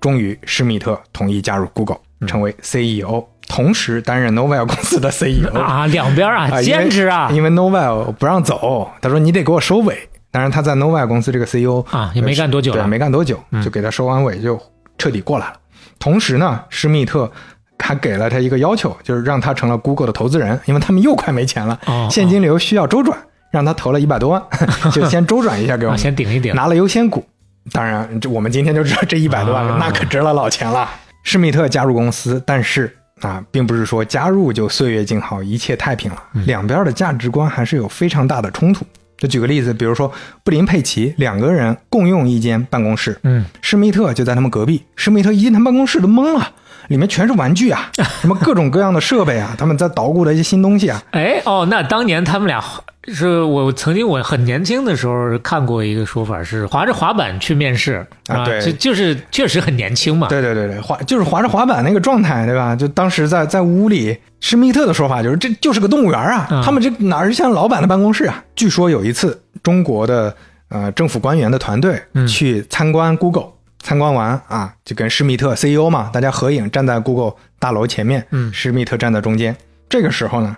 [0.00, 5.52] 终于施密特同意加入 Google，成为 CEO，、同时担任 Novell 公司的 CEO。
[5.60, 10.08] 啊，两边啊，啊因为坚持啊因为 Novell 不让走，他说你得给我收尾。
[10.30, 14.60] 当然他在 Novell 公司这个 CEO 啊也没干多久对，没干多久嗯就给他收完尾，就
[14.98, 15.54] 彻底过来了。
[15.98, 17.30] 同时呢，施密特
[17.78, 23.18] 还给了他一个要求，就是让他成了 Google 的投资人，因为他们又快没钱了，哦现金流需要周转，
[23.50, 24.42] 让他投了一百多万，
[24.92, 26.54] 就先周转一下给我先顶一顶。
[26.54, 27.24] 拿了优先股。
[27.72, 30.88] 当然，这我们今天就知道这一百多万、啊那可值了老钱了。
[31.22, 36.22] 施密特加入公司，但是啊，并不是说加入就岁月静好、一切太平了。
[36.32, 38.86] 嗯两边的价值观还是有非常大的冲突。
[39.18, 40.10] 就举个例子，比如说
[40.44, 44.84] 布林佩奇两个人共用一间办公室，嗯，施密特就在他们隔壁。
[44.96, 46.52] 施密特一进他办公室都懵了，
[46.88, 51.02] 里面全是玩具啊， 什么各种各样的设备啊， 他们在捣鼓的一些新东西啊。
[51.12, 52.62] 哎哦，那当年他们俩
[53.10, 60.28] 是我曾经我很年轻的时候看过一个说法，是滑着滑板去面试啊对就就是确实很年轻嘛。
[60.28, 62.76] 对对对对，滑就是滑着滑板那个状态，对吧？
[62.76, 68.42] 就当时在在屋里，施密特的说法就是这就是个动物园啊，嗯他们这哪是像老板的办公室啊？
[68.54, 70.34] 据说有一次，中国的
[70.68, 73.46] 呃政府官员的团队嗯去参观 Google，、
[73.80, 79.56] 参观完啊，就跟施密特 CEO 嘛，大家合影，站在 Google 大楼前面，嗯施密特站在中间。
[79.88, 80.56] 这个时候呢，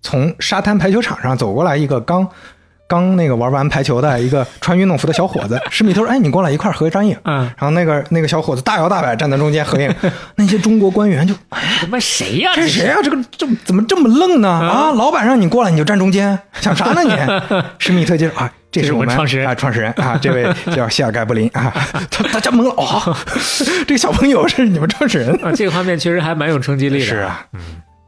[0.00, 2.28] 从沙滩排球场上走过来一个刚。
[2.92, 9.90] 刚那个玩完排球的一个穿运动服的小伙子，施密特说：“哎，你过来一块儿合张影。”嗯，然后那个那个小伙子大摇大摆站在中间合影，
[10.36, 12.52] 那些中国官员就他妈谁呀？
[12.54, 12.96] 这是谁呀？
[13.02, 14.50] 这个这怎么这么愣呢？
[14.50, 17.10] 啊，老板让你过来你就站中间，想啥呢你？
[17.80, 21.72] 施密特接着啊，这这是是我们创始人啊，创始人啊，这位叫谢尔盖布林啊，
[22.10, 23.16] 他他家懵了哦，
[23.88, 25.32] 这个小朋友是你们创始人？
[25.42, 27.06] 啊，这个画面确实还蛮有冲击力的。
[27.06, 27.60] 是啊，嗯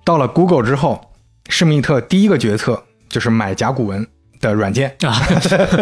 [0.05, 1.01] 到了 Google 之后，
[1.49, 4.07] 施密特第一个决策就是买甲骨文
[4.49, 4.95] 的软件。
[5.03, 5.21] 啊，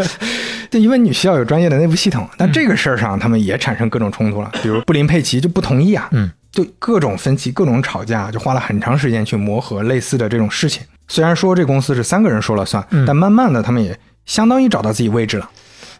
[0.70, 4.50] 对，因为你需要有专业的内部系统，但这个事儿上他们也产生各种冲突了。
[4.62, 10.82] 比如布林佩奇就不同意啊，嗯，就各种分歧、各种吵架，就花了很长时间去磨合类似的这种事情。
[11.08, 15.50] 虽然说这公司是三个人说了算，嗯但慢慢的他们也相当于找到自己位置了。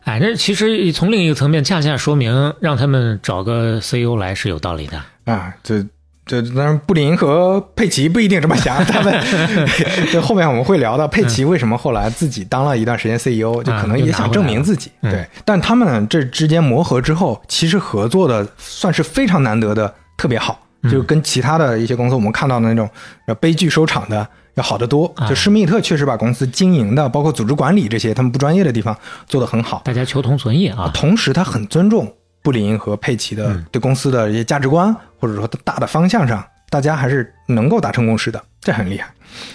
[0.05, 5.01] 哎，这其实从另一个层面，恰恰说明让他们找个 CEO 来是有道理的。
[5.27, 5.85] 啊，这
[6.33, 9.12] 这当然，布林和佩奇不一定这么想，他们
[10.11, 14.91] 对后面我们会聊到佩奇为什么后来自己当了一段时间 CEO，、就可能也想证明自己。
[15.03, 22.89] 嗯对，但他们这之间磨合之后，其实合作的算是非常难得的，特别好，嗯就跟其他的一些公司我们看到的那种
[23.26, 24.26] 呃悲剧收场的。
[24.55, 28.95] 要好得多，啊就施密特确实把公司经营的，包括组织管理这些他们不专业的地方
[29.26, 29.80] 做得很好。
[29.83, 30.91] 大家求同存异啊。
[30.93, 32.12] 同时他很尊重
[32.43, 33.64] 布林和佩奇的嗯。
[33.70, 39.11] 对公司的一些价值观，或者说大的方向上，大家还是能够达成共识的，这很厉害。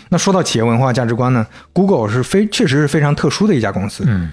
[0.09, 4.31] 那说到企业文化价值观呢，Google 是非确实是非常特殊的一家公司，嗯，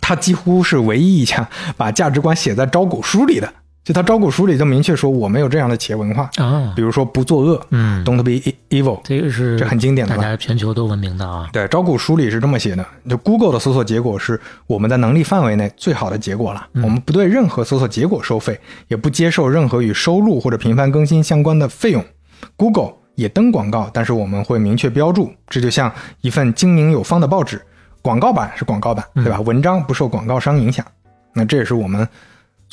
[0.00, 3.52] 它几乎是唯一一家把价值观写在招股书里的
[3.84, 10.22] 就他招股书里就明确说，我们有这样的企业文化，啊，比如说不作恶嗯，，Don't be e- evil，这个是这很经典的吧？
[10.22, 11.48] 大家全球都闻名的啊。
[11.52, 16.64] 对，招股书里是这么写的：就 Google 的搜索结果是我们在能力范围内最好的结果了。
[16.74, 22.04] 我们不对任何搜索结果收费，也不接受任何与收入或者频繁更新相关的费用。
[22.56, 27.60] Google 也登广告，但是我们会明确标注，这就像一份精明有方的报纸，
[28.00, 29.40] 广告版是广告版，对吧？
[29.40, 30.86] 文章不受广告商影响。
[31.34, 32.06] 那这也是我们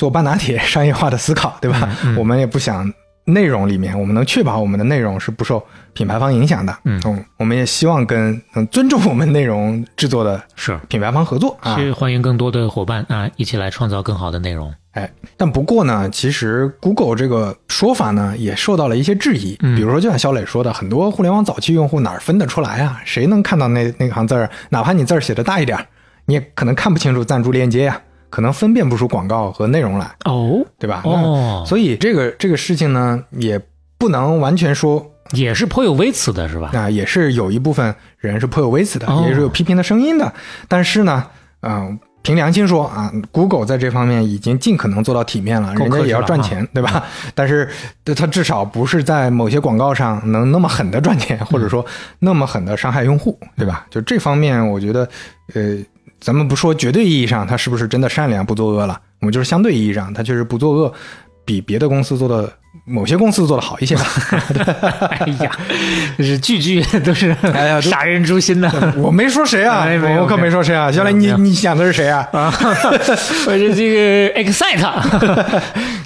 [0.00, 1.94] 做半拿铁商业化的思考，对吧？
[2.16, 2.90] 我们也不想
[3.26, 6.74] 内容里面，我们能确保我们的内容是不受品牌方影响的。
[6.84, 6.98] 嗯
[7.36, 11.76] 我们也希望跟能尊重我们内容制作的是，品牌方合作啊。
[11.76, 14.72] 去欢迎更多的伙伴啊，一起来创造更好的内容。
[14.92, 19.54] 哎，但不过呢，其实 Google 这个说法呢，也受到了一些质疑。
[19.60, 23.02] 嗯比如说，就像小磊说的，很多互联网早期用户哪儿分得出来啊？
[23.04, 24.48] 谁能看到那那行字儿？
[24.70, 25.86] 哪怕你字儿写的大一点儿，
[26.24, 28.00] 你也可能看不清楚赞助链接呀、
[28.30, 31.02] 可能分辨不出广告和内容来，哦对吧？
[31.04, 33.60] 哦那，所以这个这个事情呢，也
[33.98, 36.70] 不能完全说也是颇有微词的是吧？
[36.72, 40.32] 啊、也是有一部分人是颇有微词的，哦也是有批评的声音的。
[40.68, 41.26] 但是呢，
[41.62, 47.04] 嗯、凭良心说啊，Google 在这方面已经尽可能做到体面了，够人家也要赚钱，对吧？
[47.34, 47.68] 但是
[48.16, 51.84] 它至少不是在某些广告上能那么狠的赚钱，或者说
[52.18, 53.86] 那么狠的伤害用户，对吧？
[53.90, 55.08] 就这方面，我觉得，
[55.54, 55.76] 呃，
[56.20, 60.92] 咱们不说绝对意义上他是不是真的善良不作恶了，我们就是相对意义上，他确实不作恶，
[61.44, 62.52] 比别的公司做的
[62.84, 64.04] 某些公司做的好一些吧。
[65.10, 65.50] 哎呀，
[66.18, 70.92] 这是句句都是 哎呀杀人诛心的 我没说谁啊，哎我可没说谁啊。
[70.92, 72.52] 将来，你你想的是谁啊啊！
[73.46, 74.80] 我是这个 excite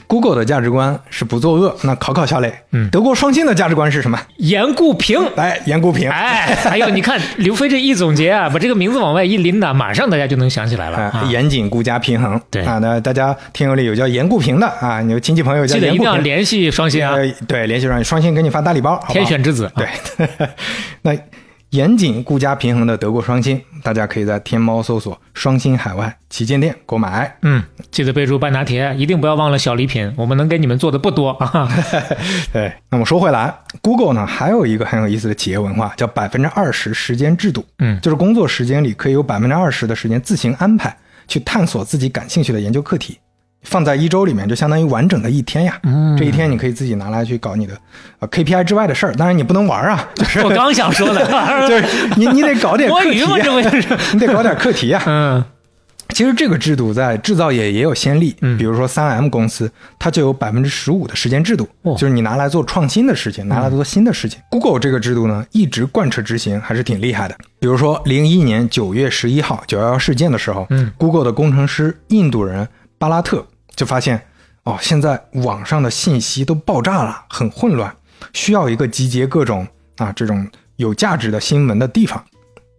[0.06, 1.76] ？Google 的价值观是不作恶。
[1.82, 4.18] 那考考小磊，嗯德国双星的价值观是什么？
[4.38, 5.18] 严固平。
[5.36, 6.08] 来，严固平。
[6.10, 11.24] 哎，还有你看刘飞这一总结啊， 把这个名字往外一拎呐，马上大家就能想起来了。
[11.30, 12.40] 严谨、顾家、平衡。
[12.50, 16.16] 对啊，那大家听友里有叫严固平的啊，你有亲戚朋友叫记得一定要。
[16.16, 19.66] 联系双星啊，呃，对，联系上双星给你发大礼包，天选之子。
[19.66, 20.28] 啊对，
[21.02, 21.12] 那
[21.74, 27.36] 严谨、顾家、平衡的德国双星，大家可以在天猫搜索“双星海外旗舰店”购买。
[27.42, 27.60] 嗯，
[27.90, 31.68] 记得备注半拿铁，一定不要忘了小礼品，我们能给你们做的不多啊。
[32.52, 33.52] 对，那么说回来
[33.82, 37.64] ，Google 呢还有一个很有意思的企业文化，叫百分之二十时间制度。
[37.80, 40.96] 嗯就是工作时间里可以有百分之二十的时间自行安排，
[41.26, 43.18] 去探索自己感兴趣的研究课题。
[43.64, 45.78] 放在一周里面，就相当于完整的一天呀。
[45.82, 47.76] 嗯这一天你可以自己拿来去搞你的
[48.20, 51.26] 呃 KPI 之外的事儿，当然你不能玩啊， 就是我刚想说的，
[51.68, 53.88] 就是你你得搞点课题摸鱼嘛，这，不就是？
[54.14, 55.02] 你得搞点课题呀。
[55.06, 55.44] 嗯
[56.10, 64.38] 其实这个制度在制造业也有先例，嗯比如说三 M 公司，它就有百分之十五的时间制度，哦就是你拿来做创新的事情，拿来做新的事情。
[64.50, 67.34] Google 这个制度呢，一直贯彻执行，还是挺厉害的。
[67.58, 73.44] 比如说零一年九月十一号九幺幺事件的时候，嗯，Google 的工程师印度人巴拉特
[73.74, 74.20] 就发现，
[74.64, 77.94] 哦，现在网上的信息都爆炸了，很混乱，
[78.32, 79.66] 需要一个集结各种
[79.96, 82.22] 啊这种有价值的新闻的地方。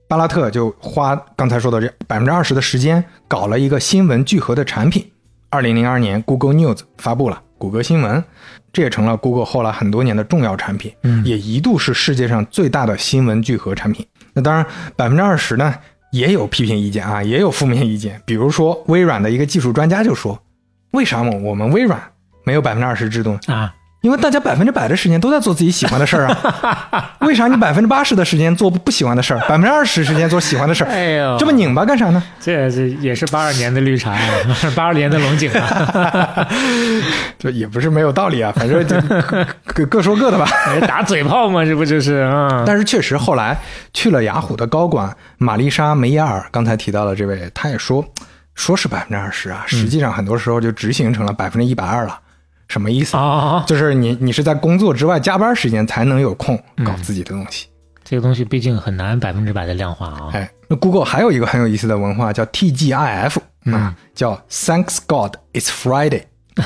[0.07, 5.11] 巴拉特就花刚才说的这百分之二十的时间，搞了一个新闻聚合的产品。
[5.49, 8.23] 二零零二年，Google News 发布了谷歌新闻，
[8.73, 14.05] 这也成了 Google 后来很多年的重要产品，嗯也一度是世界上最大的新闻聚合产品。
[14.33, 14.65] 那当然，
[14.95, 15.73] 百分之二十呢
[16.11, 18.21] 也有批评意见啊，也有负面意见。
[18.25, 20.37] 比如说，微软的一个技术专家就说
[20.95, 21.99] ：“为啥我我们微软
[22.43, 23.53] 没有百分之二十制度呢？
[23.53, 30.91] 啊，因为大家百分之百的时间都在做自己喜欢的事儿啊， 为啥你百分之八十的时间做不喜欢的事儿， 百分之二十时间做喜欢的事儿？
[30.91, 32.21] 哎呦，这么拧巴干啥呢？
[32.39, 34.15] 这这也是八二年的绿茶，
[34.75, 36.47] 八二年的龙井啊，
[37.39, 40.47] 这也不是没有道理啊，反正就各各各说各的吧。
[40.87, 42.63] 打嘴炮嘛，这不就是啊？
[42.65, 43.57] 但是确实后来
[43.91, 48.05] 去了雅虎的高管玛丽莎梅耶尔，刚才提到了这位，他也说
[48.55, 52.19] 说是百分之二十啊，实际上很多时候就执行成了百分之一百二了。
[52.67, 53.15] 什么意思？
[53.15, 57.67] 啊，就是你你是在工作之外加班时间才能有空搞自己的东西。
[58.03, 60.29] 这个东西毕竟很难百分之百的量化啊。
[60.33, 63.37] 哎，那 Google 还有一个很有意思的文化叫 TGIF
[63.71, 66.23] 啊，叫 Thanks God It's Friday，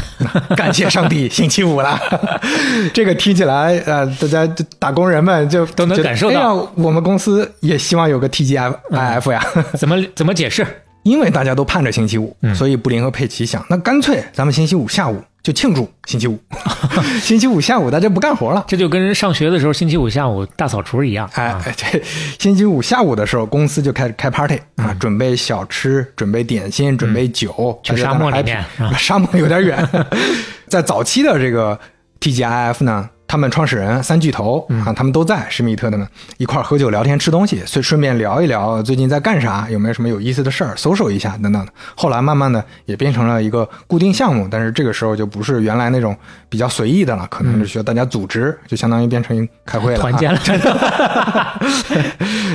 [0.56, 2.00] 感谢上帝，星期五了。
[2.94, 9.46] 这个听起来，呃，大家就打工人们就都能感受到哎呀，我们公司也希望有个 TGIF 呀。
[9.78, 10.66] 怎么怎么解释？
[11.04, 16.38] 因为大家都盼着星期五，所以布林和佩奇想，那干脆咱们星期五下午就庆祝星期五。
[17.22, 21.30] 星期五下午大家不干活了，这就跟上学的时候星期五下午大扫除一样。
[21.34, 22.02] 哎啊，哎，这
[22.38, 28.64] 星期五下午的时候，公司就开始开 party 啊，准备小吃，准备点心，准备酒，去沙漠里面
[28.98, 29.88] 沙漠有点远。
[30.68, 31.80] 在早期的这个
[32.20, 36.08] TGIF 呢，他们创始人三巨头啊，他们都在施密特的们
[36.38, 41.64] 一块儿喝酒聊天吃东西，顺顺便聊一聊最近在干啥，有没有什么有意思的事儿，搜索一下等等。
[41.64, 41.72] 的。
[41.96, 46.18] 后来慢慢的也变成了一个固定项目，但是这个时候就不是原来那种
[46.50, 50.40] 比较随意的了，可能是需要大家组织，就相当于变成开会了、啊，团建了，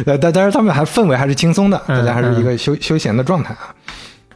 [0.06, 3.70] 呃，但但是他们还氛围还是轻松的，大家还是一个休休闲的状态啊。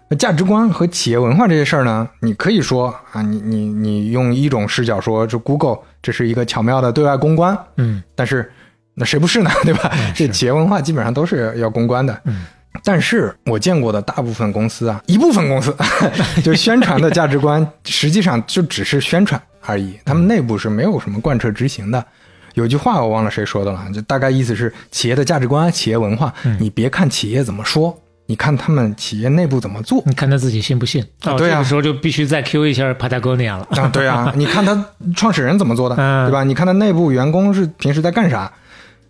[0.08, 8.50] 那价值观和企业文化这些事儿呢，你可以说啊，你你你用一种视角说，这 Google 这是一个巧妙的对外公关，嗯，但是
[8.94, 9.50] 那谁不是呢？
[9.64, 9.92] 对吧？
[10.14, 12.46] 这企业文化基本上都是要公关的，嗯。
[12.84, 15.76] 但是我见过的大部分公司啊， 一部分公司
[16.44, 22.04] 就宣传的价值观，实际上就只是宣传而已，他们内部是没有什么贯彻执行的。
[22.54, 27.96] 有句话我忘了谁说的了，就大概意思是企业的价值观、企业文化，你别看企业怎么说，
[28.30, 30.02] 你看他们企业内部怎么做。
[30.04, 31.02] 你看他自己信不信？
[31.24, 33.66] 啊对啊这个时候就必须再 Q 一下 Patagonia 了。
[33.70, 34.84] 啊，对啊， 你看他
[35.16, 36.44] 创始人怎么做的，嗯对吧？
[36.44, 38.52] 你看他内部员工是平时在干啥？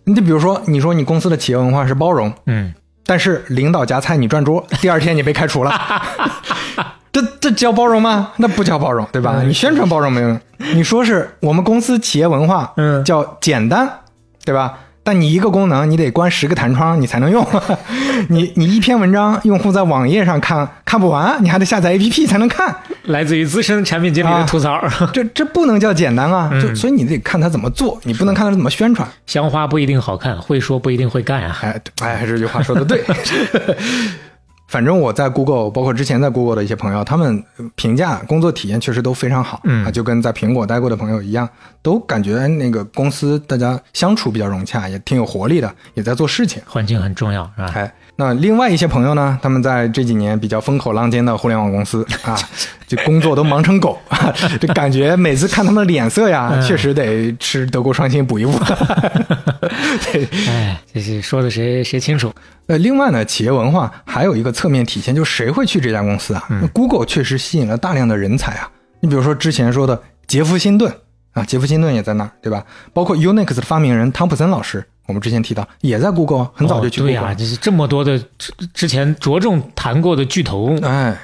[0.05, 2.73] 你就比如说，你说你公司的企业文化是包容，嗯，
[3.05, 5.71] 但是领导夹菜你转桌， 第二天你被开除了，
[7.11, 8.31] 这这叫包容吗？
[8.37, 9.35] 那不叫包容，对吧？
[9.43, 10.39] 嗯你宣传包容没用，
[10.73, 13.89] 你说是我们公司企业文化，嗯叫简单，
[14.45, 14.79] 对吧？
[15.09, 17.43] 但你一个功能你得关十个弹窗你才能用，
[18.29, 24.79] 你你一篇文章用户在网页上看看不完，你还得下载 APP 才能看，来自于资深产品经理的吐槽：
[25.11, 26.47] 这这不能叫简单啊！
[26.61, 29.09] 就嗯所以你得看他怎么做，你不能看他怎么宣传。
[29.25, 31.57] 香花不一定好看，会说不一定会干啊。
[31.63, 33.01] 哎对哎，这句话说的对。
[34.69, 37.43] 反正我在 Google，包括之前在 Google 的一些朋友，他们
[37.73, 41.49] 评价工作体验确实都非常好，嗯啊，就跟在苹果待过的朋友一样，
[41.81, 46.61] 都感觉那个公司大家相处比较融洽，也挺有活力的，也在做事情。
[46.67, 47.71] 环境很重要，是吧？
[47.73, 52.37] 哎，那另外一些朋友呢，他们在这几年比较风口浪尖的互联网公司啊，
[52.85, 58.59] 就工作都忙成狗，啊这感觉每次看他们的脸色呀， 嗯确实得吃德国双馨补一补。
[60.11, 62.29] 对，哎，这是说的谁谁清楚？
[62.67, 66.43] 呃，另外呢，企业文化还有一个侧面体现，就是谁会去这家公司啊？
[66.49, 68.69] 那 Google 确实吸引了大量的人才啊。
[68.99, 69.97] 你比如说之前说的
[70.27, 70.93] 杰夫辛顿
[71.31, 72.65] 啊，杰夫辛顿也在那儿，对吧？
[72.91, 77.23] 包括 Unix 的发明人汤普森老师，我们之前提到也在 Google，很早就去对了。
[77.23, 81.17] 呀、就是这么多的之之前着重谈过的巨头，哎，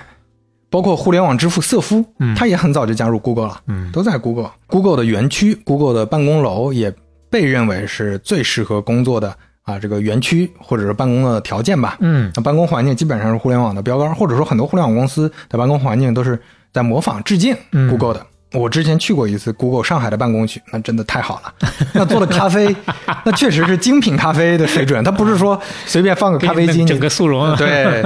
[0.72, 4.52] 包括互联网之父瑟夫，嗯他也很早就加入 Google 了，嗯都在 Google。
[4.66, 6.92] Google 的园区，Google 的办公楼也
[7.30, 11.98] 被认为是最适合工作的啊这个园区或者是办公的条件吧。
[12.00, 16.42] 嗯那办公环境基本上是互联网的标杆，或者说很多互联网公司的办公环境都是
[16.74, 18.26] 在模仿致敬嗯 Google 的。
[18.56, 21.54] 我之前去过一次 Google 上海的办公区，那真的太好了。
[21.94, 22.76] 那做的咖啡，
[23.26, 28.04] 那确实是精品咖啡的水准，它不是说随便放个咖啡机，整个速溶，对，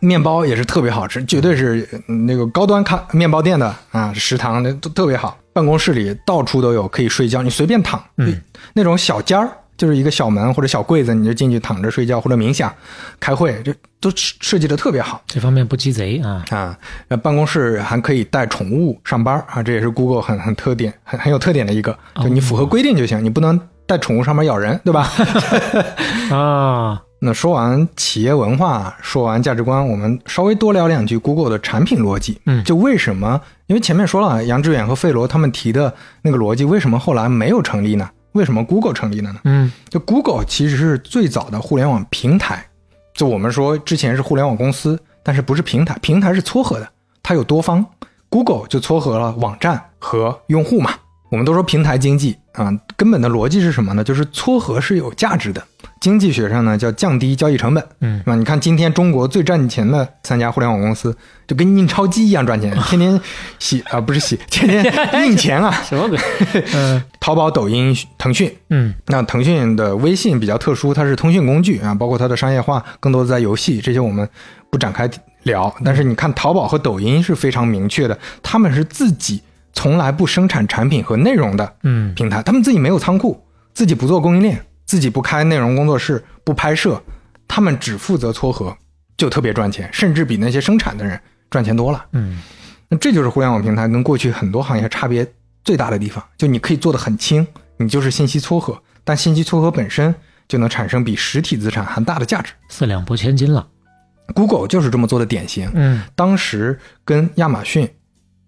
[0.00, 5.36] 面包也是特别好吃，绝对是嗯那个高端咖面包店的啊食堂的都特别好。
[5.52, 8.40] 办公室里到处都有可以睡觉，你随便躺，嗯，
[8.72, 9.50] 那种小间儿。
[9.76, 12.72] 就是一个小门或者小柜子，你就进去躺着睡觉或者冥想、
[13.18, 16.44] 开会，这都设计的特别好这方面不鸡贼啊。
[16.50, 16.78] 啊。
[17.08, 25.10] 那办公室还可以带宠物上班啊，这也是 Google 很很特点、很很有特点的一个，就你符合规定就行，你不能带宠物上班咬人，对吧？
[26.30, 32.38] 啊，那说完企业文化，说完价值观，我们稍微多聊两句 Google 的产品逻辑。
[32.46, 33.40] 嗯就为什么？
[33.66, 38.08] 因为前面说了，杨致远和费罗他们提的那个逻辑，为什么后来没有成立呢？
[38.34, 39.40] 为什么 Google 成立了呢？
[39.44, 42.64] 嗯就 Google 其实是最早的互联网平台。
[43.14, 46.88] 就我们说之前是互联网公司，但是不是平台，平台是撮合的，
[47.22, 47.84] 它有多方。
[48.28, 50.90] Google 就撮合了网站和用户嘛。
[51.30, 54.02] 我们都说平台经济啊，根本的逻辑是什么呢？
[54.02, 55.64] 就是撮合是有价值的。
[56.04, 58.36] 经济学上呢叫降低交易成本，嗯是吧？
[58.36, 63.18] 你看今天中国最赚钱的三家互联网公司，就跟印钞机一样赚钱， 天天
[63.58, 64.84] 洗啊不是洗，天天
[65.26, 65.72] 印钱啊。
[65.88, 66.18] 什么鬼？
[66.74, 74.28] 嗯 淘宝、抖音、腾讯，嗯那腾讯的微信比较特殊，它是通讯工具啊，包括它的商业化更多的在游戏，这些我们
[74.68, 75.08] 不展开
[75.44, 75.74] 聊。
[75.82, 79.40] 但是你看淘宝和抖音是非常明确的，他们是自己
[79.72, 83.42] 从来不生产产品和内容的嗯平台，他们自己没有仓库，
[83.72, 87.02] 自己不做供应链，自己不开内容工作室，不拍摄，
[87.48, 88.76] 他们只负责撮合，
[89.16, 91.18] 就特别赚钱，甚至比那些生产的人
[91.50, 92.04] 赚钱多了。
[92.12, 92.40] 嗯
[92.88, 95.26] 那这就是互联网平台跟过去很多行业差别
[95.64, 97.46] 最大的地方，就你可以做的很轻，
[97.78, 100.14] 你就是信息撮合，但信息撮合本身
[100.46, 102.52] 就能产生比实体资产还大的价值。
[102.68, 103.66] 四两拨千斤了。
[104.34, 107.88] Google 就是这么做的典型，嗯当时跟亚马逊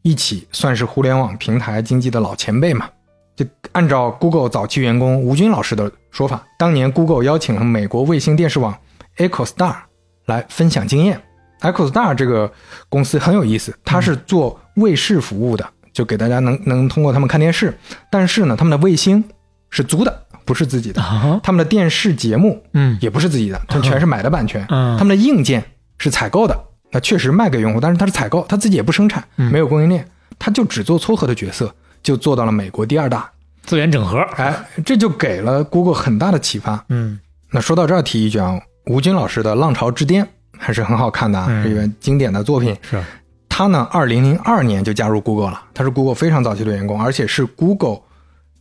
[0.03, 2.89] 一起算是互联网平台经济的老前辈嘛。
[3.37, 8.75] 就按照 Google 早期员工吴军老师的说法，当年 Google 邀请了美国卫星电视网
[9.19, 9.75] EchoStar
[10.25, 11.21] 来分享经验。
[11.61, 12.51] EchoStar 这个
[12.89, 17.77] 公司很有意思，它是做卫视服务的，就给大家能能通过他们看电视。
[18.11, 19.23] 但是呢，他们的卫星
[19.69, 22.97] 是租的，不是自己的；啊，他们的电视节目嗯。
[23.01, 24.65] 也不是自己的，他们全是买的版权。
[24.71, 24.97] 嗯。
[24.97, 25.63] 他们的硬件
[25.99, 26.59] 是采购的，
[26.91, 29.51] 那确实卖给用户，但是它是采购，他自己也不生产，嗯。
[29.53, 30.07] 没有供应链，
[30.39, 31.75] 他就只做撮合的角色，
[32.07, 33.29] 就做到了美国第二大。
[33.65, 34.55] 资源整合，哎，
[34.85, 36.85] 这就给了 Google 很大的启发。
[36.89, 37.19] 嗯
[37.51, 40.25] 那说到这儿，提一句啊，吴军老师的《浪潮之巅》
[40.57, 42.77] 还是很好看的啊，嗯是一个经典的作品。
[42.81, 43.03] 是
[43.49, 48.03] 他呢，二零零二年就加入 Google 了，他是 Google 非常早期的员工，而且是 Google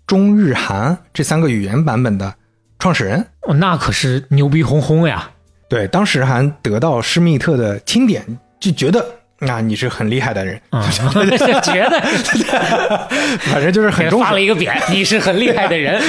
[0.07, 2.33] 中日韩这三个语言版本的
[2.79, 3.23] 创始人。
[3.41, 5.29] 哦那可是牛逼哄哄呀，
[5.69, 8.25] 对，当时还得到施密特的钦点，
[8.59, 9.05] 就觉得
[9.49, 10.87] 啊你是很厉害的人，啊，
[11.63, 11.99] 觉得
[13.51, 16.01] 反正就是很发了一个匾，你是很厉害的人，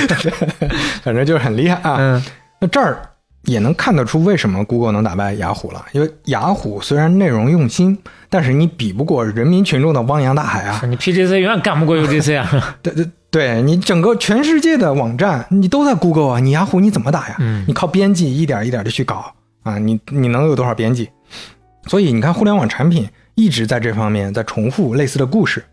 [1.03, 1.97] 反正就是很厉害啊。
[1.99, 2.23] 嗯
[2.59, 2.99] 那这儿
[3.45, 7.97] 也能看得出为什么 Google 能打败雅虎了，因为雅虎虽然内容用心，
[8.31, 10.81] 但是你比不过人民群众的汪洋大海啊。
[10.89, 17.37] 你 PGC 永远干不过 UGC 啊，对对对，你整个全世界的网站你都在 Google 啊，你雅虎你怎么打呀？
[17.41, 19.31] 嗯你靠编辑一点一点的去搞
[19.63, 21.11] 啊，你你能有多少编辑？
[21.87, 23.07] 所以你看，互联网产品
[23.37, 25.65] 一直在这方面在重复类似的故事。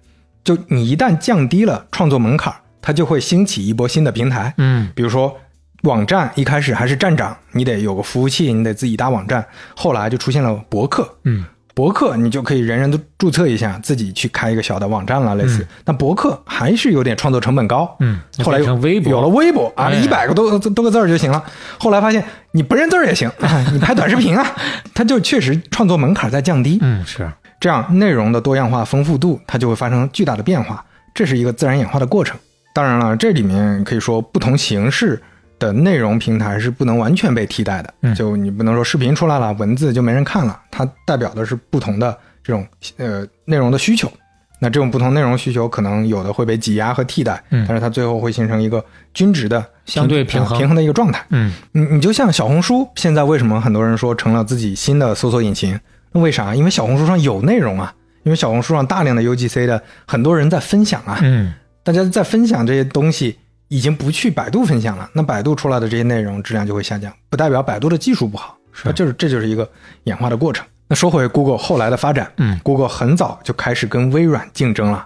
[0.43, 4.53] 就你一旦降低了创作门槛，它就会兴起一波新的平台。
[4.57, 5.35] 嗯比如说，
[5.83, 9.43] 网站一开始还是站长，你得有个服务器，你得自己搭网站。
[9.75, 15.65] 后来就出现了博客，嗯博客你就可以人人都注册一下，自己去开一个小的网站了，类似。
[15.83, 17.95] 但博客还是有点创作成本高。
[17.99, 21.43] 嗯，后来变成微博有了微博啊，哎一百个多多个字儿就行了。
[21.79, 24.45] 后来发现你不认字儿也行，啊 你拍短视频啊，
[24.93, 26.77] 它就确实创作门槛在降低。
[26.81, 27.31] 嗯是
[27.63, 30.83] 这样内容的多样化、丰富度，它就会发生巨大的变化，
[31.13, 32.37] 这是一个自然演化的过程。
[32.73, 35.17] 当然了，这里面可以说不同形式
[35.57, 37.93] 的内容平台是不能完全被替代的。
[38.01, 44.11] 嗯就你不能说视频出来了，文字就没人看了，它代表的是不同的这种呃内容的需求。
[44.59, 48.83] 那这种不同内容需求，可能有的会被挤压和替代，嗯但是它最后会形成一个
[49.13, 51.25] 均值的相对平衡平衡的一个状态。
[51.29, 55.79] 嗯你你就像小红书，现在为什么很多人说成了自己新的搜索引擎？
[56.13, 56.55] 那为啥？
[56.55, 57.93] 因为小红书上有内容啊，
[58.23, 61.53] 因为小红书上大量的 UGC 的很多人在分享啊，嗯
[61.83, 63.37] 大家在分享这些东西，
[63.67, 65.09] 已经不去百度分享了。
[65.13, 69.67] 那百度出来的这些内容质量就会下降，不代表百度的技术不好，是那就是这就是一个
[70.05, 70.65] 演化的过程。
[70.87, 75.05] 那说回 Google 后来的发展，嗯，Google 很早就开始跟微软竞争了。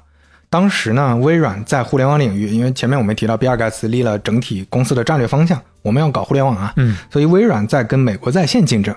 [0.49, 8.95] 当时呢，微软在互联网领域，因为前面我们提到比尔盖茨立了整体公司的战略方向，我们要搞互联网啊，嗯所以微软在跟美国在线竞争。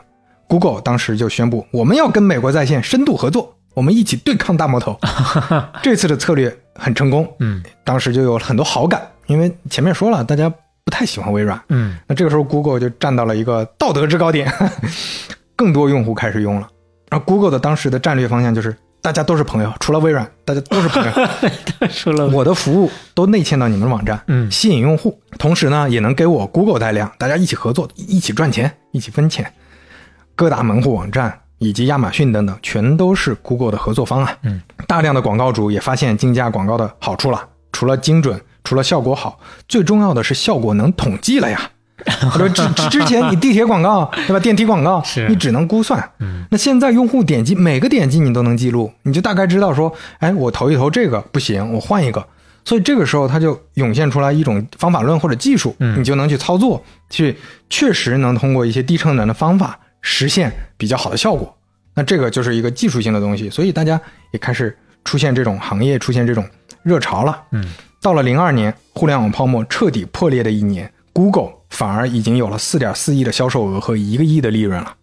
[0.51, 4.99] Google 当时就宣布，我们要跟美国在线深度合作，我们一起对抗大魔头。
[5.81, 10.53] 这次的策略很成功，嗯当时就有很多好感，因为前面说了，大家
[10.85, 11.63] 不太喜欢微软。
[11.69, 14.53] 嗯那这个时候，Google 就站到了一个道德制高点，
[15.55, 16.69] 更多用户开始用了。
[17.09, 21.13] 然后 Google 的当时的战略方向就是，大家都是朋友，除了微软，大家都是朋友。
[21.89, 29.53] 说了我的服务都内嵌到你们的网站，嗯吸引用户，同时呢，也能给我 Google 带量，大家一起合作，一起赚钱，一起分钱。
[30.41, 34.35] 各大门户网站以及亚马逊等等，全都是 Google 的合作方案。
[34.41, 39.39] 嗯，大量的广告主也发现竞价广告的好处了，除了精准，除了效果好，
[39.69, 41.71] 最重要的是效果能统计了呀。
[42.25, 44.41] 我说之之之前你地铁广告对吧？
[44.41, 52.27] 电梯广告 你只能估算，嗯那现在用户点击每个点击你都能记录，你就大概知道说，哎，我投一投这个不行，我换一个。
[52.65, 57.37] 所以这个时候它就涌现出来一种方法论或者技术，嗯你就能去操作，去
[57.69, 61.57] 确实能通过一些低成本的方法实现比较好的效果。
[61.95, 64.01] 那这个就是一个技术性的东西，所以大家
[64.33, 66.49] 也开始出现这种行业出现这种
[66.83, 67.43] 热潮了。
[67.53, 67.65] 嗯
[68.03, 74.95] 到了零二年，互联网泡沫彻底破裂的一年，Google 反而已经有了四点四亿的销售额和一个亿的利润了。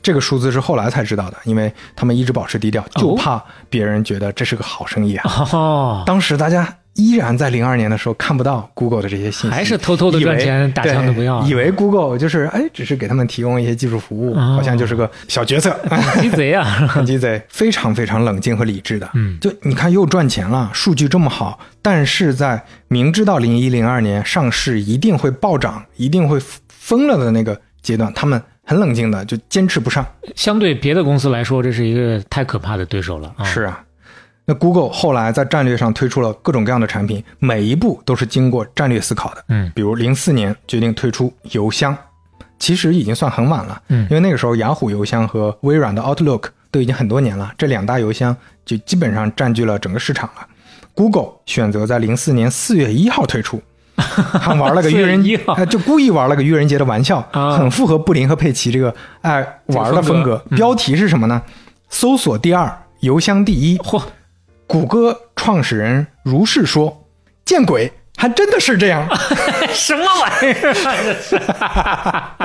[0.00, 5.48] 这个数字是后来才知道的，因为他们一直保持低调，就怕别人觉得这是个好生意啊。
[5.52, 15.78] 哦，当时大家依然在零二年的时候看不到 Google 的这些信息，还是偷偷的赚钱打枪的不要对以为 Google 就是哎，只是给他们提供一些技术服务，哦好像就是个小角色。
[16.20, 16.64] 鸡贼啊！
[16.64, 19.08] 很 鸡贼，非常非常冷静和理智的。
[19.14, 26.38] 嗯就你看又赚钱了，数据这么好，但是在明知道零一零二年上市一定会暴涨，一定会
[26.68, 30.04] 疯了的那个阶段，他们很冷静的就坚持不上。
[30.34, 33.44] 相对别的公司来说，这是一个太可怕的对手了啊！
[33.44, 33.80] 是啊，
[34.50, 39.44] 那 Google 后来在战略上推出了各种各样的产品，每一步都是经过战略思考的。
[39.48, 41.94] 嗯比如零四年决定推出邮箱，
[42.58, 48.34] 其实已经算很晚了，嗯因为那个时候雅虎邮箱和微软的 Outlook 都已经很多年了，这两大邮箱
[48.64, 50.46] 就基本上占据了整个市场了。
[50.94, 53.60] Google 选择在零四年四月一号推出，
[53.94, 60.42] 还玩了个愚人4月1号哎，就故意玩了个愚人节的玩笑，啊很符合布林和佩奇这个爱玩的风格。
[60.56, 61.42] 标题是什么呢？
[61.90, 63.78] 搜索第二，邮箱第一。
[63.78, 64.02] 嚯，
[64.68, 67.04] 谷歌创始人如是说
[67.44, 69.08] ：“见鬼，还真的是这样。
[69.72, 70.74] 什么玩意儿
[71.58, 72.36] 啊？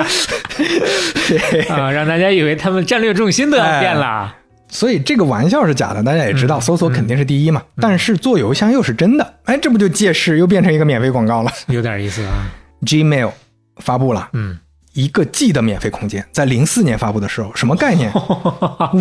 [1.28, 4.34] 这 是啊，让大家以为他们战略重心都要变了。”
[4.70, 7.62] 所以这个玩笑是假的，大家也知道，搜索肯定是第一嘛。
[7.76, 11.52] 但是做邮箱又是真的，哎，这不就借势又变成一个免费广告了？
[11.66, 12.50] 有点意思啊。
[12.86, 13.30] Gmail
[13.76, 14.58] 发布了，嗯，
[14.94, 18.10] 一个 G 的免费空间，在零四年发布的时候，什么概念？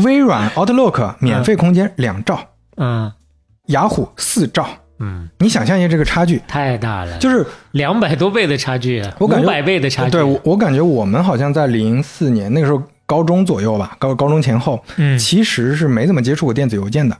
[0.04, 2.48] 微软 Outlook 免费空间两兆，嗯
[3.68, 4.68] 雅虎四兆。
[5.00, 10.12] 嗯，你想象一下这个差距，太大了，就是两百多倍的差距，我感觉五百倍的差距。
[10.12, 15.18] 对我我感觉我们好像在零四年那个时候高中左右吧，高高中前后，嗯。
[15.18, 17.18] 其实是没怎么接触过电子邮件的，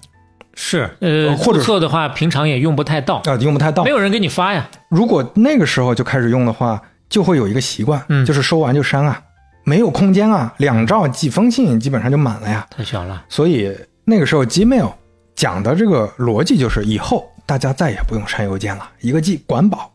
[0.54, 0.90] 是。
[1.02, 3.84] 呃，或者注册的话，平常也用不太到，啊、用不太到。
[3.84, 3.90] 没。
[3.90, 4.66] 有人给你发呀。
[4.90, 8.26] 如果那个时候就开始用的话，就会有一个习惯，嗯。
[8.26, 9.20] 就是收完就删啊，
[9.66, 12.66] 没有空间啊，两兆几封信基本上就满了呀。
[12.70, 13.76] 太小了，所以
[14.06, 14.92] 那个时候 Gmail
[15.36, 19.92] 讲的这个逻辑就是，以后大家再也不用删邮件了，一个 G 管饱。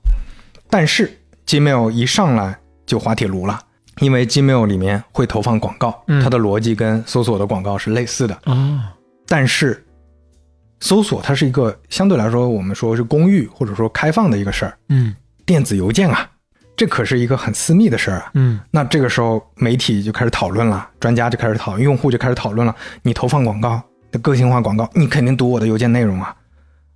[0.70, 1.10] 但是
[1.46, 3.58] Gmail 一上来就滑铁卢了，
[4.00, 8.38] 因为 Gmail 里面会投放广告，嗯它的逻辑跟搜索的广告是类似的。
[8.44, 8.80] 哦，
[9.26, 9.86] 但是
[10.80, 15.14] 搜索它是一个相对来说我们说是公域或者说开放的一个事儿，嗯
[15.46, 16.28] 电子邮件啊，
[16.76, 18.30] 这可是一个很私密的事儿啊。
[18.34, 22.76] 嗯那这个时候媒体就开始讨论了，专家就开始讨论，用户就开始讨论了。
[23.02, 26.34] 你投放广告的个性化广告，你肯定读我的邮件内容啊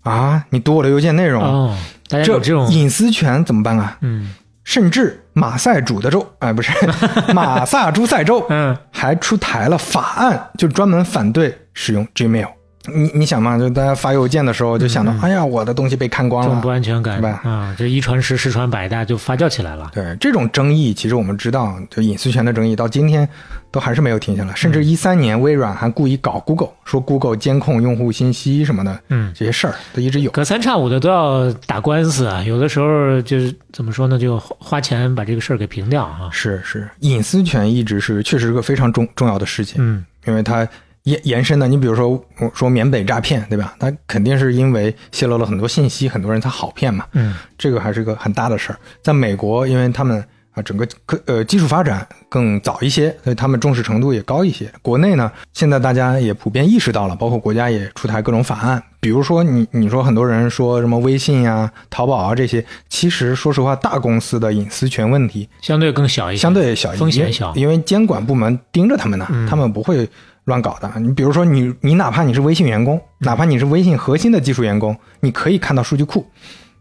[0.03, 0.45] 啊！
[0.51, 1.77] 你读我的邮件内容，哦，
[2.09, 3.97] 大家这有这种隐私权怎么办啊？
[4.01, 4.35] 嗯
[4.65, 6.71] 甚至马赛主的州，哎，不是
[7.35, 12.49] 马萨诸塞州，嗯还出台了法案，就专门反对使用 Gmail。
[12.93, 16.69] 你你想嘛，就大家发邮件的时候就想到，哎呀，我的东西被看光了这种不。
[16.73, 19.91] 安全感是吧啊，这一传十，十传百，大家就发酵起来了。
[19.93, 23.29] 对这种争议，其实我们知道，就隐私权的争议到今天
[23.71, 24.55] 都还是没有停下来。
[24.55, 30.31] 甚至一三年，微软还故意搞 Google，说 Google 监控用户信息什么的，嗯，这些事儿都一直有。
[30.31, 36.31] 隔三差五的都要打官司啊，有的时候就是怎么说呢，就花花钱把这个事儿给平掉啊。
[36.33, 39.77] 是是，隐私权一直是确实是个非常重重要的事情。
[39.79, 40.67] 嗯因为它
[41.05, 43.75] 延延伸的，你比如说我说缅北诈骗，对吧？
[43.79, 47.05] 它肯定是因为泄露了很多信息，很多人才好骗嘛。
[47.13, 48.79] 嗯这个还是个很大的事儿。
[49.03, 54.71] 在美国，因为他们啊整个科呃技术发展更早一些，所以他们重视程度也高一些。
[54.81, 70.09] 国内呢，现在大家也普遍意识到了，包括国家也出台各种法案，比如说你你说很多人说什么微信呀、淘宝啊这些，其实说实话，大公司的隐私权问题相对更小一些，相对小一些，风险小因为监管部门盯着他们呢，嗯他们不会
[70.45, 70.91] 乱搞的。
[70.99, 76.27] 你比如说你，你哪怕你是微信员工，哪怕你是微信核心的技术员工，你可以看到数据库，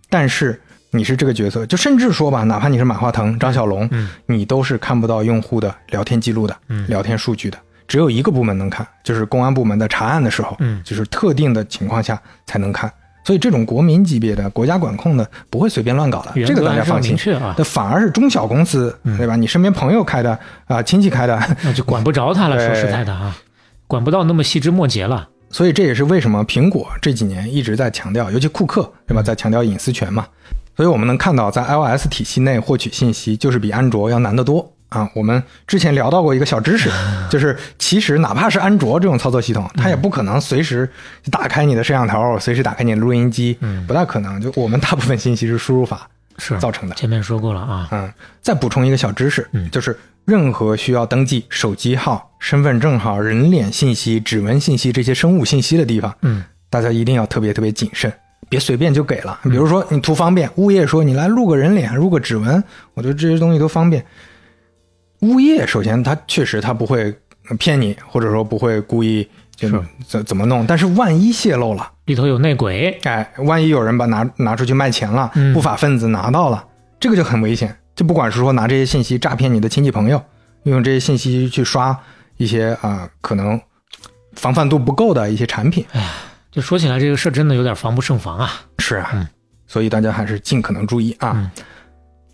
[0.09, 0.59] 但是
[0.91, 7.57] 你是这个角色，就甚至说吧，哪怕你是马化腾、张小龙，嗯你都是看不到用户的聊天记录的、嗯聊天数据的。
[7.87, 12.91] 只有一个部门能看，就是公安部门的查案的时候，嗯就是特定的情况下才能看。
[13.23, 17.15] 所以这种国民级别的国家管控的不会随便乱搞的，这个大家放心
[17.55, 19.35] 那反而是中小公司，嗯对吧？
[19.35, 22.57] 你身边朋友开的啊、亲戚开的，那就管不着他了。
[22.65, 23.35] 说实在的啊，
[23.91, 25.27] 管不到那么细枝末节了。
[25.49, 30.25] 所以这也是为什么苹果这几年一直在强调，尤其库克，对吧，在强调隐私权嘛。
[30.77, 35.09] 所以我们能看到，在 iOS 体系内获取信息，就是比安卓要难得多啊。
[35.13, 36.89] 我们之前聊到过一个小知识，
[37.29, 40.89] 就是其实哪怕是安卓这种操作系统，它也不可能随时
[41.29, 44.39] 打开你的摄像头，随时打开你的录音机，嗯不大可能。
[44.39, 46.07] 就我们大部分信息是输入法
[46.37, 46.95] 是造成的。
[46.95, 48.09] 前面说过了啊，嗯，
[48.41, 58.11] 再补充一个小知识，嗯就是任何需要登记手机号、身份证号、人脸信息、指纹信息这些生物信息的地方，嗯大家一定要特别特别谨慎，
[58.47, 59.39] 别随便就给了。
[59.43, 64.05] 比如说你图方便，物业说你来录个人脸、录个指纹，我觉得这些东西都方便。
[65.21, 67.13] 物业首先他确实他不会
[67.59, 71.91] 骗你，或者说不会故意就是怎怎么弄，但是万一泄露了。
[72.05, 76.63] 里头有内鬼，哎，万一有人把拿拿出去卖钱了，嗯不法分子拿到了，
[76.99, 77.75] 这个就很危险。
[78.01, 80.19] 就不管是说拿这些信息诈骗你的亲戚朋友，
[80.63, 81.95] 用这些信息去刷
[82.37, 83.61] 一些啊、可能
[84.33, 86.09] 防范度不够的一些产品，哎
[86.49, 88.49] 就说起来这个事儿真的有点防不胜防啊。
[88.79, 89.27] 是啊，嗯
[89.67, 91.33] 所以大家还是尽可能注意啊。
[91.35, 91.51] 嗯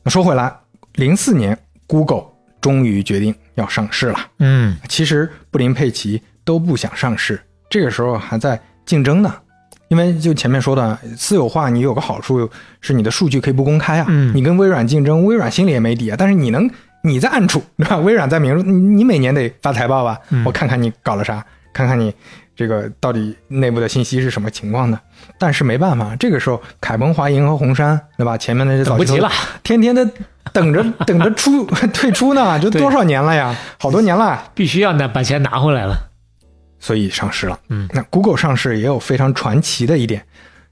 [0.04, 0.56] 那说回来，
[0.94, 2.24] 零四年，Google
[2.62, 4.18] 终于决定要上市了。
[4.40, 7.38] 嗯其实布林佩奇都不想上市，
[7.70, 9.36] 这个时候还在竞争呢。
[9.90, 12.50] 因为就前面说的私有化，你有个好处
[12.82, 14.06] 是你的数据可以不公开啊。
[14.10, 16.16] 嗯你跟微软竞争，微软心里也没底啊。
[16.18, 16.70] 但是你能
[17.04, 17.98] 你在暗处，对吧？
[17.98, 20.20] 微软在明处，你你每年得发财报吧？
[20.30, 22.14] 嗯我看看你搞了啥，看看你
[22.56, 25.00] 这个到底内部的信息是什么情况的。
[25.38, 28.38] 但是没办法，这个时候凯鹏、华银和红杉，对吧？
[28.38, 29.30] 前面那些早不及了，
[29.64, 30.06] 天天的
[30.52, 33.56] 等着 等着出退出呢，这对多少年了呀？
[33.80, 34.52] 好多年了。
[34.54, 36.07] 必须要拿把钱拿回来了。
[36.88, 37.60] 所以上市了。
[37.68, 40.26] 嗯，那 Google 上市也有非常传奇的一点，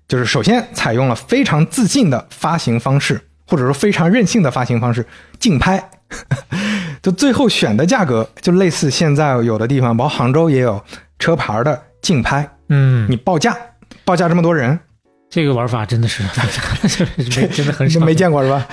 [0.07, 5.05] 就是首先采用了非常自信的发行方式，或者说非常任性的发行方式，
[5.41, 5.89] 竞拍。
[7.03, 10.81] 就最后选的价格，就类似现在有的地方，包括杭州也有
[11.19, 13.53] 车牌的竞拍，嗯，你报价，
[14.05, 14.79] 报价这么多人，
[15.29, 16.23] 这个玩法真的是
[17.17, 18.65] 没 真的很少， 没见过是吧？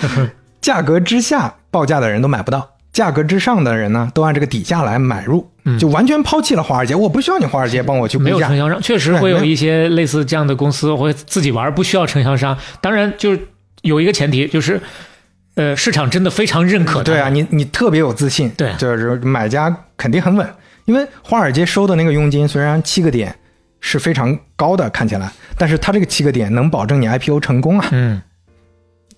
[0.61, 5.49] 价格之下报价的人都买不到，价格之上的人呢，都按这个底价来买入，
[5.81, 6.95] 就完全抛弃了华尔街。
[6.95, 12.57] 我不需要你华尔街帮我去估价没有承，销商，确实会有一些类似这样的公司会自己玩，不需要承销商。
[12.83, 13.41] 当然，就是
[13.81, 14.79] 有一个前提，就是
[15.55, 17.03] 呃，市场真的非常认可。
[17.03, 20.47] 对啊，你你特别有自信，对就是买家肯定很稳，
[20.85, 23.35] 因为华尔街收的那个佣金虽然七个点
[23.81, 27.89] 是非常高的，看起来，但是它这个七个点能保证你 IPO 成功啊。
[27.91, 28.21] 嗯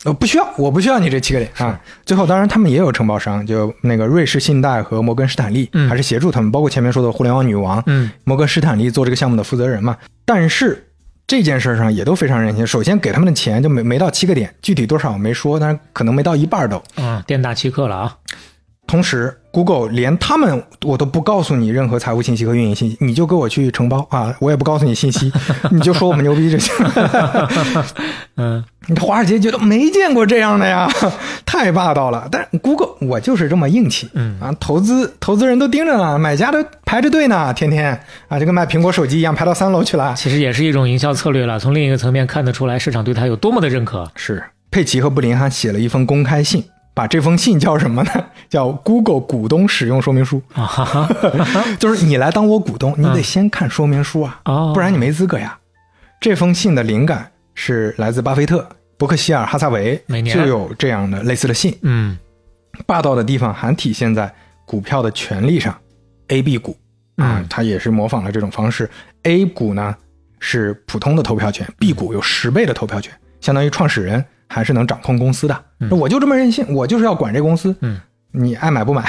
[0.04, 1.80] 呃，不需要，我不需要你这七个点啊。
[2.04, 9.96] 最后，当然他们也有承包商，就那个瑞士信贷和摩根士坦利，嗯还是协助他们，包括前面说的互联网女王，嗯摩根士坦利做这个项目的负责人嘛。
[10.24, 10.86] 但是
[11.26, 16.76] 这件事上也都非常任性，首先给他们的钱就没没到七个点，具体多少我没说，但是可能没到一半都。
[16.96, 18.16] 啊，店大欺客了啊！
[18.86, 25.32] 同时，Google 连他们我都不告诉你任何财务信息和运营信息，你就给我去承包啊， 我也不告诉你信息，
[25.72, 26.74] 你就说我们牛逼就行。
[28.36, 30.86] 嗯你华尔街觉得没见过这样的呀，
[31.46, 32.28] 太霸道了。
[32.30, 37.98] 但是 Google 我就是这么硬气，嗯啊，投资投资人都盯着呢，买家都排着队呢，天天
[38.28, 40.14] 啊，就跟卖苹果手机一样，排到三楼去了。
[40.14, 41.58] 其实也是一种营销策略了。
[41.58, 44.10] 从另一个层面看得出来，市场对他有多么的认可。
[44.14, 46.62] 是佩奇和布林还写了一封公开信，
[46.94, 48.10] 把这封信叫什么呢？
[48.48, 50.40] 叫 Google 股东使用说明书。
[51.78, 55.58] 就是你来当我股东，你得先看说明书啊，哦不然你没资格呀。
[56.20, 58.66] 这封信的灵感是来自巴菲特、
[58.96, 61.76] 伯克希尔哈撒韦每年就有这样的类似的信。
[61.82, 62.16] 嗯
[62.86, 64.32] 霸道的地方还体现在
[64.64, 65.76] 股票的权利上
[66.28, 66.76] ，A、B 股
[67.16, 68.88] 啊嗯，它也是模仿了这种方式。
[69.24, 69.94] A 股呢
[70.40, 74.24] 是普通的投票权，B 股有十倍的投票权，相当于创始人
[74.54, 75.64] 还是能掌控公司的。
[75.90, 78.00] 我就这么任性，我就是要管这公司，嗯，
[78.30, 79.02] 你爱买不买？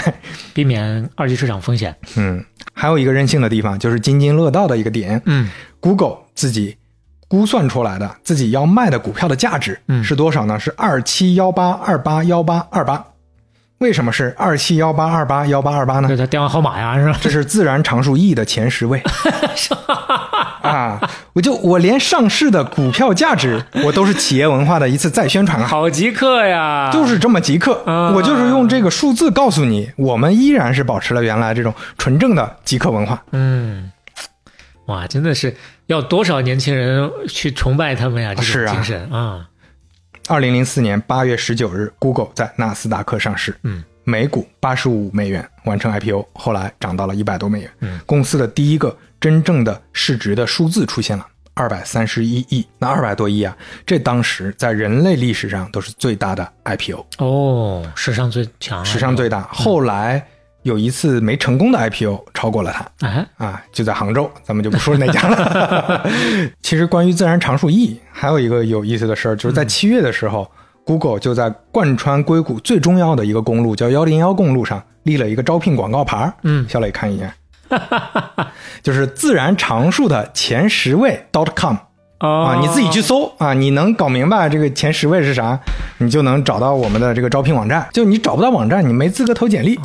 [0.55, 1.95] 避免二级市场风险。
[2.17, 2.43] 嗯，
[2.73, 5.47] 还有一个任性的地方就是津津乐道的一个点嗯
[5.79, 6.75] ，Google 自己
[7.27, 10.59] 估算出来的自己要卖的股票的价值嗯是多少呢？
[10.59, 13.05] 是二七幺八二八幺八二八。
[13.79, 16.17] 为什么是二七幺八二八幺八二八呢这？
[16.17, 17.19] 它电话号码呀，是吧？
[17.21, 19.01] 这是自然常数 E 的前十位
[20.65, 21.09] 啊！
[21.33, 25.67] 我就我连上市的股票价值，我都是企业文化的一次再宣传啊！
[25.67, 26.89] 好极客呀！
[26.91, 33.23] 就是这么即刻，啊我就是用这个数字告诉你，我们依然是保持了原来这种纯正的极客文化。
[33.31, 33.91] 嗯，
[34.87, 35.55] 哇，真的是
[35.87, 38.33] 要多少年轻人去崇拜他们呀？
[38.33, 39.47] 这是精神啊！
[40.27, 47.69] 二零零四年八月十九日，Google 在纳斯达克上市，嗯，每股八十五美元完成 IPO，后来涨到了一百多美元。
[47.81, 51.25] 嗯，公司的第一个真正的市值的数字出现了。
[51.57, 53.55] 二百三十一亿，那二百多亿啊，
[53.85, 59.47] 这当时在人类历史上都是最大的 IPO，哦，史上最强啊，史上最大。
[59.53, 60.21] 后来
[60.63, 66.09] 有一次没成功的 IPO 超过了它，哎，啊，就在杭州，咱们就不说哪家了。
[66.61, 70.43] 其实关于自然常数 E，还有一个有意思的事儿，就是在七月的时候、
[70.85, 77.33] g o o g l e 就在贯穿硅谷最重要的一个公路叫幺零幺公路上立了一个招聘广告牌儿嗯小磊看一眼，
[78.83, 81.75] 就是自然常数的前十位 dot .com
[82.19, 85.59] 哦啊，你自己去搜啊，你能搞明白这个前十位是啥，
[85.97, 87.85] 你就能找到我们的这个招聘网站。
[87.91, 89.77] 就你找不到网站，你没资格投简历。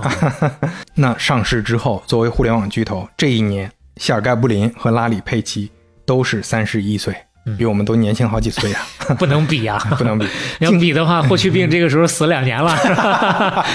[0.94, 5.70] 那上市之后，作为互联网巨头，这一年，谢尔盖布林和拉里佩奇
[6.07, 7.15] 都是三十一岁，
[7.59, 8.86] 比我们都年轻好几岁啊，
[9.19, 10.27] 不能比啊、不能比。
[10.61, 12.77] 要比的话，霍去病这个时候死两年了。
[12.77, 13.66] 是吧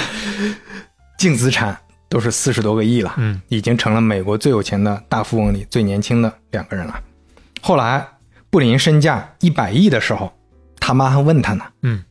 [1.17, 1.77] 净资产
[2.09, 6.95] 都是四十多个亿了，嗯，已经成了美国最有钱的大富翁里最年轻的两个人了。
[7.61, 8.05] 后来
[8.49, 10.31] 布林身价一百亿的时候，
[10.79, 12.03] 他妈还问他呢，嗯，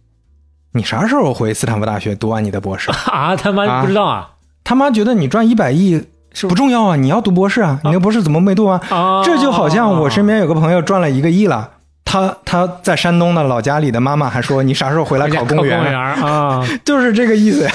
[0.72, 2.90] 你啥时候回斯坦福大学读完你的博士？
[3.10, 4.30] 啊，他妈不知道啊
[4.64, 8.80] 他妈觉得你赚一百亿是不重要啊，你要读博士啊，你那博士怎么没读啊？
[8.90, 9.22] 啊！
[9.24, 11.70] 这就好像我身边有个朋友赚了一个亿了。
[12.04, 17.72] 他他在山东的老家里的妈妈还说：“你啥时候回来考公务员？” 公务员啊， 就是这个意思呀。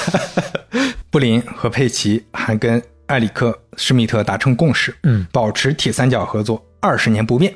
[1.12, 7.54] 布林和佩奇还跟埃里克施密特达成共识，嗯，保持铁三角合作二十年不变，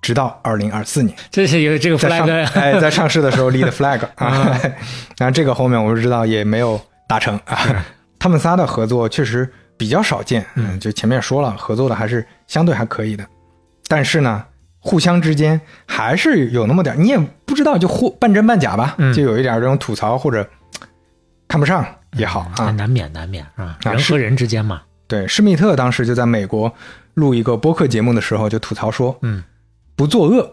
[0.00, 4.58] 直到二零二四年，这是一个这个 flag，哎在上市的时候立的 flag 啊。
[5.18, 7.84] 然后这个后面我们知道也没有达成啊。
[8.18, 13.26] 他们仨的合作确实比较少见，嗯，就前面说了，合作的还是相对还可以的，
[13.86, 14.44] 但是呢。
[14.86, 20.46] 互相之间还是有那么点，你也不知道，就或半真半假吧，嗯就有一点这种吐槽或者
[21.48, 21.82] 看不上
[22.16, 22.70] 也好啊。
[22.70, 26.72] 难免难免啊，人和人之间嘛，对，施密特当时就在美国
[27.14, 29.42] 录一个播客节目的时候就吐槽说，嗯，
[29.96, 30.50] 不作恶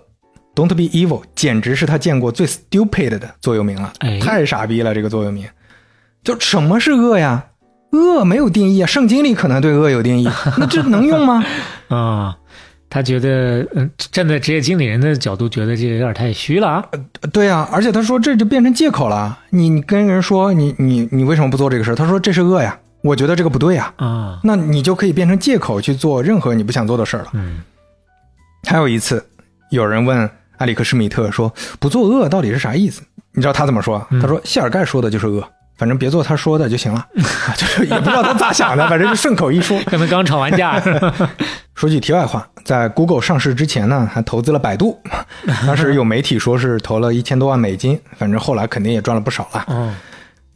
[0.55, 5.47] ，Don't be evil，简直是他见过最 stupid 的座右铭了，哎太傻逼了这个座右铭。
[6.23, 7.45] 就什么是恶呀？
[7.91, 11.43] 恶没有定义啊，圣经里可能对恶有定义， 那这能用吗？
[11.89, 12.37] 啊，
[12.93, 16.85] 他觉得，嗯，站在职业经理人的角度，觉得这个有点太虚了啊。
[17.31, 19.39] 对啊，而且他说这就变成借口了。
[19.49, 21.95] 你你跟人说你你你为什么不做这个事儿？
[21.95, 23.93] 他说这是恶呀，我觉得这个不对呀。
[23.95, 27.29] 啊，那你就可以变成借口去做任何你不想做的事儿了。
[27.33, 27.61] 嗯
[28.67, 29.25] 还有一次，
[29.71, 33.01] 有人问埃里克施密特说：“不作恶到底是啥意思？”
[33.33, 34.05] 你知道他怎么说？
[34.21, 35.43] 他说：“谢尔盖说的就是恶，
[35.81, 36.99] 反正别做他说的就行了。
[37.17, 39.81] 啊就是也不知道他咋想的，反正就顺口一说。
[39.87, 40.79] 可能刚吵完架。
[41.73, 45.01] 说句题外话，在 Google 上市之前呢，还投资了百度，
[45.65, 49.65] 当时有媒体说是投了一千多万美金，反正后来肯定也赚了不少了。
[49.69, 49.91] 哦，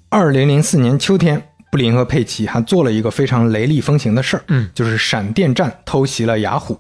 [0.10, 1.42] 二零零四年秋天，
[1.72, 6.80] 布林和佩奇还做了一个非常雷厉风行的事儿，嗯，就是闪电战偷袭了雅虎。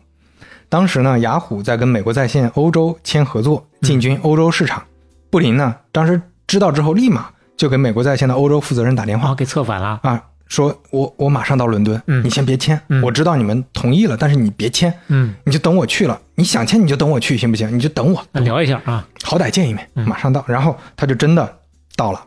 [0.69, 4.83] 当时呢，雅虎在跟美国在线欧洲签合作，进军欧洲市场。
[5.31, 9.99] 布林呢，当时知道之后，立马就给美国在线的欧洲负责人打电话哦，给策反了。
[10.03, 16.19] 啊，说我我马上到伦敦，嗯你先别签，嗯我知道你们同意了，但是你别签，嗯，你就等我去了。
[16.35, 17.73] 你想签你就等我去，行不行？
[17.75, 19.07] 你就等我，那聊一下啊。
[19.23, 20.43] 好歹见一面，嗯马上到。
[20.47, 21.57] 然后他就真的
[21.95, 22.21] 到了，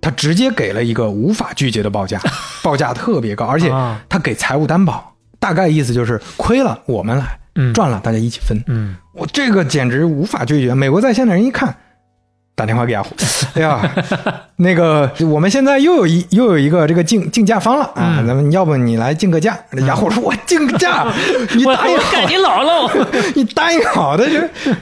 [0.00, 2.20] 他直接给了一个无法拒绝的报价，
[2.62, 8.62] 报价特别高，而且啊他给财务担保，大概意思就是亏了我们来，嗯赚了大家一起分。
[8.68, 10.74] 嗯我这个简直无法拒绝。
[10.74, 11.76] 美国在线的人一看，
[12.54, 13.14] 打电话给雅虎，
[13.54, 13.80] 哎呀，
[14.56, 19.58] 那个我们现在又有一又有一个这个竞竞价方了啊，嗯咱们要不你来竞个价？
[19.86, 21.10] 雅虎说：“我竞个价，
[21.56, 22.90] 你答应好我赶，紧老喽。
[23.34, 24.36] 你答应好的就，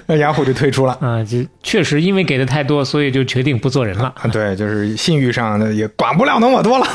[0.07, 4.13] 那雅虎就退出了。”啊，就确实因为给的太多，所以就决定不做人了。
[4.21, 6.87] 啊，对，就是信誉上的也管不了那么多了。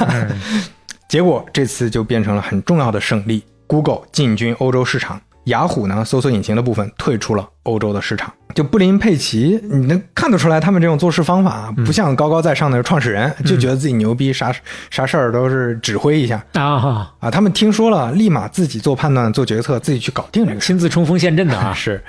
[1.08, 8.32] 结果这次就变成了很重要的胜利，Google 进军欧洲市场，雅虎呢搜索引擎的部分退出了欧洲的市场。
[8.54, 14.56] 就布林佩奇，你能看得出来，他们这种做事方法啊不像高高在上的创始人，就觉得自己牛逼，啥
[14.90, 17.30] 啥事儿都是指挥一下啊哈，啊。
[17.30, 20.68] 他们听说了，立马自己做判断、做决策，自己去搞定这个事。
[20.68, 21.74] 亲自冲锋陷阵的啊。
[21.76, 22.02] 是，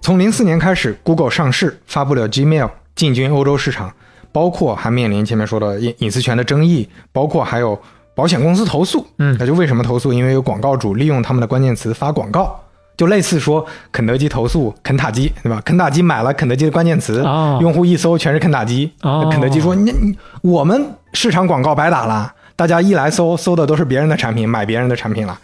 [0.00, 3.92] 从零四年开始，Google 上市，发布了 Gmail，进军欧洲市场，
[4.32, 7.78] 包括还面临前面说的隐隐私权的争议，包括还有
[8.18, 9.06] 保险公司投诉。
[9.18, 10.12] 嗯那就为什么投诉？
[10.12, 12.58] 因为有广告主利用他们的关键词发广告。
[12.96, 15.62] 就类似说肯德基投诉肯塔基，对吧？
[15.64, 25.38] 肯塔基买了肯德基的关键词，哦用户一搜全是肯塔基，哦肯德基说：“你你我们市场广告白打了，大家一来搜搜的都是别人的产品，买别人的产品了。”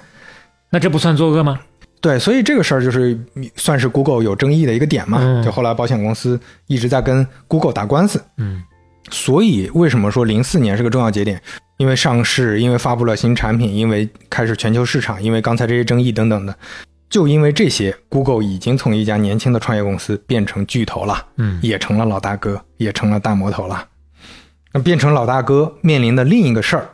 [0.70, 1.60] 那这不算作恶吗？
[2.01, 3.16] 对，所以这个事儿就是
[3.55, 5.18] 算是 Google 有争议的一个点嘛。
[5.20, 8.64] 嗯就后来保险公司一直在跟 Google 打官司，嗯
[9.10, 11.40] 所以为什么说零四年是个重要节点？
[11.76, 16.56] 因为上市，因为发布了新产品，因为开始全球市场，因为刚才这些争议等等的，
[17.10, 23.88] 就因为这些，Google 已经从一家年轻的创业公司变成巨头了，嗯也成了老大哥，也成了大魔头了。
[24.72, 26.88] 那变成老大哥面临的另一个事儿，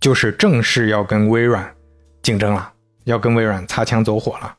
[0.00, 1.70] 就是正式要跟微软
[2.22, 2.72] 竞争了，
[3.04, 4.54] 要跟微软擦枪走火了。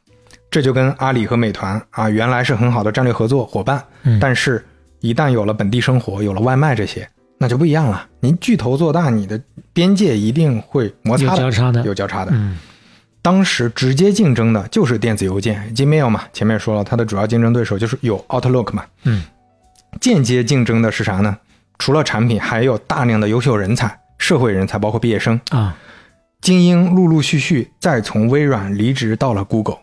[0.52, 4.66] 这就跟阿里和美团啊，原来是很好的战略合作伙伴，嗯但是
[5.00, 7.08] 一旦有了本地生活，有了外卖这些，
[7.40, 8.06] 那就不一样了。
[8.20, 9.42] 您巨头做大，你的
[9.74, 12.32] 边界一定会摩擦有的，交叉的有交叉的。
[12.34, 12.58] 嗯
[13.22, 18.86] 当时直接竞争的就是电子邮件 Gmail 嘛，前面说了，它的主要竞争对手就是有 Outlook 嘛。
[19.04, 19.24] 嗯，
[20.00, 21.38] 间接竞争的是啥呢？
[21.78, 25.40] 除了产品，还有大量的优秀人才、社会人才，包括毕业生。
[25.50, 25.76] 啊，
[26.40, 29.80] 精英陆陆续续再从微软离职到了 Google，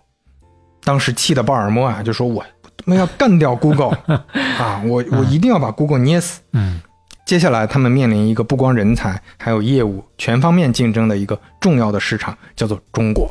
[0.82, 3.98] 当时气的鲍尔默啊，就说我他妈要干掉 Google
[4.58, 6.40] 啊，我我一定要把 Google 捏死。
[6.54, 6.80] 嗯
[7.26, 13.28] 接下来他们面临一个不光人才，还有业务全方面竞争的一个重要的市场，叫做中国。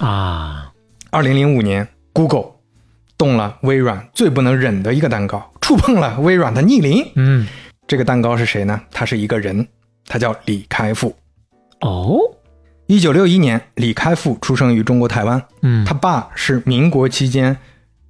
[0.00, 0.72] 啊，
[1.10, 2.52] 二零零五年，Google
[3.18, 7.06] 动了微软最不能忍的一个蛋糕，触碰了微软的逆鳞。
[7.16, 7.46] 嗯
[7.86, 8.80] 这个蛋糕是谁呢？
[8.90, 9.68] 他是一个人，
[10.06, 11.14] 他叫李开复。
[11.82, 12.18] 哦，
[12.86, 17.54] 一九六一年，李开复出生于中国台湾，嗯他爸是民国期间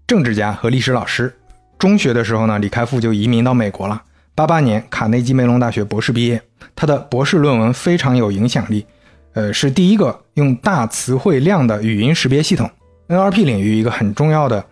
[0.06, 1.34] 政治家和历史老师。
[1.76, 4.00] 中学的时候呢，李开复就移民到美国了。
[4.34, 6.40] 八八年，卡内基梅隆大学博士毕业，
[6.74, 8.84] 他的博士论文非常有影响力，
[9.32, 12.68] 呃，是第一个用大词汇量的语音识别系统
[13.08, 14.64] NLP 领域一个很重要的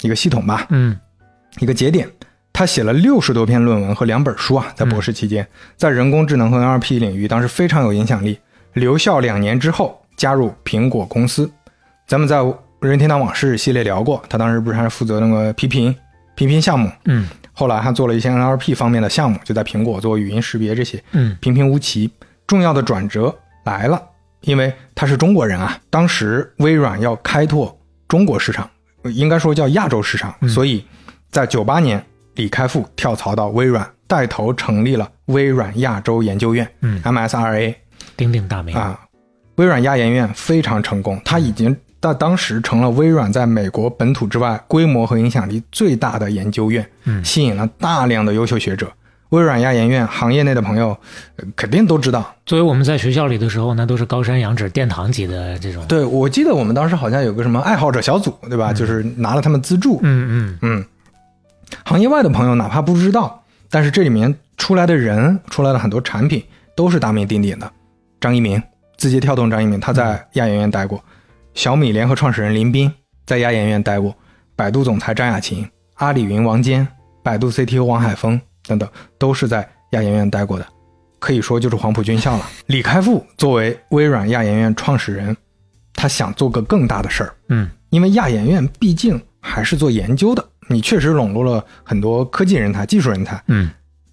[0.00, 0.98] 一个系统吧，嗯
[1.58, 2.08] 一个节点。
[2.52, 8.38] 他写了六十多篇论文和两本书啊，在博士期间，在人工智能和 NLP 领域当时非常有影响力。
[8.72, 11.50] 留校两年之后，加入苹果公司。
[12.06, 12.38] 咱们在
[12.80, 15.94] 《任天堂往事》系列聊过，他当时不是还是负责那个批评
[16.34, 17.28] 批评项目，嗯
[17.60, 22.10] 后来还做了一些 NLP 方面的项目，就在苹果做语音识别这些，嗯平平无奇。
[22.46, 24.02] 重要的转折来了，
[24.40, 25.78] 因为他是中国人啊。
[25.90, 27.78] 当时微软要开拓
[28.08, 28.66] 中国市场，
[29.02, 30.82] 应该说叫亚洲市场，所以
[31.30, 32.02] 在九八年，
[32.36, 37.74] 李开复跳槽到微软，带头成立了微软亚洲研究院，嗯，MSRA
[38.16, 38.74] 鼎鼎大名。
[38.74, 38.98] 啊。
[39.56, 48.90] 微软亚研院非常成功，他已经在当时成了微软在美国本土之外规模和影响力最大的研究院，嗯吸引了大量的优秀学者。
[49.30, 50.88] 微软亚研院行业内的朋友、
[51.36, 52.34] 呃肯定都知道。
[52.44, 55.86] 作为我们在学校里的时候，那都是高山仰止、殿堂级的这种。
[55.86, 58.72] 对，我记得我们当时好像有个什么爱好者小组，对吧？
[58.72, 60.00] 就是拿了他们资助。
[60.02, 60.84] 嗯嗯嗯，
[61.84, 66.42] 行业外的朋友哪怕不知道，但是这里面出来的人、出来的很多产品
[66.74, 67.70] 都是大名鼎鼎的。
[68.20, 68.60] 张一鸣，
[68.96, 70.98] 字节跳动张一鸣，他在亚研院待过；
[71.54, 72.92] 小米联合创始人林斌
[73.26, 74.12] 在亚研院待过；
[74.56, 76.86] 百度总裁张亚勤、阿里云王坚、
[77.22, 80.66] 百度 CTO 王海峰等等，都是在亚研院待过的。
[81.18, 82.48] 可以说就是黄埔军校了。
[82.66, 85.36] 李开复作为微软亚研院创始人，
[85.92, 93.70] 他想做个更大的事儿，嗯因为亚研院毕竟还是做研究的，你确实笼络了很多科技人才、技术人才，嗯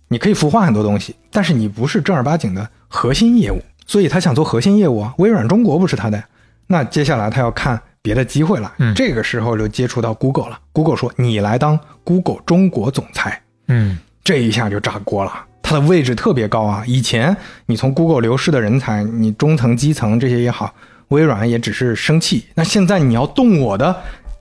[0.09, 5.13] 你可以孵化很多东西，但是你不是正儿八经的核心业务，所以他想做核心业务啊。
[5.17, 6.27] 微软中国不是他的呀，
[6.67, 8.73] 那接下来他要看别的机会了。
[8.77, 15.45] 嗯这个时候就接触到 Google 了，Google 说你来当 Google 中国总裁，嗯这一下就炸锅了。
[15.63, 16.83] 他的位置特别高啊！
[16.87, 17.35] 以前
[17.65, 20.73] 你从 Google 流失的人才，你中层、基层这些也好，
[21.09, 22.45] 微软也只是生气。
[22.55, 23.93] 那现在你要动我的，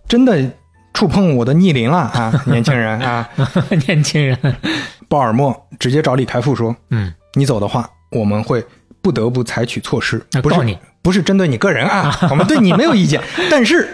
[0.07, 0.49] 真的
[0.95, 2.45] 触碰我的逆鳞了啊！
[2.47, 3.29] 年轻人啊，
[3.89, 4.39] 年轻人。
[5.09, 8.65] 鲍尔默直接找李开复说嗯：“你走的话，我们会
[9.03, 13.89] 不得不采取措施，不是告你不是针对你个人啊，我们对你没有意见， 但是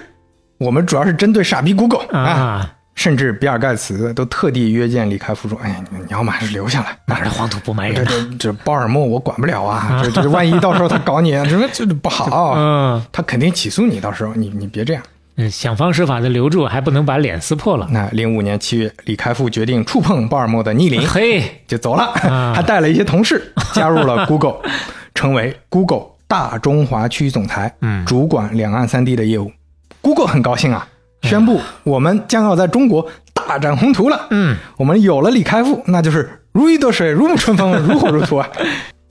[0.56, 8.36] 我们主要是针对傻逼 Google 啊。”啊，甚至比尔盖茨都特地约见李开复说：“哎呀，你你要么还是留下来。”哪儿的黄土不埋这人呐。
[8.38, 15.02] 这这鲍尔默我管不了啊， 这这万一到时候他搞你，这这不好，嗯他肯定起诉你，到时候你你别这样。
[15.36, 17.86] 嗯，想方设法的留住，还不能把脸撕破了。
[17.90, 24.56] 那零五年七月，李开复决定触碰鲍尔默的逆鳞，嘿，就走了，啊还带了一些同事加入了 Google，
[25.14, 29.52] 成为 Google 大中华区总裁，嗯主管两岸三地的业务。
[30.00, 30.88] Google 很高兴啊，
[31.20, 34.28] 宣布我们将要在中国大展宏图了。
[34.30, 38.48] 嗯我们有了李开复，那就是如鱼得水、如沐春风、 如火如荼啊。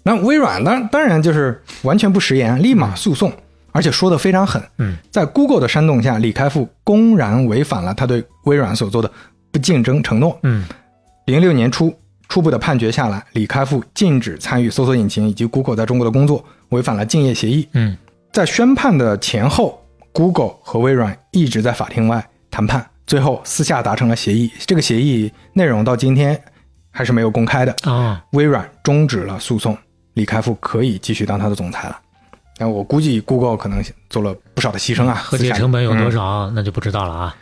[0.02, 3.32] 那微软当当然就是完全不食言，立马诉讼，
[3.72, 4.60] 而且说的非常狠。
[4.80, 9.12] 嗯，在 Google 的煽动下，李开复公然违反了他对微软所做的
[9.52, 10.36] 不竞争承诺。
[10.42, 10.66] 嗯
[11.28, 11.94] 零六年初，
[12.28, 17.70] 初步的判决下来，李开复禁止参与搜索引擎以及 Google 在中国的工作，违反了竞业协议。
[17.74, 17.96] 嗯
[18.34, 24.50] 在宣判的前后，Google 和微软一直在法庭外谈判，最后私下达成了协议。
[24.66, 26.42] 这个协议内容到今天
[26.92, 27.76] 还是没有公开的。
[27.84, 29.78] 啊，微软终止了诉讼，
[30.14, 32.00] 李开复可以继续当他的总裁了。
[32.58, 36.12] 但我估计 Google 可能做了不少的牺牲啊，和解成本有多少？
[36.12, 37.36] 少，那就不知道了啊。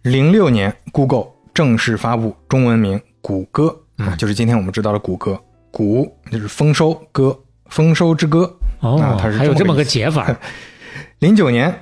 [0.00, 3.68] 零六、年，Google 正式发布中文名谷歌
[3.98, 5.38] 啊，嗯就是今天我们知道的谷歌。
[5.70, 8.50] 谷就是丰收，歌丰收之歌。
[8.82, 10.32] 哦啊它是，还有这么个解法。
[11.20, 11.74] 零九年，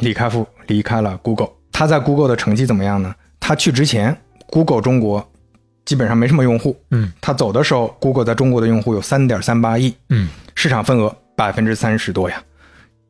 [0.00, 1.48] 李开复离开了 Google。
[1.72, 3.14] 他在 Google 的成绩怎么样呢？
[3.40, 4.16] 他去之前
[4.46, 5.26] ，Google 中国
[5.84, 6.78] 基本上没什么用户。
[6.90, 12.40] 嗯他走的时候，Google 在中国的用户有三点三八亿，嗯，市场份额百分之三十多呀，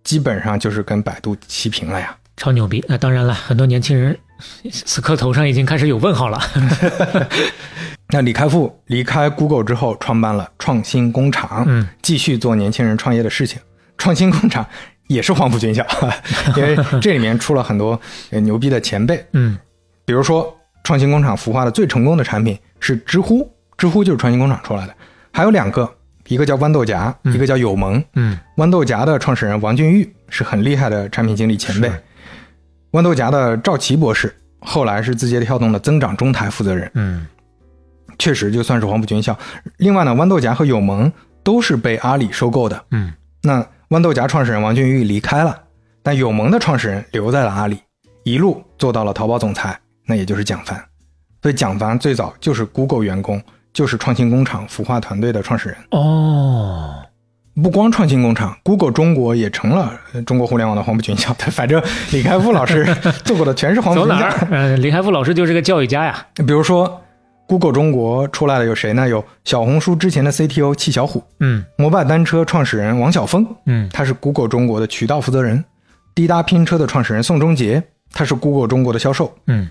[0.05, 2.17] 基本上就是跟百度齐平了呀。
[2.37, 2.83] 超牛逼。
[2.89, 4.17] 那当然了，很多年轻人
[4.71, 6.41] 此刻头上已经开始有问号了。
[8.13, 13.59] 那李开复离开 Google 之后，创办了创新工厂，嗯，继续做年轻人创业的事情。
[13.97, 14.67] 创新工厂
[15.07, 15.87] 也是黄埔军校，
[16.57, 17.99] 因为这里面出了很多
[18.31, 19.57] 呃牛逼的前辈，嗯
[20.05, 24.95] 比如说创新工厂孵化的最成功的产品是知乎，知乎就是创新工厂出来的。
[25.33, 25.91] 还有两个，
[26.29, 28.03] 一个叫豌豆荚，一个叫友盟。
[28.15, 31.91] 嗯豌豆荚的创始人王俊玉是很厉害的产品经理前辈，
[32.91, 36.91] 豌豆荚的赵琦博士后来是字节跳动的增长中台负责人。
[36.95, 37.27] 嗯
[38.19, 39.37] 确实就算是黄埔军校。
[39.79, 41.13] 另外呢，豌豆荚和友盟
[41.43, 42.85] 都是被阿里收购的。
[42.91, 43.13] 嗯
[43.43, 45.59] 那豌豆荚创始人王俊玉离开了，
[46.03, 47.79] 但友盟的创始人留在了阿里，
[48.23, 49.77] 一路做到了淘宝总裁，
[50.07, 50.81] 那也就是蒋凡。
[51.43, 55.79] 所以蒋凡最早就是 Google 员工，就是创新工厂孵化团队的创始人。
[55.91, 57.03] 哦，
[57.61, 61.35] 不光创新工厂，Google 中国也成了呃中国互联网的黄埔军校。
[61.51, 61.83] 反正
[62.13, 62.87] 李开复老师
[63.25, 64.17] 做过的全是黄埔军校。
[64.17, 64.49] 走哪儿？
[64.53, 66.25] 呃，李开复老师就是个教育家呀。
[66.37, 67.02] 比如说
[67.53, 69.07] ，Google 中国出来的有谁呢？
[69.07, 75.59] 有小红书之前的 CTO 戚小虎，嗯摩拜单车创始人王晓峰，嗯他是 Google 中国的渠道负责人；
[76.15, 79.31] 滴答拼车的创始人宋忠杰，他是 Google 中国的销售。
[79.47, 79.69] 嗯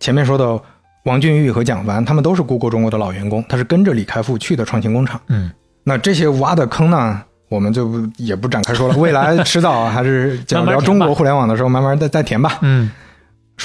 [0.00, 0.60] 前面说的
[1.04, 5.20] 王俊玉和蒋凡，他们都是 Google 中国的老员工，他是跟着李开复去的创新工厂。
[5.28, 5.50] 嗯
[5.84, 8.96] 那这些挖的坑呢，我们就也不展开说了。
[8.96, 12.58] 未来迟早还是 讲聊中国互联网的时候，慢慢再再填吧。
[12.62, 12.90] 嗯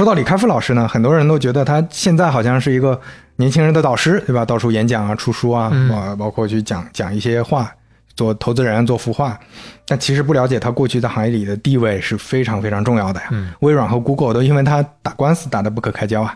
[0.01, 2.99] 说到李开复老师呢，很多人都觉得他现在好像是一个
[3.35, 4.43] 年轻人的导师，对吧？
[4.43, 7.71] 到处演讲啊、出书啊，啊包包括去讲讲一些话，
[8.15, 9.39] 做投资人、做孵化。
[9.85, 13.27] 但其实不了解他过去在行业里的地位是非常非常重要的呀。
[13.29, 16.35] 嗯微软和 Google 都因为他打官司打得不可开交啊。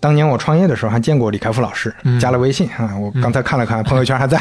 [0.00, 4.40] 当年我创业的时候还见过李开复老师，嗯加了微信啊，我刚才看了看，朋友圈还在。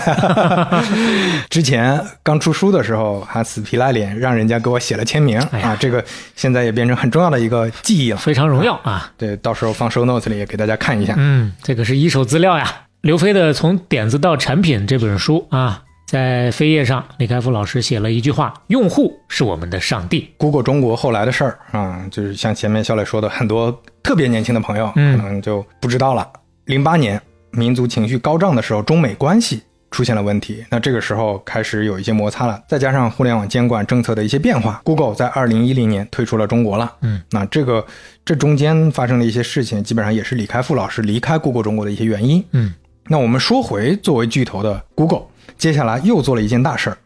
[1.49, 6.03] 之前刚出书的时候还死皮赖脸让人家给我写了签名哎啊，这个
[6.35, 8.17] 现在也变成很重要的一个记忆了。
[8.17, 9.11] 非常荣耀啊。
[9.17, 11.13] 对，到时候放 show notes 里也给大家看一下。
[11.17, 12.65] 嗯，这个是一手资料呀。
[13.01, 20.27] 刘飞的《从点子到产品》这本书啊，在扉页上，李开复老师写了一句话：“用户是我们的上帝。
[20.37, 23.71] Google 中国后来的事儿啊，就是像前面肖磊说的，很多
[24.01, 26.27] 特别年轻的朋友嗯可能就不知道了。
[26.65, 27.21] 零八年
[27.51, 29.61] 民族情绪高涨的时候，中美关系
[29.91, 36.91] 出现了问题，那这个时候开始有一些摩擦了，再加上互联网监管政策的一些变化，Google 在二零一零年退出了中国了。
[37.01, 37.85] 嗯，那这个
[38.25, 42.43] 这中间发生的一些事情，基本上也是李开复老师离开 Google 中国的一些原因。
[42.53, 42.73] 嗯，
[43.09, 45.25] 那我们说回作为巨头的 Google，
[45.59, 46.97] 接下来又做了一件大事儿。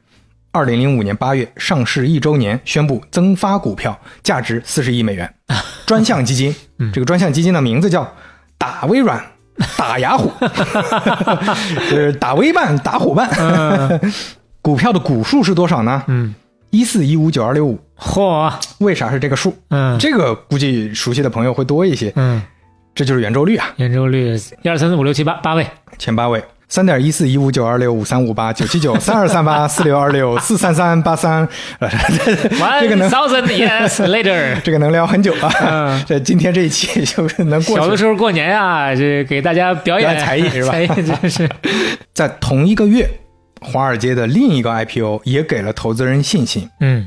[0.52, 5.34] 二零零五年八月上市一周年，宣布增发股票，价值四十亿美元，
[5.88, 6.56] 专项基金。
[6.94, 8.08] 这个专项基金的名字叫
[8.60, 9.20] “打微软，
[9.76, 10.32] 打雅虎”，
[11.90, 13.28] 就是打微办，打虎办。
[14.62, 16.04] 股票的股数是多少呢？
[16.06, 16.36] 嗯，
[16.70, 17.80] 一四一五九二六五。
[17.98, 19.56] 嚯，为啥是这个数？
[19.70, 22.14] 嗯这个估计熟悉的朋友会多一些。
[22.16, 22.40] 嗯，
[22.94, 25.66] 这就是圆周率啊，圆周率一二三四五六七八八位。
[25.98, 26.44] 前八位。
[26.74, 31.48] 三点一四一五九二六五三五八九七九三二三八四六二六四三三八三，
[31.78, 31.88] 呃
[32.82, 34.60] 这个能 thousand years later。
[34.66, 35.54] 这个能聊很久啊。
[35.62, 37.84] 嗯这今天这一期就是能过去。
[37.84, 41.48] 小的时候过年呀，这给大家表演表演才艺是吧才艺真是。
[42.12, 43.08] 在同一个月，
[43.62, 47.06] 华尔街的另一个 IPO 也给了投资人信心，嗯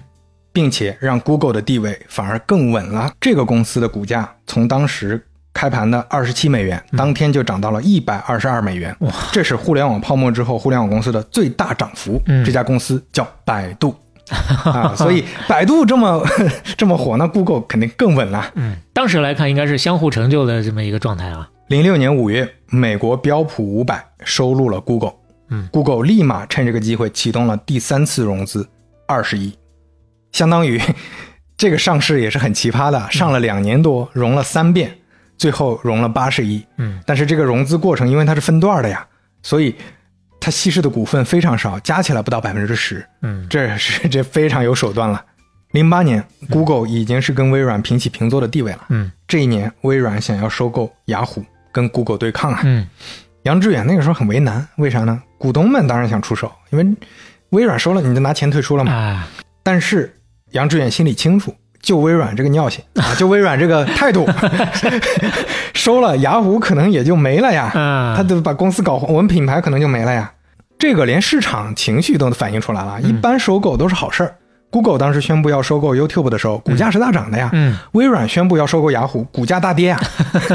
[0.53, 3.11] 并且让 Google 的地位反而更稳了。
[3.21, 5.27] 这个公司的股价从当时
[5.57, 8.95] 开盘的二十七美元，当天就涨到了一百二十二美元。
[9.01, 12.21] 哇，这是互联网泡沫之后互联网公司的最大涨幅。
[12.27, 13.97] 嗯这家公司叫百度。
[14.65, 16.23] 啊，所以百度这么
[16.77, 18.51] 这么火，那 Google 肯定更稳了。
[18.57, 21.49] 嗯，当时来看应该是相互成就的这么一个状态啊。
[21.69, 25.15] 零六年五月，美国标普五百收录了 Google，
[25.49, 28.69] 嗯，Google 立马趁这个机会启动了第三次融资，
[29.07, 29.57] 二十亿，
[30.33, 30.81] 相当于
[31.57, 34.99] 这个上市也是很奇葩的，上了两年多，融了三遍，
[35.39, 39.07] 最后融了八十亿，嗯，但是这个融资过程因为它是分段的呀，
[39.43, 39.75] 所以
[40.41, 45.25] 它稀释的股份非常少，加起来不到百分之十，嗯这是这非常有手段了。
[45.73, 48.87] 零八年，Google 已经是跟微软平起平坐的地位了。
[48.89, 52.61] 嗯这一年，微软想要收购雅虎，跟 Google 对抗啊。
[52.65, 52.87] 嗯
[53.43, 55.23] 杨致远那个时候很为难，为啥呢？
[55.39, 56.87] 股东们当然想出手，因为
[57.51, 58.93] 微软收了你就拿钱退出了嘛。
[58.93, 59.29] 啊，
[59.63, 60.13] 但是
[60.51, 61.55] 杨致远心里清楚，
[61.87, 64.29] 就微软这个尿性 啊，就微软这个态度，
[65.73, 67.71] 收了雅虎可能也就没了呀。
[67.75, 70.33] 啊他就把公司搞黄，我们品牌可能就没了呀。
[70.79, 73.01] 这个连市场情绪都反映出来了。
[73.03, 74.35] 一般收购都是好事儿。
[74.69, 77.51] Google 当时宣布要收购 YouTube 的时候，股价是大涨的呀。
[77.53, 80.01] 嗯微软宣布要收购雅虎，股价大跌呀。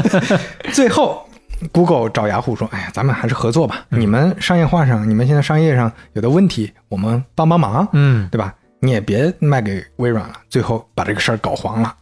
[0.72, 1.26] 最后
[1.72, 3.86] ，Google 找雅虎说：“哎呀，咱们还是合作吧。
[3.88, 8.52] 你们商业化上，你们现在商业上有的问题，我们帮帮忙，嗯对吧？
[8.82, 11.94] 你也别卖给微软了。”最后把这个事儿搞黄了。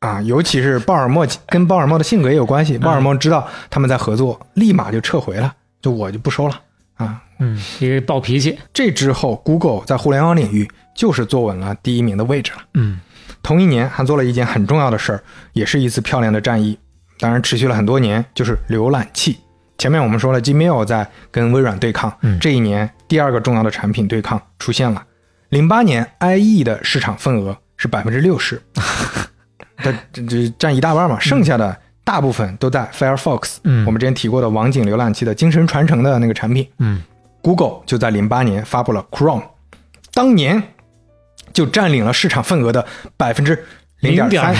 [0.00, 2.78] 啊，尤其是鲍尔默跟鲍尔默的性格也有关系。
[2.78, 6.60] 鲍尔默知道他们在合作，立马就撤回了，就我就不收了
[6.96, 7.20] 啊。
[7.38, 8.58] 嗯，因为暴脾气。
[8.72, 12.58] 这之后，Google 在互联网领域就是坐稳了第一名的位置了。
[12.74, 13.00] 嗯
[13.42, 15.22] 同一年还做了一件很重要的事儿，
[15.52, 16.76] 也是一次漂亮的战役，
[17.18, 19.38] 当然持续了很多年，就是浏览器。
[19.78, 25.02] 前面我们说了，Gmail 在跟微软对抗，嗯这一年第二个重要的产品对抗出现了。
[25.50, 28.60] 零八年 IE 的市场份额是百分之六十，
[29.76, 33.84] 它这这占一大半嘛，剩下的大部分都在 Firefox，嗯。
[33.86, 36.68] 我们之前提过的网景浏览器的精神传承的那个产品。
[36.78, 37.02] 嗯。
[37.42, 39.44] Google 就在零八年发布了 Chrome，
[40.12, 40.60] 当年
[41.52, 42.84] 就占领了市场份额的
[43.16, 43.64] 百分之
[44.00, 44.54] 零点三。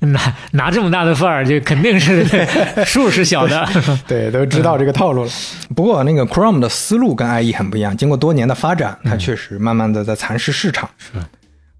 [0.12, 2.24] 拿拿这么大的份儿，就肯定是
[2.84, 3.66] 数是小的。
[4.06, 5.30] 对，都知道这个套路了。
[5.74, 10.88] 不过那个 Chrome 的思路跟 IE 很不一样，经过多年的发展，它确实慢慢的在蚕食市场。
[10.98, 11.12] 是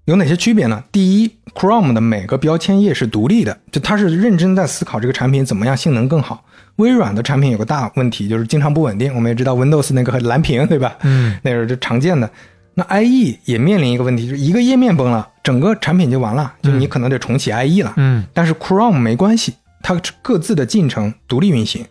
[0.05, 0.83] 有哪些区别呢？
[0.91, 6.43] 第一，Chrome 的每个标签页是独立的，就它是认真在思考这个产品怎么样性能更好。
[6.77, 9.13] 微软的产品有个大问题，就是经常不稳定。
[9.13, 10.95] 我们也知道 Windows 那个蓝屏，对吧？
[11.03, 12.29] 嗯，那是这常见的。
[12.73, 17.93] 那 IE 也面临一个问题，就是一个页面崩了，整个产品就完了，就你可能得重启 IE 了。
[17.97, 21.85] 嗯但是 Chrome 没关系，它各自的进程独立运行，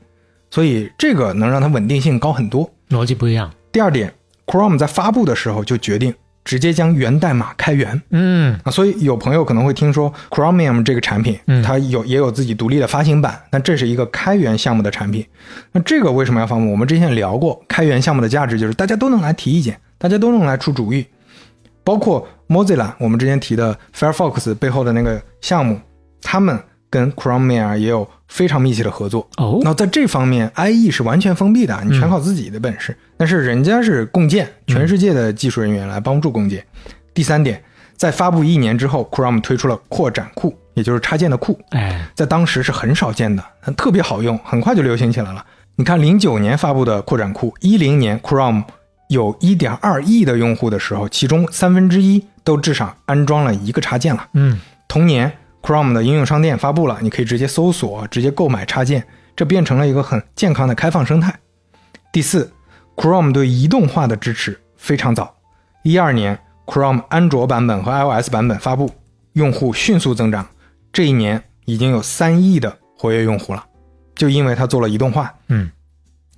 [0.50, 2.70] 所以这个能让它稳定性高很多。
[2.88, 3.52] 逻辑不一样。
[3.70, 4.12] 第二点
[4.46, 6.14] Chrome 在发布的时候就决定
[6.50, 15.24] 直接将源代码开源嗯啊，所以有朋友可能会听说 Chromium 这个产品，嗯它有也有自己独立的发行版，那这是一个开源项目的产品。
[15.70, 16.68] 那这个为什么要发布？
[16.72, 21.06] 我们之前聊过，开源项目的价值就是大家都能来提意见，大家都能来出主意，
[21.84, 25.80] 包括 Mozilla，我们之前提的 Firefox 背后的那个项目，
[26.20, 26.58] 他们
[26.90, 29.26] 跟 Chromium 也有非常密切的合作。
[29.36, 32.94] 哦那在这方面，IE 是完全封闭的，你全靠自己的本事。
[33.16, 36.64] 但是人家是共建，全世界的技术人员来帮助共建。
[37.14, 37.62] 第三点，
[37.96, 43.44] 在发布一年之后，Chrome 推出了扩展库，也就是插件的库，哎在当时是很少见的，
[43.76, 45.44] 特别好用，很快就流行起来了。
[45.76, 48.64] 你看，零九年发布的扩展库，一零年 Chrome
[49.08, 54.26] 有一点二亿的用户的时候，其中三分之一都至少安装了一个插件了。
[54.34, 54.58] 嗯
[54.88, 55.30] 同年
[55.62, 61.38] ，Chrome 的应用商店发布了，你可以直接搜索、直接购买插件，这变成了一个很健康的开放生态。
[62.12, 62.52] 第四
[62.96, 65.36] ，Chrome 对移动化的支持非常早，
[65.82, 68.90] 一二年 Chrome 安卓版本和 iOS 版本发布，
[69.34, 70.48] 用户迅速增长，
[70.92, 73.64] 这一年已经有三亿的活跃用户了，
[74.14, 75.34] 就因为它做了移动化。
[75.48, 75.70] 嗯，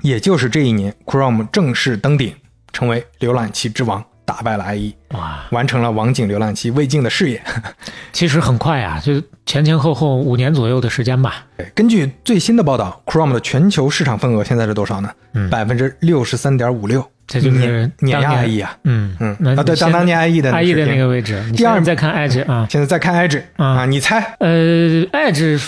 [0.03, 2.35] 也就是这一年，Chrome 正式登顶，
[2.73, 7.43] 成为浏览器之王，打败了 IE，哇，完成了网景浏览器未竟的事业。
[8.13, 11.45] 其实很快啊，就前前后后五年左右的时间吧。
[11.75, 15.11] 根据最新的报道，Chrome 的全球市场份额现在是多少呢？
[15.35, 15.51] 嗯。
[15.51, 18.75] 百分之六十三点五六，这就是碾碾压 IE 啊。
[18.85, 19.15] 嗯。
[19.21, 19.55] 嗯。
[19.55, 23.67] 啊，对，当当年 IE 的 IE 的那个位置，第二现在再看 Edge 啊，现在再看 Edge 啊。
[23.67, 24.35] 啊，你猜？
[24.41, 25.61] 呃，Edge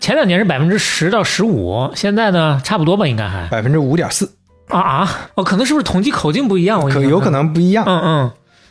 [0.00, 3.48] 前两年是百分之十到十五，现在呢差不多吧，应该还。
[3.48, 4.30] 百分之五点四，
[4.72, 6.80] 啊啊哦，可能是不是统计口径不一样？
[6.90, 7.84] 可有可能不一样。
[7.86, 8.30] 嗯嗯，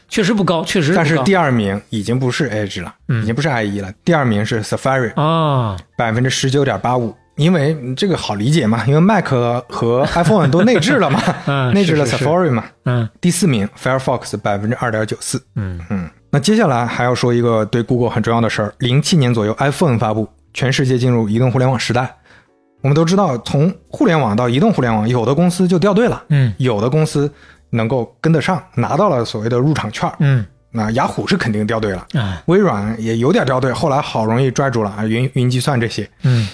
[0.10, 0.94] 确实不高，确实。
[0.94, 7.16] 但是第二名已经不是 Edge 了，嗯已经不是 IE 了，第二名是 Safari，啊，百分之十九点八五。
[7.38, 9.26] 因为这个好理解嘛，因为 Mac
[9.70, 12.66] 和 iPhone 都内置了嘛， 嗯内置了 Safari 嘛。
[12.86, 18.74] 嗯第四名 Firefox 百分之二点九四，嗯嗯，那接下来还要说一个对 Google 很重要的事儿。
[18.80, 22.14] 零七年左右，iPhone 发布，全世界进入移动互联网时代。
[22.82, 27.32] 我们都知道，从互联网到移动互联网，有的公司就掉队了，嗯有的公司
[27.70, 30.12] 能够跟得上，拿到了所谓的入场券。
[30.20, 36.10] 嗯那雅虎是肯定掉队了，啊微软也有点掉队，后来好容易拽住了啊，云云计算这些。
[36.24, 36.48] 嗯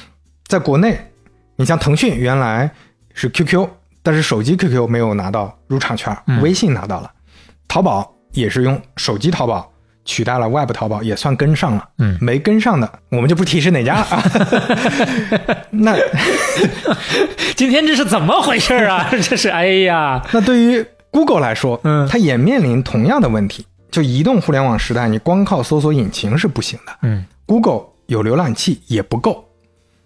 [0.47, 0.99] 在国内，
[1.55, 2.71] 你像腾讯原来
[3.13, 3.67] 是 QQ，
[4.01, 7.11] 但是手机 QQ 没有拿到入场券，嗯微信拿到了，
[7.67, 9.71] 淘宝也是用手机淘宝
[10.07, 11.87] 取代了 Web 淘宝，也算跟上了。
[11.99, 14.23] 嗯没跟上的我们就不提是哪家了啊。
[15.69, 15.95] 那
[17.55, 19.07] 今天这是怎么回事啊？
[19.21, 26.93] 这是哎呀，那对于 Google 来说，嗯它也面临同样的问题，就移动互联网时代，你光靠搜索引擎是不行的。
[27.03, 29.45] 嗯 Google 有浏览器也不够，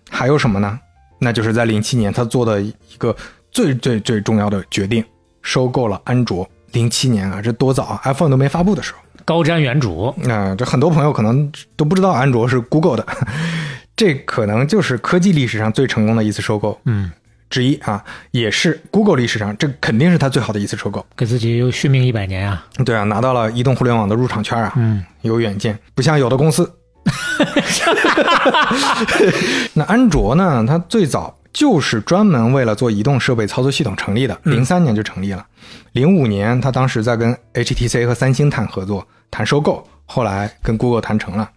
[0.09, 0.79] 还有什么呢？
[1.19, 3.15] 那就是在零七年他做的一个
[3.51, 5.05] 最最最重要的决定，
[5.43, 6.49] 收购了安卓。
[6.71, 8.99] 零七年啊，这多早啊，iPhone 都没发布的时候。
[9.31, 13.07] 高瞻远瞩，那、这很多朋友可能都不知道安卓是 Google 的，
[13.95, 17.09] 这可能就是科技历史上最成功的一次收购嗯，
[17.49, 21.05] 之一啊，也是 Google 历史上这肯定是他最好的一次收购。
[21.15, 22.61] 给自己又续命一百年啊。
[22.83, 26.69] 对啊，拿到了移动互联网的入场券啊，嗯有远见，不像有的公司。
[29.75, 30.65] 那安卓呢？
[30.67, 35.45] 它最早就是专门为了做移动设备操作系统成立的，零三年就成立了。
[35.93, 41.49] 零五年，它当时在跟 HTC 和三星谈合作、谈收购，后来跟 Google 谈成了。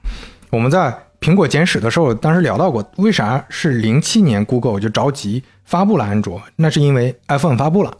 [0.50, 6.40] 我们在苹果简史的时候，当时聊到过，为啥是零七年 Google 就着急发布了安卓？
[6.56, 7.92] 那是因为 iPhone 发布了，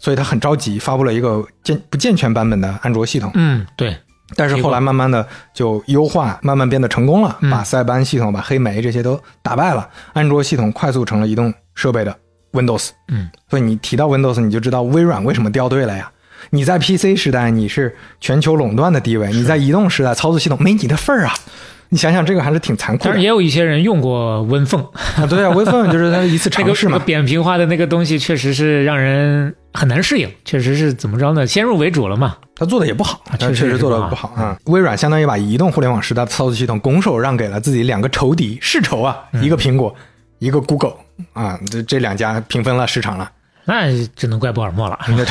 [0.00, 3.30] 所以他很着急发布了一个健不健全版本的安卓系统。
[3.34, 3.96] 嗯，对，
[4.34, 12.16] 但是后来慢慢的就优化，慢慢变得成功了，嗯把塞班系统、把黑莓这些都打败了，安卓系统快速成了移动设备的
[12.52, 12.90] Windows。
[13.08, 16.10] 嗯，所以你提到 Windows，你就知道微软为什么掉队了呀？
[16.50, 21.34] 你在 PC 时代你是全球垄断的地位，你在移动时代操作系统没你的份儿啊！
[21.88, 24.86] 你想想这个还是挺残酷的但是也有一些人用过 WinPhone，
[25.16, 25.26] 啊！
[25.28, 27.04] 对啊，微风就是它的一次 这个尝试嘛这个。
[27.04, 31.46] 扁平化的那个东西，确实是让人很难适应，确实是怎么着呢？
[31.46, 32.36] 先入为主了嘛。
[32.56, 34.56] 它做的也不好，确实确实做的不好啊。
[34.66, 39.94] 微软相当于把移动互联网时代的操作系统拱手让给了自己两个仇敌，世仇啊，嗯一个苹果，
[40.38, 40.94] 一个 Google
[41.34, 43.30] 啊，这这两家平分了市场了。
[43.64, 44.98] 那只能怪波尔默了。
[45.06, 45.24] 对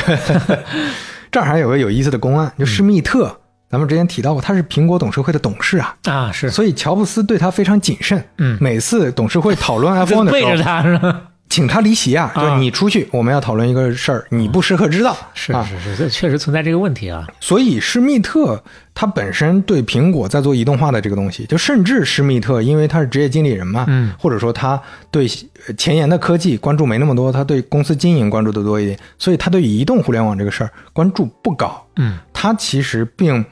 [1.30, 3.34] 这儿还有个有意思的公案，就施密特，
[3.70, 8.22] 咱们之前提到过，他是苹果董事会的董事啊，啊，是，所以乔布斯对他非常谨慎。
[8.38, 11.22] 嗯，每次董事会讨论 iPhone 的背着时候，他是吧？
[11.52, 12.42] 请他离席啊，啊。
[12.42, 15.10] 就是你出去，我们要讨论一个事儿，你不适合知道。
[15.10, 17.26] 啊，是是是，这确实存在这个问题啊。
[17.40, 18.62] 所以施密特
[18.94, 24.80] 他本身对苹果在做移动化的这个东西，就甚至施密特，因为他是职业经理人嘛，嗯，或者说他
[25.10, 25.28] 对
[25.66, 31.86] 呃前沿的科技关注没那么多，他对公司经营关注的多一点，所以他对移动互联网这个事儿关注不高。
[31.96, 33.44] 嗯，他其实并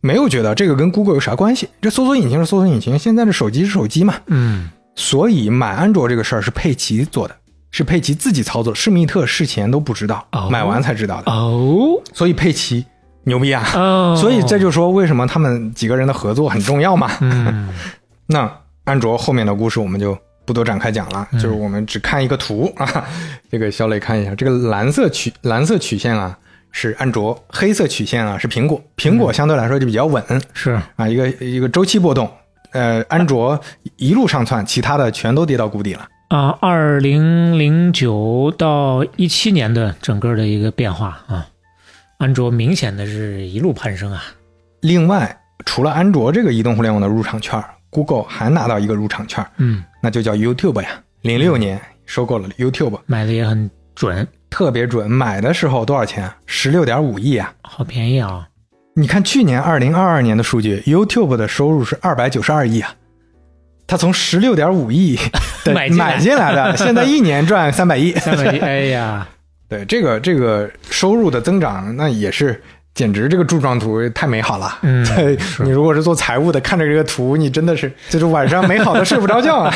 [0.00, 7.36] 没有觉得这个跟 Google 有啥关系，这搜索引擎是搜索引擎，现在的手机是手机嘛，嗯，所以买安卓这个事儿是佩奇做的，
[7.72, 12.86] 是佩奇自己操作，施密特事前都不知道，哦买完才知道的，哦所以佩奇
[13.24, 13.64] 牛逼啊！
[13.74, 17.10] 哦， 所以这就说为什么他们几个人的合作很重要嘛。
[17.20, 17.68] 嗯
[18.26, 18.50] 那
[18.84, 23.04] 安卓后面的故事我们就不多展开讲了，就是我们只看一个图啊。
[23.50, 26.36] 这个小磊看一下，这个蓝色曲蓝色曲线啊
[26.70, 28.80] 是安卓，黑色曲线啊是苹果。
[28.96, 30.22] 苹果相对来说就比较稳
[30.52, 32.30] 是啊，一个一个周期波动。
[32.72, 33.60] 呃，安卓
[33.96, 36.08] 一路上窜，其他的全都跌到谷底了。
[36.32, 41.46] 啊，二零零九到一七年的整个的一个变化啊，
[42.16, 44.24] 安卓明显的是一路攀升啊。
[44.80, 50.88] 另外，除了安卓这个移动互联网的入场券，Google 还拿到一个入场券，嗯，那就叫 YouTube 呀。
[51.20, 55.10] 零六年收购了 YouTube，买的也很准，特别准。
[55.10, 56.34] 买的时候多少钱啊？
[56.46, 57.52] 十六点五亿啊！
[57.60, 58.48] 好便宜啊。
[58.96, 62.94] 你看去年二零二二年的数据，YouTube 的收入是二百九十二亿啊，
[63.92, 65.18] 他从十六点五亿
[65.66, 68.10] 的买进来买进来的，现在一年赚三百亿。
[68.16, 69.28] 三百亿， 哎呀，
[69.68, 72.58] 对这个这个收入的增长，那也是
[72.94, 74.78] 简直这个柱状图太美好了。
[74.80, 79.74] 嗯对你如果是做财务的，看着这个图，你真的是就是晚上美好的睡不着觉啊。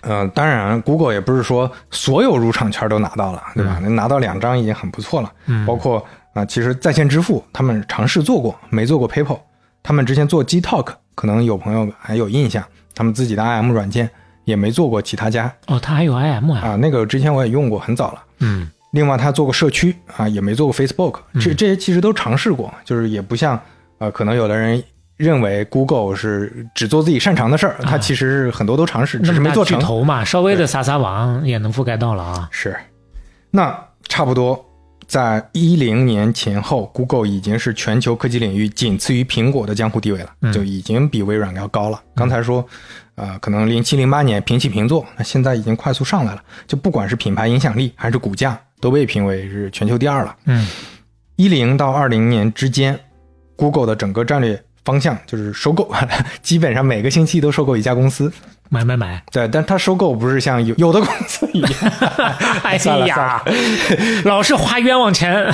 [0.00, 3.78] 嗯、当然，Google 也不是说所有入场券都拿到了，对吧？
[3.80, 5.30] 能拿到两张已经很不错了。
[5.46, 9.38] 嗯包括啊、其实在线支付他们尝试做过，没做过 PayPal。
[9.84, 12.64] 他们之前做 Gtalk，可能有朋友还有印象，
[12.94, 14.08] 他们自己的 IM 软件
[14.44, 16.60] 也没做过其他家哦，它还有 IM 啊。
[16.60, 16.76] 啊。
[16.76, 18.22] 那个之前我也用过，很早了。
[18.40, 23.60] 嗯另外，他做过社区啊，也没做过 Facebook，这这些其实都尝试过，就是也不像
[23.98, 24.80] 呃，可能有的人
[25.16, 29.76] 认为 Google 是只做自己擅长的事儿，它其实是很多都尝试，只那是没做成。
[29.80, 32.48] 巨头嘛，稍微的撒撒网也能覆盖到了啊。
[32.52, 32.76] 是，
[33.50, 33.76] 那
[34.06, 34.64] 差不多
[35.06, 42.02] 在一零年前后，Google 已经是全球科技领域仅次于苹果的江湖地位了，嗯就已经比微软要高了。
[42.14, 42.66] 刚才说，
[43.14, 46.42] 呃，可能零七零八年平起平坐，那现在已经快速上来了。
[46.66, 50.36] 就不管是品牌影响力还是股价，都被评为是全球第二了。
[50.46, 50.66] 嗯
[51.36, 52.98] 一零到二零年之间
[53.56, 55.92] ，Google 的整个战略方向就是收购，
[56.42, 58.32] 基本上每个星期都收购一家公司。
[58.74, 59.22] 买买买！
[59.30, 61.70] 对，但他收购不是像有有的公司一样，
[62.64, 62.76] 哎
[63.06, 63.42] 呀，
[64.24, 65.46] 老是花冤枉钱。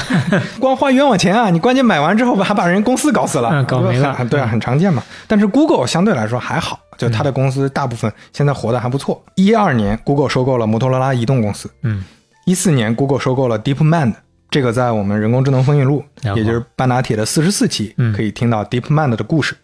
[0.59, 1.51] 光花冤枉钱啊！
[1.51, 5.03] 你关键买完之后还把人公司搞死了，嗯搞没了对啊，很常见嘛。
[5.27, 9.23] 但是 Google 相对来说还好，就他的公司大部分现在活得还不错。
[9.35, 11.71] 一二年，Google 收购了摩托罗拉移动公司。
[11.83, 12.03] 嗯，
[12.47, 14.15] 一四年，Google 收购了 DeepMind，
[14.51, 16.03] 这个在我们人工智能风云录，
[16.35, 19.57] 也就是半打铁的四十四期嗯，可以听到 DeepMind 的故事。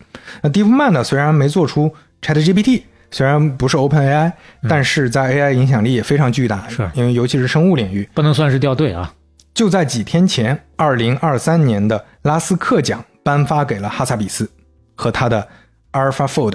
[0.42, 1.92] 那 DeepMind 虽然没做出
[2.22, 2.82] ChatGPT，
[3.16, 4.30] 虽然不是 OpenAI，
[4.68, 8.06] 但是在 AI 影响力也非常巨大，嗯是因为尤其是生物领域。
[8.12, 9.10] 不能算是掉队啊。
[9.55, 14.47] 就在几天前，二零二三年的拉斯克奖颁发给了哈萨比斯
[14.94, 15.48] 和他的
[15.93, 16.52] AlphaFold，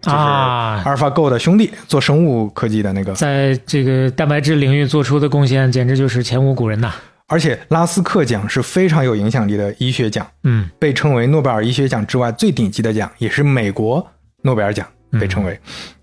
[0.00, 3.12] 就是啊，AlphaGo 的兄弟，做生物科技的那个。
[3.12, 6.94] 在这个蛋白质领域做出的贡献，简直就是前无古人呐。
[7.26, 14.04] 而且拉斯克奖是非常有影响力的医学奖，嗯被称为诺贝尔医学奖之外最顶级的奖，也是美国
[14.40, 15.58] 诺贝尔奖被称为。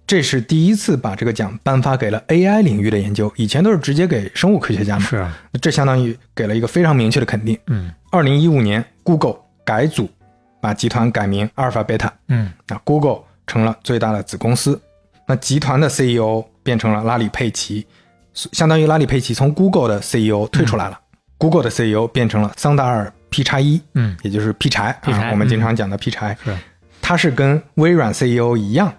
[0.05, 5.05] 这是第一次把这个奖颁发给了 AI 领域的研究，以前都是直接给生物科学家嘛。
[5.05, 7.59] 是啊，这相当于给了一个非常明确的肯定。
[7.67, 9.35] 嗯二零一五年，Google
[9.65, 10.09] 改组，
[10.61, 14.81] 把集团改名阿尔法贝塔，嗯那 Google 成了最大的子公司。
[15.27, 17.85] 那集团的 CEO 变成了拉里佩奇，
[18.33, 20.97] 相当于拉里佩奇从 Google 的 CEO 退出来了、
[21.37, 26.55] g o o g l e 的 CEO 变成了桑达尔 P 叉一，嗯，也就是 P 柴劈柴啊，我们经常讲的 P 柴，是。
[27.07, 28.91] 他是跟微软 CEO 一样，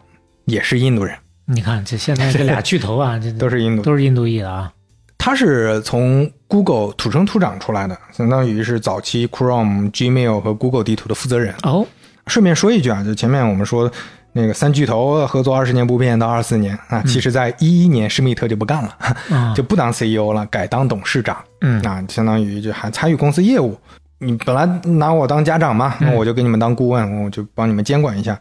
[0.47, 1.15] 也是印度人，
[1.45, 3.83] 你看这现在这俩 巨头啊，这都是印度。
[3.83, 4.73] 都是印度裔的啊。
[5.19, 11.55] 他是从 Google 土生土长出来的，相当于是早期 Chrome、Gmail 和 Google 地图的负责人。
[11.65, 11.87] 哦，
[12.29, 13.93] 顺便说一句啊，就前面我们说
[14.33, 18.97] 那个三巨头合作二十年不变到二四年啊，其实在一一年施密特就不干了，
[19.29, 23.79] 啊， 就不当 CEO 了，改当董事长嗯啊，相当于就还参与公司业务。
[24.19, 28.39] 你本来拿我当家长嘛，那我就给你们当顾问，我就帮你们监管一下。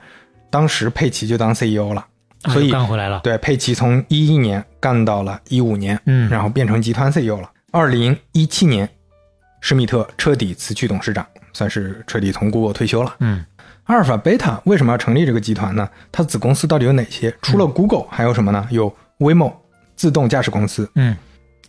[0.49, 2.05] 当时佩奇就当 CEO 了，
[2.43, 3.19] 啊所以又干回来了。
[3.23, 7.51] 对，佩奇从一一年干到了一五年，嗯然后变成集团 CEO 了。
[7.71, 8.89] 二零一七年，
[9.61, 13.15] 施密特彻底辞去董事长，算是彻底从 Google 退休了。
[13.19, 13.45] 嗯
[13.83, 15.87] 阿尔法贝塔为什么要成立这个集团呢？
[16.11, 17.33] 它子公司到底有哪些？
[17.41, 18.67] 除了 Google，还有什么呢？
[18.69, 19.53] 有 Waymo，
[19.95, 21.15] 自动驾驶公司，嗯，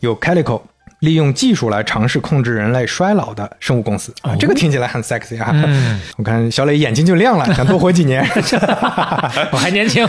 [0.00, 0.62] 有 Calico，
[1.00, 4.12] 利用技术来尝试控制人类衰老的生物公司。
[4.22, 5.50] 啊，这个听起来很 sexy 啊！
[5.54, 8.22] 嗯 我看小磊眼睛就亮了， 想多活几年。
[9.52, 10.06] 我还年轻。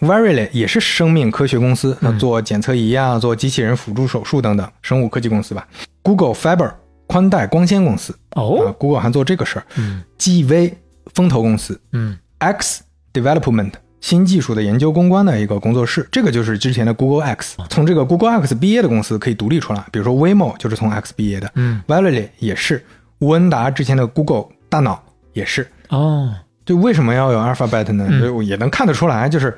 [0.00, 5.66] Verily 也是生命科学公司，那做检测仪啊，做机器人辅助手术等等，生物科技公司吧。
[6.02, 6.72] Google Fiber
[7.06, 9.64] 宽带光纤公司啊哦，，Google 还做这个事儿。
[9.76, 10.72] 嗯 GV
[11.14, 12.82] 风投公司嗯，X
[13.12, 17.56] Development 新技术的研究攻关的一个工作室，这个就是之前的 Google X。
[17.70, 22.84] 从这个 Google X 毕业的公司可以独立出来，比如说 Waymo 就是从 X 毕业的嗯，，Verily 也是，
[23.20, 25.02] 吴恩达之前的 Google 大脑
[25.32, 25.66] 也是。
[25.88, 26.34] 哦，
[26.66, 28.06] 就为什么要有 Alphabet 呢？
[28.10, 29.56] 嗯就也能看得出来，就是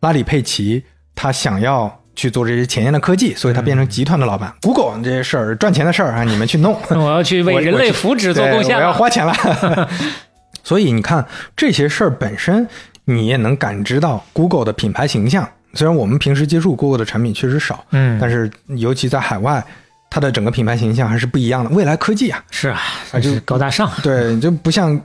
[0.00, 0.82] 拉里·佩奇
[1.14, 4.50] 他想要去做这些前沿的科技，所以他变成集团的老板。
[4.62, 8.78] Google 这些事儿赚钱的事儿啊，你们去弄，那 我要去为人类福祉做贡献了。
[8.78, 9.34] 我要花钱了。
[10.64, 12.68] 所以你看这些事儿本身，
[13.04, 15.48] 你也能感知到 Google 的品牌形象。
[15.74, 19.64] 虽然我们平时接触 Google 的产品确实少，嗯，但是尤其在海外，
[20.10, 21.70] 它的整个品牌形象还是不一样的。
[21.70, 22.78] 未来科技啊，是啊，
[23.12, 23.90] 啊就是高大上。
[24.04, 25.00] 对，就不像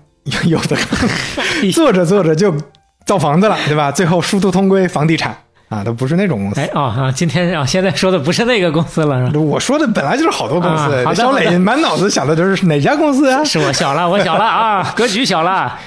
[0.46, 0.76] 有的
[1.74, 2.54] 做着做着就
[3.06, 3.90] 造房子了，对吧？
[3.92, 5.34] 最后殊途同归房地产
[5.70, 6.60] 啊，都不是那种公司。
[6.60, 7.12] 哎啊啊！
[7.12, 13.42] 今天啊，现在说的不是那个公司了，是吧我说的本来就是好多公司，小磊满脑子想的都是哪家公司啊？
[13.46, 15.80] 是我小了，我小了啊， 格局小了。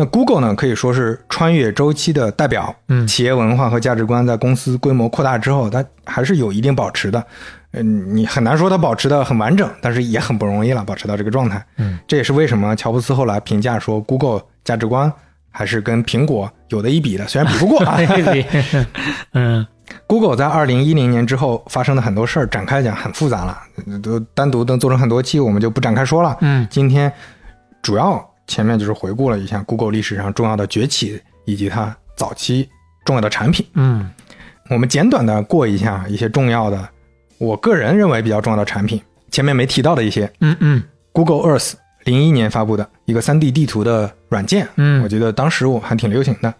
[0.00, 2.72] 那 Google 呢，可以说是穿越周期的代表。
[2.86, 7.24] 嗯企业文化和价值观在公司规模扩大之后，它还是有一定保持的。
[7.72, 11.60] 嗯，你很难说它保持的很完整，但是也很不容易了，保持到这个状态。
[11.78, 15.12] 嗯，这也是为什么乔布斯后来评价说，Google 价值观
[15.50, 17.98] 还是跟苹果有的一比的，虽然比不过啊。
[19.34, 19.66] 嗯
[20.06, 23.58] Google 在二零一零年之后发生的很多事儿，展开讲很复杂了，
[24.00, 26.36] 都单独能做成很多期，我们就不展开说了。
[26.42, 27.12] 嗯今天
[27.82, 32.68] 主要前面就是回顾了一下 Google 历史上重要的崛起以及它早期
[33.04, 33.64] 重要的产品。
[33.74, 34.10] 嗯
[34.70, 36.88] 我们简短的过一下一些重要的，
[37.38, 39.00] 我个人认为比较重要的产品，
[39.30, 41.72] 前面没提到的一些嗯嗯 Google Earth
[42.04, 46.52] 零一年发布的一个 3D 地图的软件，嗯我觉得当时我还挺流行的。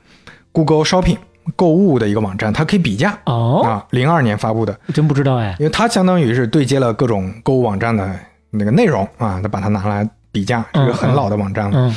[0.53, 1.19] Google Shopping
[1.55, 5.55] 购物的一个网站，它可以比价哦，啊，零二年发布的，真不知道哎。
[5.59, 8.19] 因为它相当于是对接了各种购物网站的
[8.51, 10.09] 那个内容啊，它把它拿来
[10.39, 11.77] 比价，是个很老的网站了。
[11.77, 11.97] 嗯。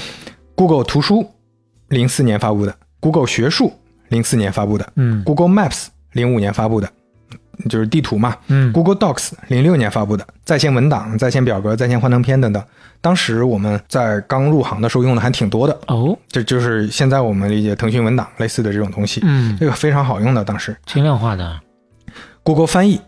[0.55, 1.29] Google 图书
[1.89, 3.71] 零四年发布的，Google 学术
[4.09, 4.93] 零四年发布的。
[4.95, 6.89] 嗯，Google Maps 零五年发布的，
[7.69, 8.35] 就是地图嘛。
[8.47, 8.73] 嗯。
[8.73, 12.63] Google Docs 零六年发布的，在线文档、在线表格、在线幻灯片等等。
[12.99, 16.17] 当时我们在刚入行的时候用的还挺多的，哦。
[16.27, 20.43] 这就是现在我们理解腾讯文档类似的这种东西，嗯，这个非常好用的。
[20.43, 20.75] 当时。
[20.87, 21.59] 轻量化的。
[22.43, 22.99] Google 翻译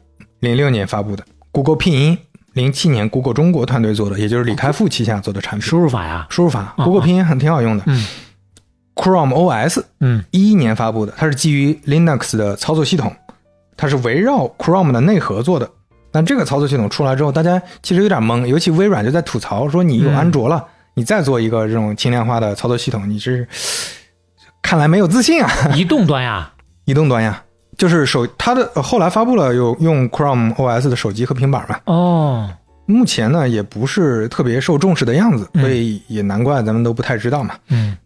[0.41, 2.17] 零六年发布的，Google 拼音
[2.53, 5.67] 零七年 Google 中国团队做的，也就是李开复旗下做的产品。
[5.67, 6.25] 输入法呀。
[6.29, 7.83] 输入法哦，Google 拼音很挺好用的。
[7.87, 8.05] 嗯
[8.95, 13.11] Chrome OS 嗯一一年发布的，它是基于 Linux 的操作系统，
[13.75, 15.67] 它是围绕 Chrome 的内核做的。
[16.11, 20.63] 但这个操作系统出来之后，大家其实有点懵，尤其微软就在吐槽说，你有嗯安卓了，
[20.93, 23.47] 你再做一个这种轻量化的操作系统，你是
[24.61, 25.49] 看来没有自信啊。
[25.73, 26.53] 移动端呀。
[26.85, 27.42] 移动端呀，
[27.77, 32.49] 就是手它的呃后来发布了有用 Chrome OS 的手机和平板嘛，哦，
[32.85, 35.61] 目前呢也不是特别受重视的样子，嗯。
[35.61, 37.55] 所以也难怪咱们都不太知道嘛。
[37.69, 37.97] 嗯。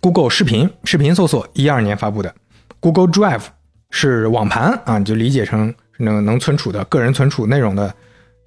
[0.00, 2.32] Google 视频视频搜索一二年发布的
[2.78, 3.42] ，Google Drive
[3.90, 7.92] 是网盘啊，你就理解成能能存储的个人存储内容的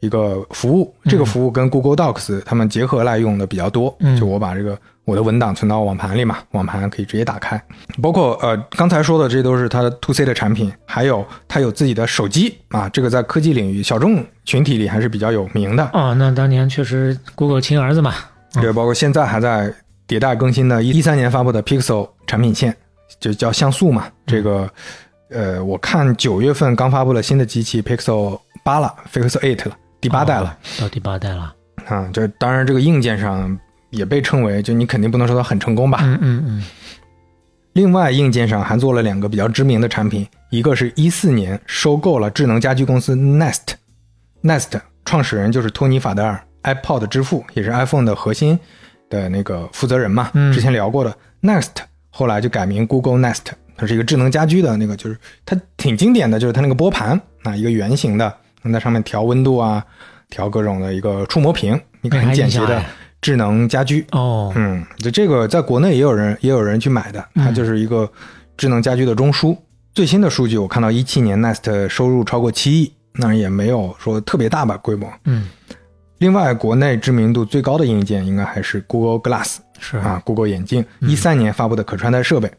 [0.03, 0.93] 一个服务。
[1.05, 3.95] 这个服务跟 Google Docs 他们结合来用的比较多。
[3.99, 7.61] 嗯就我把这个我的文档存到网盘里嘛，网盘可以直接打开。
[8.01, 15.89] 包括呃刚才说的，这都是它的 To C 的产品，还有它有自己的手机啊，这个在科技领域小众群体里还是比较有名的。
[15.93, 18.13] 哦，那当年确实 Google 亲儿子嘛。
[18.61, 19.73] 对，包括现在还在
[20.07, 22.75] 迭代更新的，一三年发布的 Pixel 产品线，
[23.19, 24.05] 就叫像素嘛。
[24.27, 24.69] 这个，
[25.29, 31.55] 呃，我看九月份刚发布了新的机器 Pixel 八了，Pixel Eight 了，第八代了哦，到第八代了。
[31.87, 32.09] 啊。
[32.13, 33.57] 这当然这个硬件上
[33.89, 35.99] 也被称为，就你肯定不能说它很成功吧。
[36.03, 36.63] 嗯嗯嗯。
[37.73, 48.59] 另外，硬件上还做了两个比较知名的产品，一个是一四年收购了智能家居公司 Nest，Nest 创始人就是托尼·法德尔，iPod 之父，也是 iPhone 的核心
[49.09, 50.29] 的那个负责人嘛。
[50.35, 51.71] 嗯之前聊过的 Nest，
[52.11, 58.31] 后来就改名 Google Nest，它是一个智能家居的那个，就是它挺经典的，就是它那个拨盘啊，一个圆形的，
[58.63, 59.83] 能在上面调温度啊，
[60.29, 62.83] 调各种的一个触摸屏，一个很简洁的
[63.21, 64.05] 智能家居。
[64.11, 68.09] 哦，嗯，就这个在国内也有人也有人去买的，它就是一个
[68.57, 69.57] 智能家居的中枢。
[69.93, 75.07] 最新的数据我看到一七年 Nest 收入超过七亿，那也没有说特别大吧规模。
[75.25, 75.47] 嗯，
[76.17, 82.51] 另外，国内知名度最高的硬件应该还是 Google Glass 是啊，Google 眼镜，一三年发布的可穿戴设备，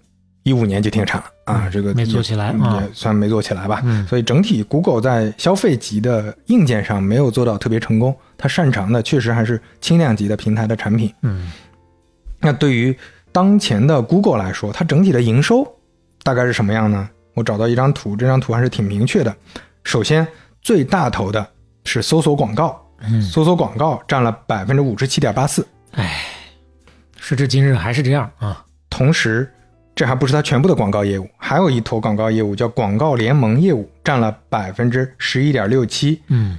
[0.44, 3.82] 一五年就停产了啊，这个没做起来啊也算没做起来吧。
[3.84, 11.12] 嗯所以整体 Google 在消费级的硬件上没有做到特别成功，它擅长的确实还是轻量级的平台的产品。
[11.22, 11.50] 嗯
[12.40, 12.96] 那对于
[13.32, 15.66] 当前的 Google 来说，它整体的营收
[16.22, 17.08] 大概是什么样呢？
[17.32, 19.34] 我找到一张图，这张图还是挺明确的。
[19.82, 20.26] 首先，
[20.62, 21.44] 最大头的
[21.84, 25.66] 是搜索广告，嗯，搜索广告占了百分之五十七点八四。
[25.92, 26.22] 哎，
[27.18, 28.64] 时至今日还是这样啊。
[28.88, 29.50] 同时，
[29.94, 36.20] 这还不是它全部的广告业务，还有一坨广告业务叫广告联盟业务，占了百分之十一点六七。
[36.28, 36.58] 嗯，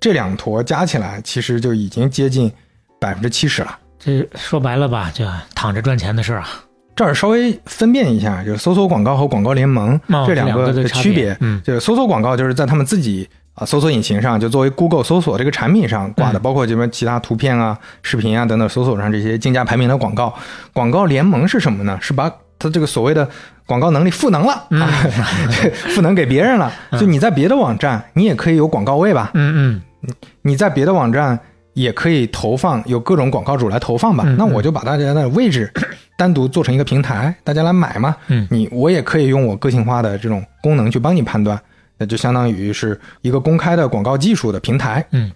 [0.00, 2.50] 这两坨加起来，其实就已经接近
[2.98, 3.78] 百分之七十了。
[3.98, 6.48] 这说白了吧，就躺着赚钱的事儿啊。
[6.96, 11.24] 这儿稍微分辨一下，就是搜索广告和广告联盟、哦这两个的区别。
[11.24, 20.32] 别嗯就是搜索广告就是在他们自己啊搜索引擎上，就作为 Google 搜索这个产品上挂的，嗯包括这边其他图片啊、视频啊等等搜索上这些竞价排名的广告。
[20.72, 21.98] 广告联盟是什么呢？
[22.00, 22.32] 是把
[22.64, 23.28] 它这个所谓的
[23.66, 24.88] 广告能力赋能了，嗯啊，
[25.94, 26.72] 赋能给别人了。
[26.92, 29.30] 就你在别的网站，你也可以有广告位吧？
[29.34, 30.10] 嗯嗯
[30.42, 31.38] 你在别的网站
[31.74, 34.24] 也可以投放，有各种广告主来投放吧。
[34.26, 35.70] 嗯那我就把大家的位置
[36.16, 38.16] 单独做成一个平台，大家来买嘛。
[38.28, 41.60] 嗯你我也可以用我个性化的这种功能去帮你判断，
[41.98, 45.04] 那就相当于是一个公开的广告技术的平台。
[45.10, 45.30] 嗯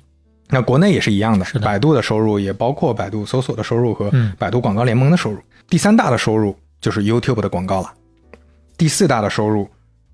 [0.50, 5.38] 那国内也是一样的，百度的收入也包括百度搜索的收入和嗯百度广告联盟的收入。
[5.68, 7.92] 第三大的收入就是 YouTube 的广告了，
[8.76, 9.68] 第四大的收入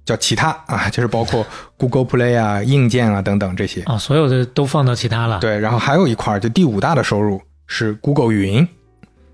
[0.05, 1.47] 叫其他啊，就是包括
[1.77, 3.83] Google Play 啊、硬件啊等等这些。
[3.83, 5.39] 啊，所有的都放到其他了。
[5.41, 8.61] 对，然后还有一块儿就第五大的收入是 Google 云，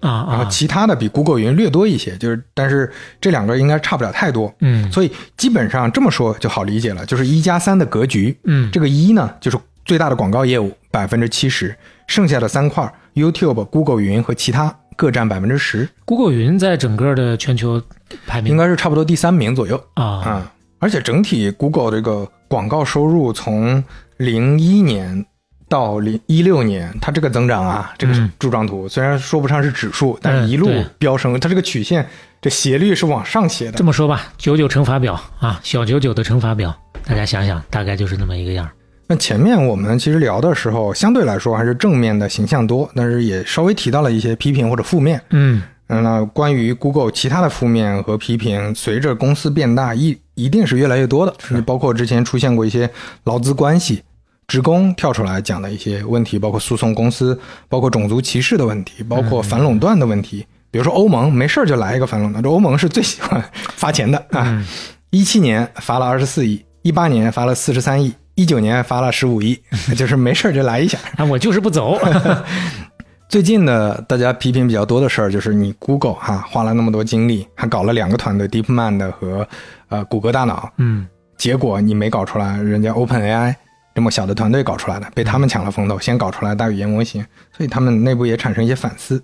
[0.01, 4.53] 啊然后啊，其他的比 Google 云略多一些，就是但是这两个应该差不了太多。
[4.61, 8.39] 嗯所以基本上这么说就好理解了，就是一加三的格局。
[8.45, 11.77] 嗯这个一呢，就是最大的广告业务百分之七十，
[12.07, 17.83] 剩下的三块 YouTube、Google 云和其他各占百分之十，，Google 云在整个的全球
[18.27, 19.83] 排名应该是差不多第三名左右。
[19.95, 23.83] 啊，啊、而且整体 Google 这个广告收入从
[24.19, 25.25] 零一年
[25.71, 32.07] 到零一六年，它这个增长啊，这个嗯柱状图、虽然说不上是指数，但是一路飙升，它这个曲线
[32.43, 33.79] 这斜率是往上斜的。
[33.79, 33.83] 这。
[33.83, 38.73] 么说吧，九九乘法表啊，小九九的乘法表，大家想想，大概就是那么一个样儿。
[39.11, 45.21] 那前面我们其实聊的时候，相对来说还是正面的形象多，但是也稍微提到了一些批评或者负面。
[45.31, 51.35] 嗯嗯，那关于 Google 其他的负面和批评，随着公司变大，一一定是越来越多的。
[51.49, 52.89] 你包括之前出现过一些
[53.25, 54.01] 劳资关系、
[54.47, 57.37] 职工跳出来讲的一些问题，包括诉讼公司，
[57.69, 60.47] 包括种族歧视的问题，包括反垄断的问题。
[60.71, 64.45] 比如说欧盟没事儿就来一个反垄断，这欧盟是最喜欢发钱的啊。
[64.47, 64.65] 嗯
[65.11, 69.61] 一七年罚了二十四亿，一八年罚了四十三亿，一九年发了十五亿，
[69.97, 70.99] 就是没事儿就来一下。
[71.17, 71.99] 啊，我就是不走。
[73.29, 79.47] 最近的大家批评比较多的事儿，就是你 Google 哈、花了那么多精力，还搞了两个团队，DeepMind 和
[79.89, 83.55] 呃谷歌大脑，嗯结果你没搞出来，人家 OpenAI
[83.95, 87.25] 这么小的团队搞出来的，被他们抢了风头，先搞出来大语言模型，
[87.57, 89.23] 所以他们内部也产生一些反思，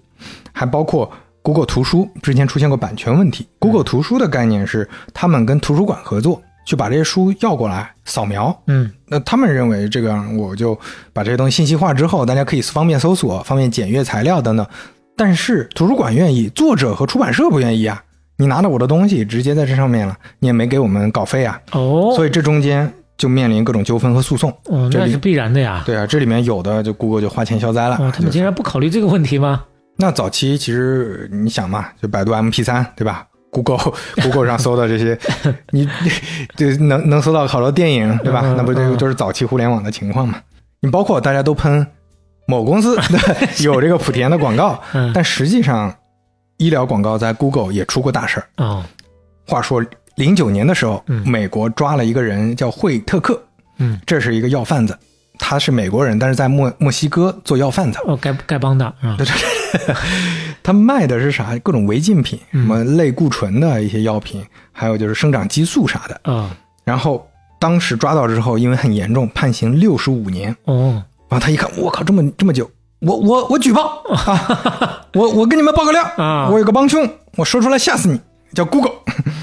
[0.52, 1.10] 还包括
[1.42, 3.48] Google 图书之前出现过版权问题。
[3.58, 10.78] Google 图书的概念是他们跟图书馆合作，去把这些书要过来扫描，嗯那他们认为这个样我就
[11.14, 14.66] 把这些东西信息化之后，大家可以方便搜索、方便检阅材料等等。
[15.16, 18.02] 但是图书馆愿意，作者和出版社不愿意啊。
[18.36, 24.50] 你拿着我的东西直接在这上面了，你也没给我们稿费啊，哦，所以这中间就面临各种纠纷和诉讼。
[24.64, 25.82] 哦，这里那是必然的呀。
[25.86, 27.96] 对啊，这里面有的就 Google 就花钱消灾了。
[27.96, 29.62] 哦，他们竟然不考虑这个问题吗？
[29.96, 33.78] 那早期其实你想嘛，就百度 MP 3对吧？Google
[34.22, 35.18] Google 上搜的这些，
[35.72, 35.88] 你
[36.56, 38.40] 对能能搜到好多电影对吧？
[38.44, 40.40] 嗯那不就嗯就是早期互联网的情况嘛？
[40.80, 41.86] 你包括大家都喷
[42.46, 45.94] 某公司对 有这个莆田的广告，嗯但实际上
[46.58, 48.64] 医疗广告在 Google 也出过大事儿。
[48.64, 48.86] 啊，
[49.46, 49.84] 话说
[50.16, 53.42] 零九年的时候，嗯美国抓了一个人叫惠特克，
[53.78, 54.96] 嗯，这是一个药贩子，
[55.38, 57.98] 他是美国人，但是在墨墨西哥做药贩子。
[58.06, 59.16] 哦，丐丐帮的啊，
[60.66, 61.56] 他卖的是啥？
[61.62, 66.32] 各种违禁品，什嗯么类固醇的一些药品，还有就是生长激素啥的。
[66.32, 66.50] 啊，
[66.82, 67.24] 然后
[67.60, 70.56] 当时抓到之后，因为很严重，判刑六十五年。
[70.64, 72.68] 哦，然后他一看，我靠，这么这么久，
[72.98, 75.06] 我我我举报 啊！
[75.14, 78.20] 我我跟你们爆个料啊我有个帮凶，我说出来吓死你，
[78.52, 78.94] 叫 Google。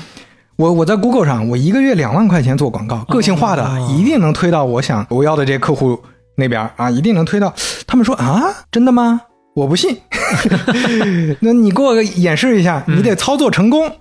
[0.57, 5.97] 我我在 Google 上，我一个月两万块钱做广告，个性化的，哦一定能推到我想我要的这些客户
[6.35, 7.53] 那边啊，一定能推到。
[7.87, 9.21] 他们说啊，真的吗？
[9.53, 9.97] 我不信。
[11.41, 13.91] 那你给我演示一下，你得操作成功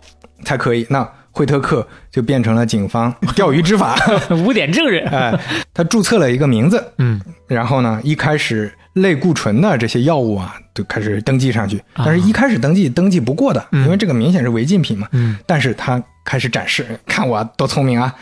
[0.44, 0.86] 才可以。
[0.90, 3.96] 那惠特克就变成了警方 钓鱼执法。
[4.44, 5.38] 污点证人，哎，
[5.72, 11.78] 他注册了一个名字，嗯然后呢，一开始类固醇的这些药物啊，就开始登记上去。
[11.94, 15.08] 啊但是一开始登记登记不过的，因为这个明显是违禁品嘛。
[15.12, 18.14] 嗯但是他开始展示，看我多聪明啊！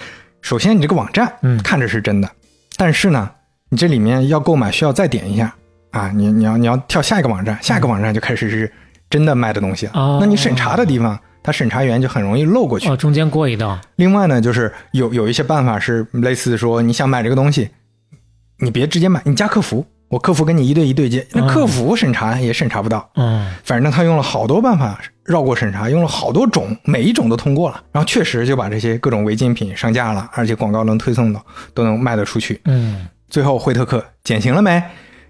[0.43, 2.31] 首先，你这个网站，嗯看着是真的，
[2.77, 3.31] 但是呢，
[3.69, 5.55] 你这里面要购买需要再点一下
[5.90, 8.72] 啊，你你要你要跳下一个网站，下一个网站就开始是
[9.08, 9.92] 真的卖的东西了。
[9.94, 12.88] 哦那你审查的地方，他审查员就很容易漏过去。
[12.88, 17.70] 哦，中间过一道，另外呢，就是有有一些办法是类似说，你想买这个东西，
[18.58, 23.10] 你别直接买，你加客服，我客服跟你一对一对接，那嗯客服审查也审查不到。
[23.16, 31.44] 嗯反正他用了好多办法绕过审查，用了好多种，每一种都通过了，然后确实就把这些各种违禁品上架了，而且广告能推送到，
[31.74, 32.60] 都能卖得出去。
[32.66, 34.80] 嗯，最后惠特克减刑了没？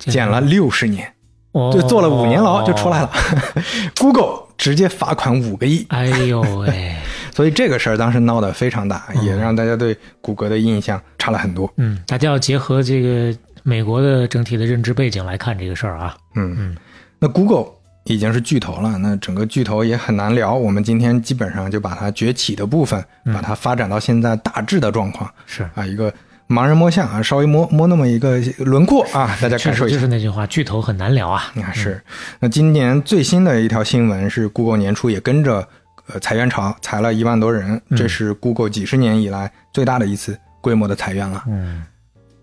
[0.01, 1.13] 减了六十年，
[1.53, 3.11] 哦就坐了五年牢就出来了。
[3.99, 6.95] Google 直接罚款五个亿，哎呦喂，
[7.35, 11.73] 所以这个事儿当时闹得非常大，也让大家对谷歌的印象差了很多。
[11.77, 16.17] 嗯，大家要结合这个美国的整体的认知背景来看这个事儿啊。
[16.35, 16.77] 嗯嗯，
[17.19, 17.67] 那 Google
[18.05, 20.55] 已经是巨头了，那整个巨头也很难聊。
[20.55, 26.13] 我们今天基本上就把它崛起的部分，嗯把它发展到现在大致的状况是，啊，一个
[26.51, 29.95] 盲人摸象啊，稍微摸摸那么一个轮廓啊， 大家感受一下。
[29.95, 31.53] 就是那句话，巨头很难聊啊。
[31.63, 32.03] 啊，是。
[32.41, 35.67] 那今年最新的一条新闻是，Google 年初也跟着
[36.09, 41.45] 呃裁员潮，裁了一万多人，这是 Google 几十年以来最大的一次规模的裁员了。
[41.47, 41.85] 嗯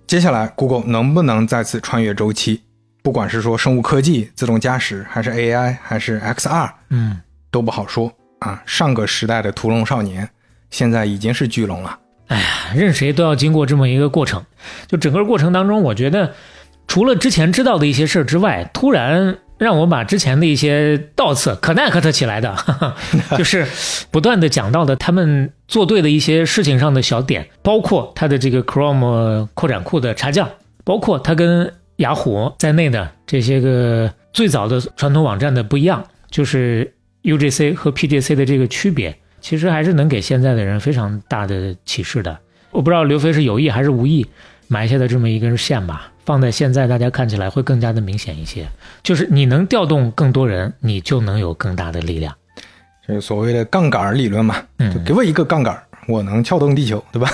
[0.07, 2.61] 接下来，Google 能不能再次穿越周期？
[3.03, 7.19] 不管是说生物科技、自动驾驶，还是 AI，还是 XR，嗯，
[7.51, 8.09] 都不好说
[8.39, 8.63] 啊。
[8.65, 10.29] 上个时代的屠龙少年，
[10.69, 11.99] 现在已经是巨龙了。
[12.27, 12.45] 哎呀，
[12.75, 14.43] 任谁都要经过这么一个过程。
[14.87, 16.33] 就整个过程当中，我觉得
[16.87, 22.73] 除了之前知道的一些事儿之外，突然让我把之前的一些倒刺 connect 起来的，哈
[23.29, 23.65] 哈就是
[24.11, 30.45] 不断的讲到的他们做对的一些事情上的小点，包括它的这个 Chrome 扩展库的插件，
[30.83, 36.93] 包括它跟雅虎在内的这些个最早的传统网站的不一样，就是
[37.23, 42.37] UGC 和 PGC 的这个区别，其实还是能给现在的人非常大的启示的。
[42.71, 44.25] 我不知道刘飞是有意还是无意
[44.67, 48.67] 埋下的这么一根线吧，放在现在大家看起来会更加的明显一些。
[49.01, 52.35] 就是你能调动更多人，你就能有更大的力量。
[53.07, 57.29] 这所谓的杠杆理论嘛，嗯就给我一个杠杆，我能撬动地球，对吧？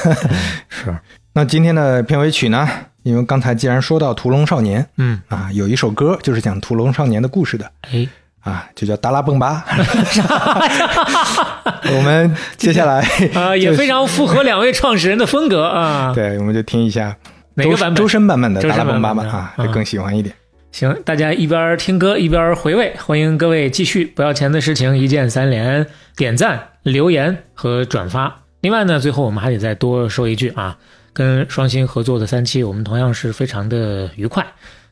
[0.70, 0.96] 是，
[1.34, 2.70] 那今天的片尾曲呢？
[3.02, 8.08] 因为刚才既然说到屠龙少年嗯，啊，有一首歌就是讲屠龙少年的故事的哎，
[8.44, 9.65] 啊，就叫《达拉崩吧》。
[11.95, 13.02] 我们接下来
[13.34, 16.11] 啊、也非常符合两位创始人的风格啊。
[16.14, 17.15] 对，我们就听一下
[17.57, 20.36] 周哪个版本周深版本的《达拉崩吧》吧啊，嗯就更喜欢一点。
[20.72, 28.41] 行，大家一边听歌一边回味，欢迎各位继续不要钱的事情一键三连，点赞、留言和转发。
[28.61, 30.76] 另外呢，最后我们还得再多说一句啊，
[31.14, 34.44] 跟双星合作的三期，我们同样是非常的愉快，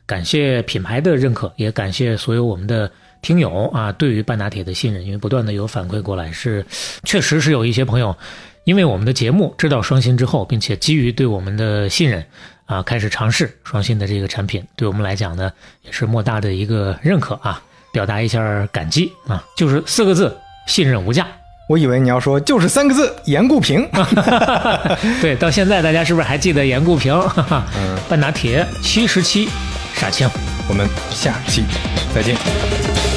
[0.06, 2.88] 感谢品牌的认可，也感谢所有我们的
[3.22, 6.66] 听友啊对于半打铁的信任，因为不断的有反馈过来，是
[7.04, 8.14] 确实是有一些朋友
[8.64, 12.22] 因为我们的节目知道双星之后，并且基于对我们的信任。
[12.64, 17.60] 啊，开始尝试双星的这个产品，对我们来讲呢，也是莫大的一个认可啊，
[17.92, 20.34] 表达一下感激啊，就是四个字：
[20.66, 21.26] 信任无价。
[21.68, 23.86] 我以为你要说就是三个字：严固平。
[25.20, 27.12] 对，到现在大家是不是还记得严固平？
[27.20, 29.48] 哈哈嗯， 半打铁七十七，
[29.92, 30.26] 杀青。
[30.66, 31.64] 我们下期
[32.14, 33.11] 再见。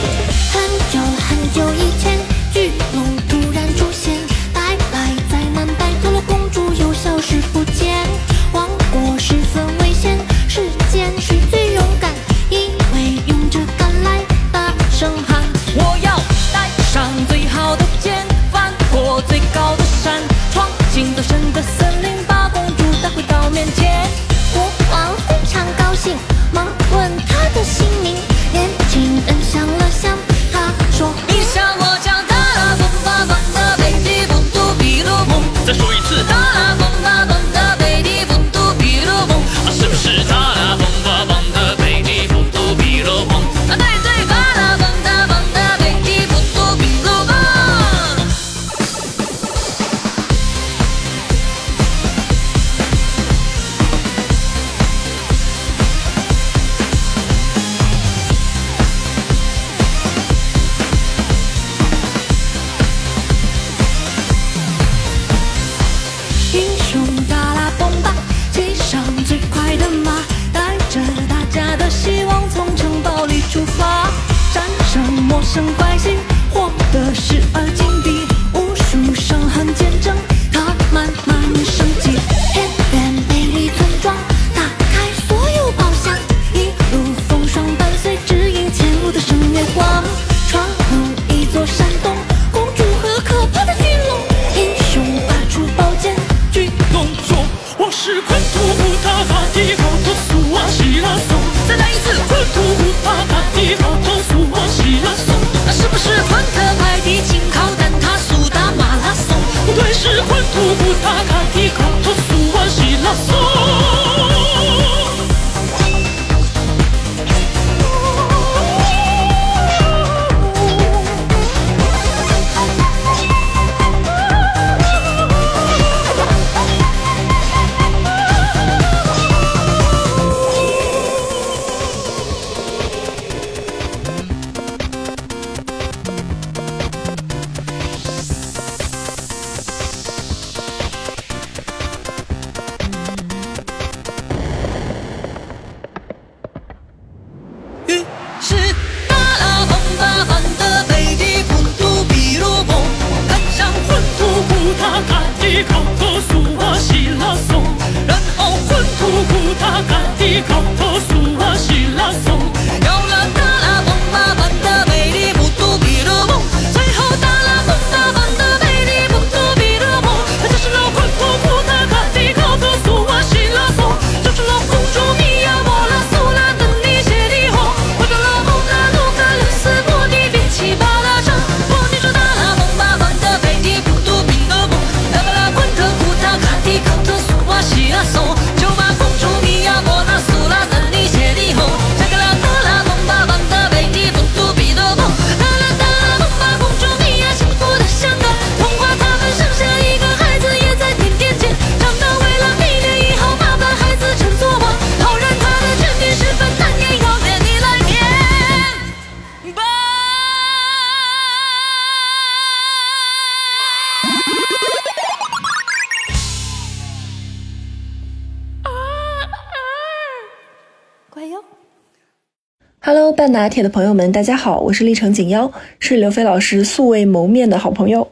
[223.55, 225.49] 铁的朋友们，大家好，我是历程锦妖，
[225.79, 228.11] 是刘飞老师素未谋面的好朋友。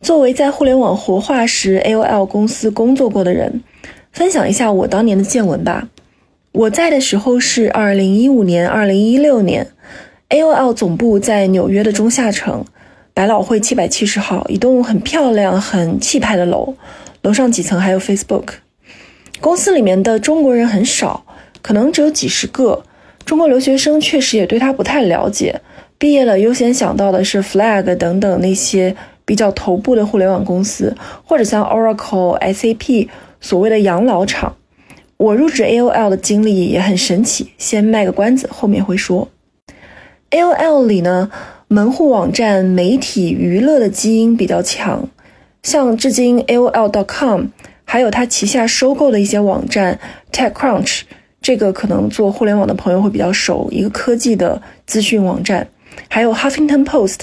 [0.00, 3.62] 作为在互联网活化石 AOL 公司工作过的人，
[4.12, 5.90] 分享一下我当年的见闻吧。
[6.52, 9.66] 我在的时候是二零一五年、二零一六年
[10.30, 12.64] ，AOL 总部在纽约的中下城，
[13.12, 16.74] 百老汇七百七十号，一栋很漂亮、很气派的楼，
[17.20, 18.44] 楼上几层还有 Facebook。
[19.38, 21.26] 公司里面的中国人很少，
[21.60, 22.82] 可能只有几十个。
[23.24, 25.60] 中国留学生确实也对他不太了解，
[25.98, 28.94] 毕业了优先想到的是 Flag 等等那些
[29.24, 33.08] 比较头部的互联网公司，或者像 Oracle、SAP
[33.40, 34.56] 所谓的养老厂。
[35.16, 39.28] 我入职 AOL 的经历也很神奇，先卖个关子，后面会说。
[40.32, 41.30] AOL 里呢，
[41.68, 45.08] 门户网站、媒体、娱乐的基因比较强，
[45.62, 47.46] 像至今 AOL.com，
[47.84, 50.00] 还有它旗下收购的一些网站
[50.32, 51.02] TechCrunch。
[51.42, 55.66] 这个可能做互联网的朋友会比较熟，一个科技的资讯网站，
[56.08, 57.18] 还有 Huffington Post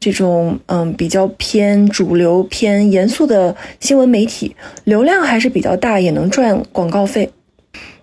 [0.00, 7.30] 这种嗯比较偏主流、偏严肃的新闻媒体，流量还是比较大，也能赚广告费。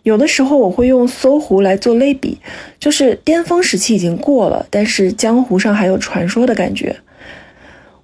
[0.04, 2.40] 有的时候我会用搜狐来做类比，
[2.80, 6.96] 就是巅峰时期已经过了，但是江湖上还有传说的感觉。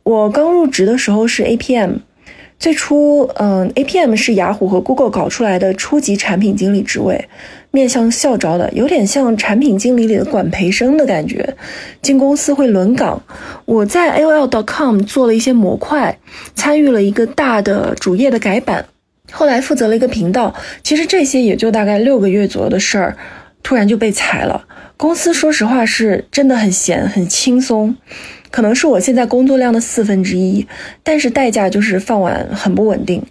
[0.03, 1.99] 我刚入职的时候是 APM。
[2.57, 7.27] 最初，嗯，APM 是雅虎和 Google 搞出来的初级产品经理职位，
[7.69, 11.55] 面向校招的，有点像产品经理里的管培生的感觉。
[12.01, 13.21] 进公司会轮岗，
[13.65, 16.17] 我在 A O L .dot com 做了一些模块，
[16.55, 18.85] 参与了一个大的主页的改版，
[19.31, 20.55] 后来负责了一个频道。
[20.81, 23.17] 其实这些也就大概六个月左右的事儿，
[23.61, 24.65] 突然就被裁了。
[24.97, 27.95] 公司说实话是真的很闲，很轻松。
[28.55, 30.65] 可能是我现在工作量的四分之一，
[31.03, 33.21] 但是代价就是饭碗很不稳定。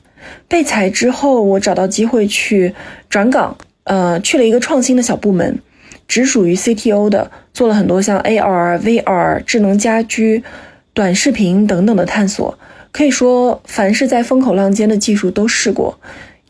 [0.48, 2.74] 被裁之后，我找到机会去
[3.09, 5.59] 转岗，呃，去了一个创新的小部门，
[6.06, 10.44] 只属于 CTO 的，做了很多像 AR、VR、智能家居、
[10.92, 12.59] 短视频等等的探索。
[12.92, 15.98] 可以说，凡是在风口浪尖的技术都试过，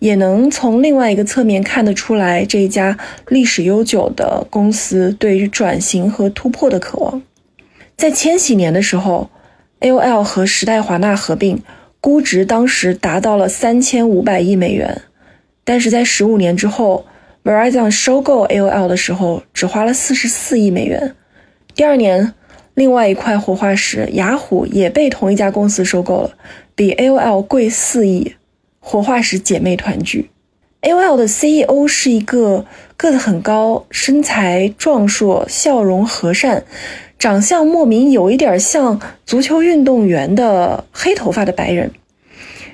[0.01, 2.99] 也能从另外一个侧面看得出来这一家
[3.29, 7.23] 历史悠久的公司对于转型和突破的渴望。
[7.97, 9.31] 在千禧年的时候
[9.81, 11.63] ，AOL 和时代华纳合并，
[12.01, 15.03] 估值当时达到了三千五百亿美元。
[15.65, 17.07] 但是在十五年之后
[17.45, 21.15] ，Verizon 收购 AOL 的时候，只花了四十四亿美元。
[21.75, 22.35] 第二年，
[22.75, 26.35] 另外一块活化石雅虎也被同一家公司收购了，
[26.75, 28.35] 比 AOL 贵四亿。
[28.81, 30.31] 活化石姐妹团聚。
[30.83, 32.67] AOL 的 CEO 是一个
[32.99, 36.65] 个子很高、身材壮硕、笑容和善。
[37.25, 41.91] 长相莫名有一点像足球运动员的黑头发的白人。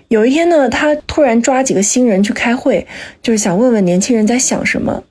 [0.09, 2.85] 有一天呢，他突然抓几个新人去开会，
[3.23, 5.05] 就是想问问年轻人在想什么。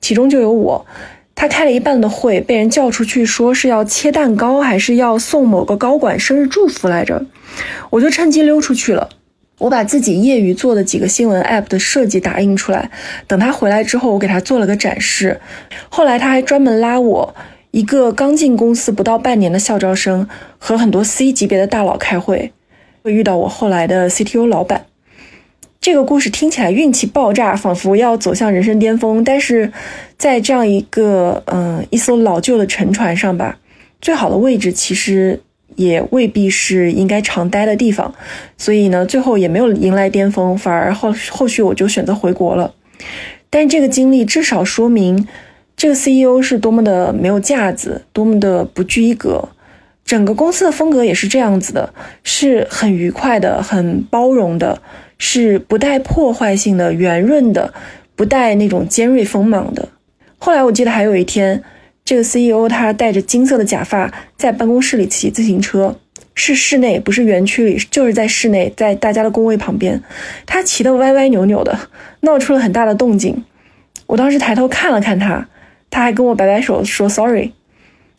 [0.00, 0.86] 其中就有我。
[1.34, 7.26] 他开了一半的会，被人叫出去说是要切蛋糕，还是要送某个高管生日祝福来着。
[7.90, 9.10] 我就趁机溜出去了。
[9.58, 12.90] 我把自己业余做的几个新闻 app 的设计打印出来，
[13.26, 15.38] 等他回来之后，我给他做了个展示。
[15.90, 17.34] 后来他还专门拉我。
[17.70, 20.26] 一个刚进公司不到半年的校招生，
[20.58, 22.52] 和很多 C 级别的大佬开会，
[23.02, 24.86] 会遇到我后来的 CTO 老板。
[25.78, 29.22] 这个故事听起来运气爆炸，仿佛要走向人生巅峰。
[29.22, 29.72] 但是
[30.16, 33.58] 在这样一个嗯一艘老旧的沉船上吧，
[34.00, 35.40] 最好的位置其实
[35.74, 38.14] 也未必是应该常待的地方。
[38.56, 42.74] 所以呢，最后也没有迎来巅峰，反而后后续我就选择回国了。
[43.50, 45.28] 但这个经历至少说明。
[45.76, 49.50] 这个 CEO 是多么的没有架子，多么的不拘一格，
[50.06, 51.92] 整个公司的风格也是这样子的，
[52.24, 54.80] 是很愉快的，很包容的，
[55.18, 57.74] 是不带破坏性的，圆润的，
[58.14, 59.90] 不带那种尖锐锋芒的。
[60.38, 61.62] 后来我记得还有一天，
[62.06, 65.96] 这个 CEO 他戴着金色的假发在办公室里骑自行车，
[66.34, 70.02] 是室内，不是园区里，就是在室内，在大家的工位旁边，
[70.46, 71.78] 他骑得歪歪扭扭的，
[72.20, 73.44] 闹出了很大的动静。
[74.06, 75.46] 我当时抬头看了看他。
[75.96, 77.52] 他还跟我摆摆手说 “sorry”，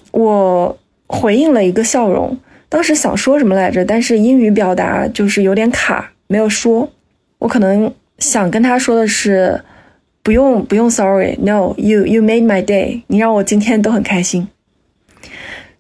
[0.10, 0.76] 我
[1.06, 2.36] 回应了一个笑容。
[2.70, 6.90] 当时想说什么来着，但是英语表达就是有点卡，没有说。
[7.38, 9.62] 我可能想跟他说的是
[10.24, 14.48] ：“不用，不用 sorry，no，you you made my day，你让我今天都很开心。”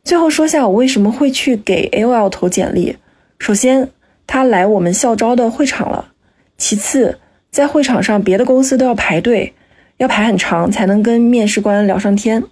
[0.05, 2.95] 最后说下我为什么会去给 AOL 投简历。
[3.39, 3.89] 首先，
[4.27, 6.11] 他来我们校招的会场了；
[6.59, 7.17] 其次，
[7.49, 9.53] 在会场上别的公司都要排队。
[9.97, 12.43] 要排很长才能跟面试官聊上天。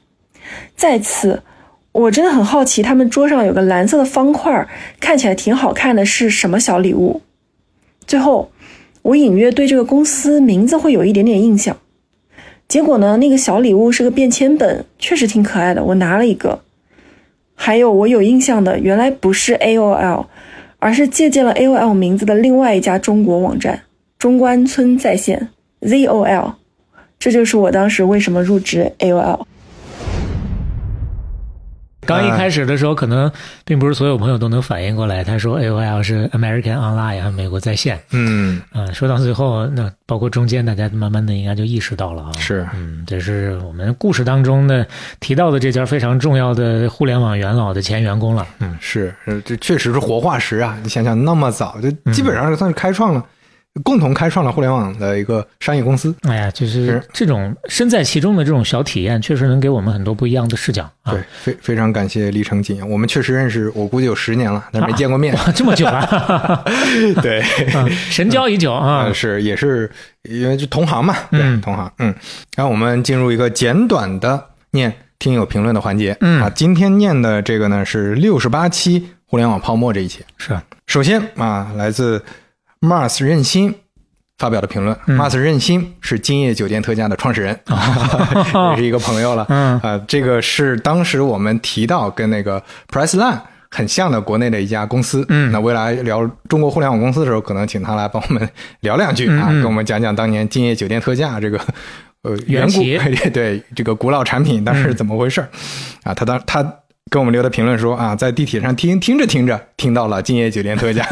[0.75, 1.41] 再次，
[1.91, 4.67] 我真的很好奇，他们桌上有个蓝色的方块，
[4.99, 7.21] 看起来挺好看的，是什么小礼物？
[8.05, 8.51] 最后，
[9.01, 11.77] 我隐约对这个公司名字会有一点点印象。
[12.67, 16.61] 结果呢，那个小礼物是个便签本，确实挺可爱的，我拿了一个。
[17.53, 20.25] 还有我有印象的，原来不是 AOL，
[20.79, 23.83] 而是借鉴了 AOL 名字的另外一家中国网站——
[24.19, 25.49] 中关村在线
[25.81, 26.53] （ZOL）。
[27.19, 29.45] 这就是我当时为什么入职 AOL。
[32.07, 33.31] 刚一开始的时候，可能
[33.65, 35.23] 并不是所有朋友都能反应过来。
[35.23, 37.99] 他说 AOL 是 American Online 啊，美国在线。
[38.11, 42.31] 嗯，嗯，说到最后，那包括中间，大家慢慢的应该就意识到了啊。
[42.37, 44.85] 是嗯，这是我们故事当中的
[45.19, 48.45] 提到的这家非常重要的互联网元老的前员工了。
[48.59, 50.77] 嗯，是，呃这确实是活化石啊！
[50.83, 53.25] 你想想，那么早就基本上是算是开创了，
[53.83, 56.15] 共同开创了互联网的一个商业公司。
[56.23, 61.11] 哎呀，就是是这种身在其中的这种小体验，确实能给我们很多不一样的视角啊。
[61.11, 65.35] 对，非非常感谢李成锦，我们确实认识，我估计有十年了，但是没见过面。
[65.35, 66.63] 哇，这么久了，
[67.21, 67.41] 对，
[67.75, 69.13] 啊神交已久啊呃，。
[69.13, 69.89] 是也是
[70.23, 72.15] 因为就同行嘛，对，嗯同行，嗯。
[72.55, 74.41] 然后我们进入一个简短的
[74.71, 80.23] 念听友评论的环节，嗯啊，今天念的这个呢是六十八期互联网泡沫这一期。
[80.37, 80.57] 是，
[80.87, 82.23] 首先啊，来自
[82.85, 83.73] Mars 任心
[84.37, 84.95] 发表的评论。
[85.07, 87.59] 嗯 Mars 任心是今夜酒店特价的创始人，
[88.71, 89.43] 也是一个朋友了。
[89.45, 93.39] 啊，这个是当时我们提到跟那个 Priceline
[93.71, 95.25] 很像的国内的一家公司。
[95.29, 98.49] 嗯那未来聊中国互联网公司的时候，可能请他来帮我们
[98.81, 101.59] 聊两句啊，嗯嗯跟我们讲讲当年今夜酒店特价这个。
[102.21, 102.97] 呃，缘远古起
[103.29, 105.47] 对这个古老产品当时是怎么回事儿、
[106.01, 106.11] 啊？
[106.11, 106.73] 他当他
[107.11, 111.07] 跟我们留的评论说啊，在地铁上听听着听着，听到了今夜酒店特价。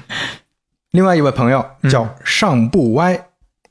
[0.92, 3.14] 另外一位朋友叫上不歪，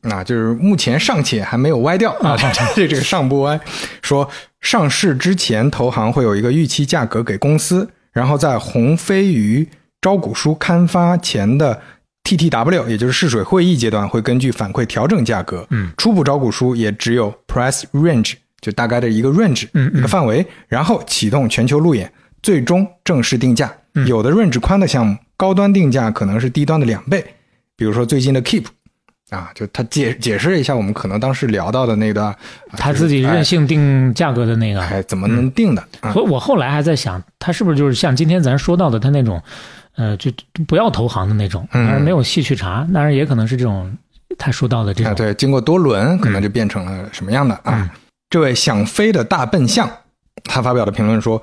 [0.02, 2.36] 啊，就是目前尚且还没有歪掉啊，
[2.76, 3.60] 这这个上不歪
[4.02, 4.30] 说
[4.62, 9.68] 上市之前，投行会有一个预期价格给公司，然后在鸿飞鱼
[10.02, 11.80] 招股书刊发前的
[12.24, 15.68] TTW，也就是试水会议阶段，会根据反馈调整价格。
[15.70, 22.12] 嗯，初步招股书也只有 price range，就大概的一个 range，嗯嗯一个范围，然后启动全球路演，
[22.42, 23.72] 最终正式定价。
[23.96, 27.26] 嗯有的 range 宽的项目，高端定价可能是低端的两倍，
[27.76, 28.66] 比如说最近的 Keep。
[29.30, 32.38] 啊，就他解解释一下我们可能当时聊到的那段，啊
[32.72, 34.82] 他自己任性定价格的那个。
[34.82, 36.12] 哎，哎怎么能定的、啊？
[36.16, 39.40] 我我后来还在想，他是不是就是像今天咱说到的他那种，
[39.96, 40.32] 呃，就
[40.68, 41.68] 不要投行的那种，
[42.02, 43.96] 没有细去查，当然也可能是这种
[44.36, 45.18] 他说到的这啊，种。
[45.18, 47.88] 对，经过多轮，可能就变成了什么样的啊？
[47.88, 47.90] 嗯
[48.30, 49.90] 这位想飞的大笨象，
[50.44, 51.42] 他发表的评论说，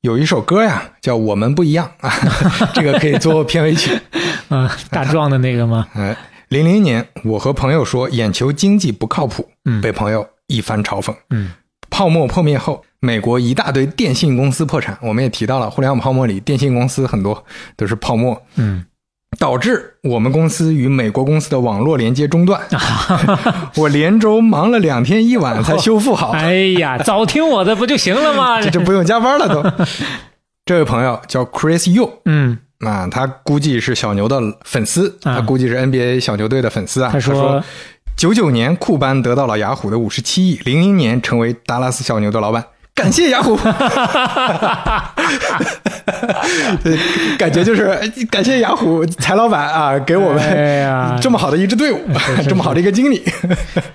[0.00, 2.12] 有一首歌呀，叫《我们不一样》啊，
[2.74, 3.96] 这个可以做片尾曲。
[4.48, 5.86] 啊，大壮的那个吗？
[5.94, 6.16] 哎，
[6.48, 11.14] 零零年，我和朋友说眼球经济不靠谱，嗯被朋友一番嘲讽。
[11.30, 11.52] 嗯
[11.90, 17.44] 泡沫破灭后，美国一大堆电信公司破产，我们也提到了，互联网泡沫里电信公司很多
[17.76, 18.84] 都是泡沫，嗯，
[19.38, 22.60] 导致我们公司与美国公司的网络连接中断。
[23.76, 28.60] 我连轴忙了两天一晚才修复好，哎呀，早听我的不就行了吗？
[28.62, 29.86] 这就不用加班了都。
[30.66, 37.10] 这位朋友叫 Chris Yu 嗯，啊，他估计是小牛的粉丝，啊他估计是 NBA 小牛队的粉丝啊。
[37.12, 37.62] 他说
[38.16, 42.64] 九九年库班得到了雅虎的五十七亿，零零年成为达拉斯小牛的老板。
[42.94, 43.56] 感谢雅虎，
[46.82, 46.96] 对
[47.36, 47.86] 感觉就是
[48.30, 52.00] 感谢雅虎财老板啊，给我哎们呀， 这么好的一支队伍，
[52.48, 53.24] 这么好的一个经理。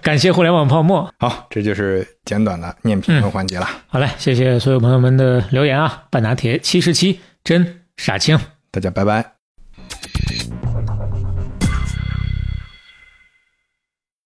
[0.01, 1.09] 感谢互联网泡沫。
[1.17, 3.67] 好，这就是简短的念评论环节了。
[3.87, 6.03] 好嘞，谢谢所有朋友们的留言啊！
[6.11, 8.37] 半拿铁七十七，真傻青。
[8.69, 9.25] 大家拜拜。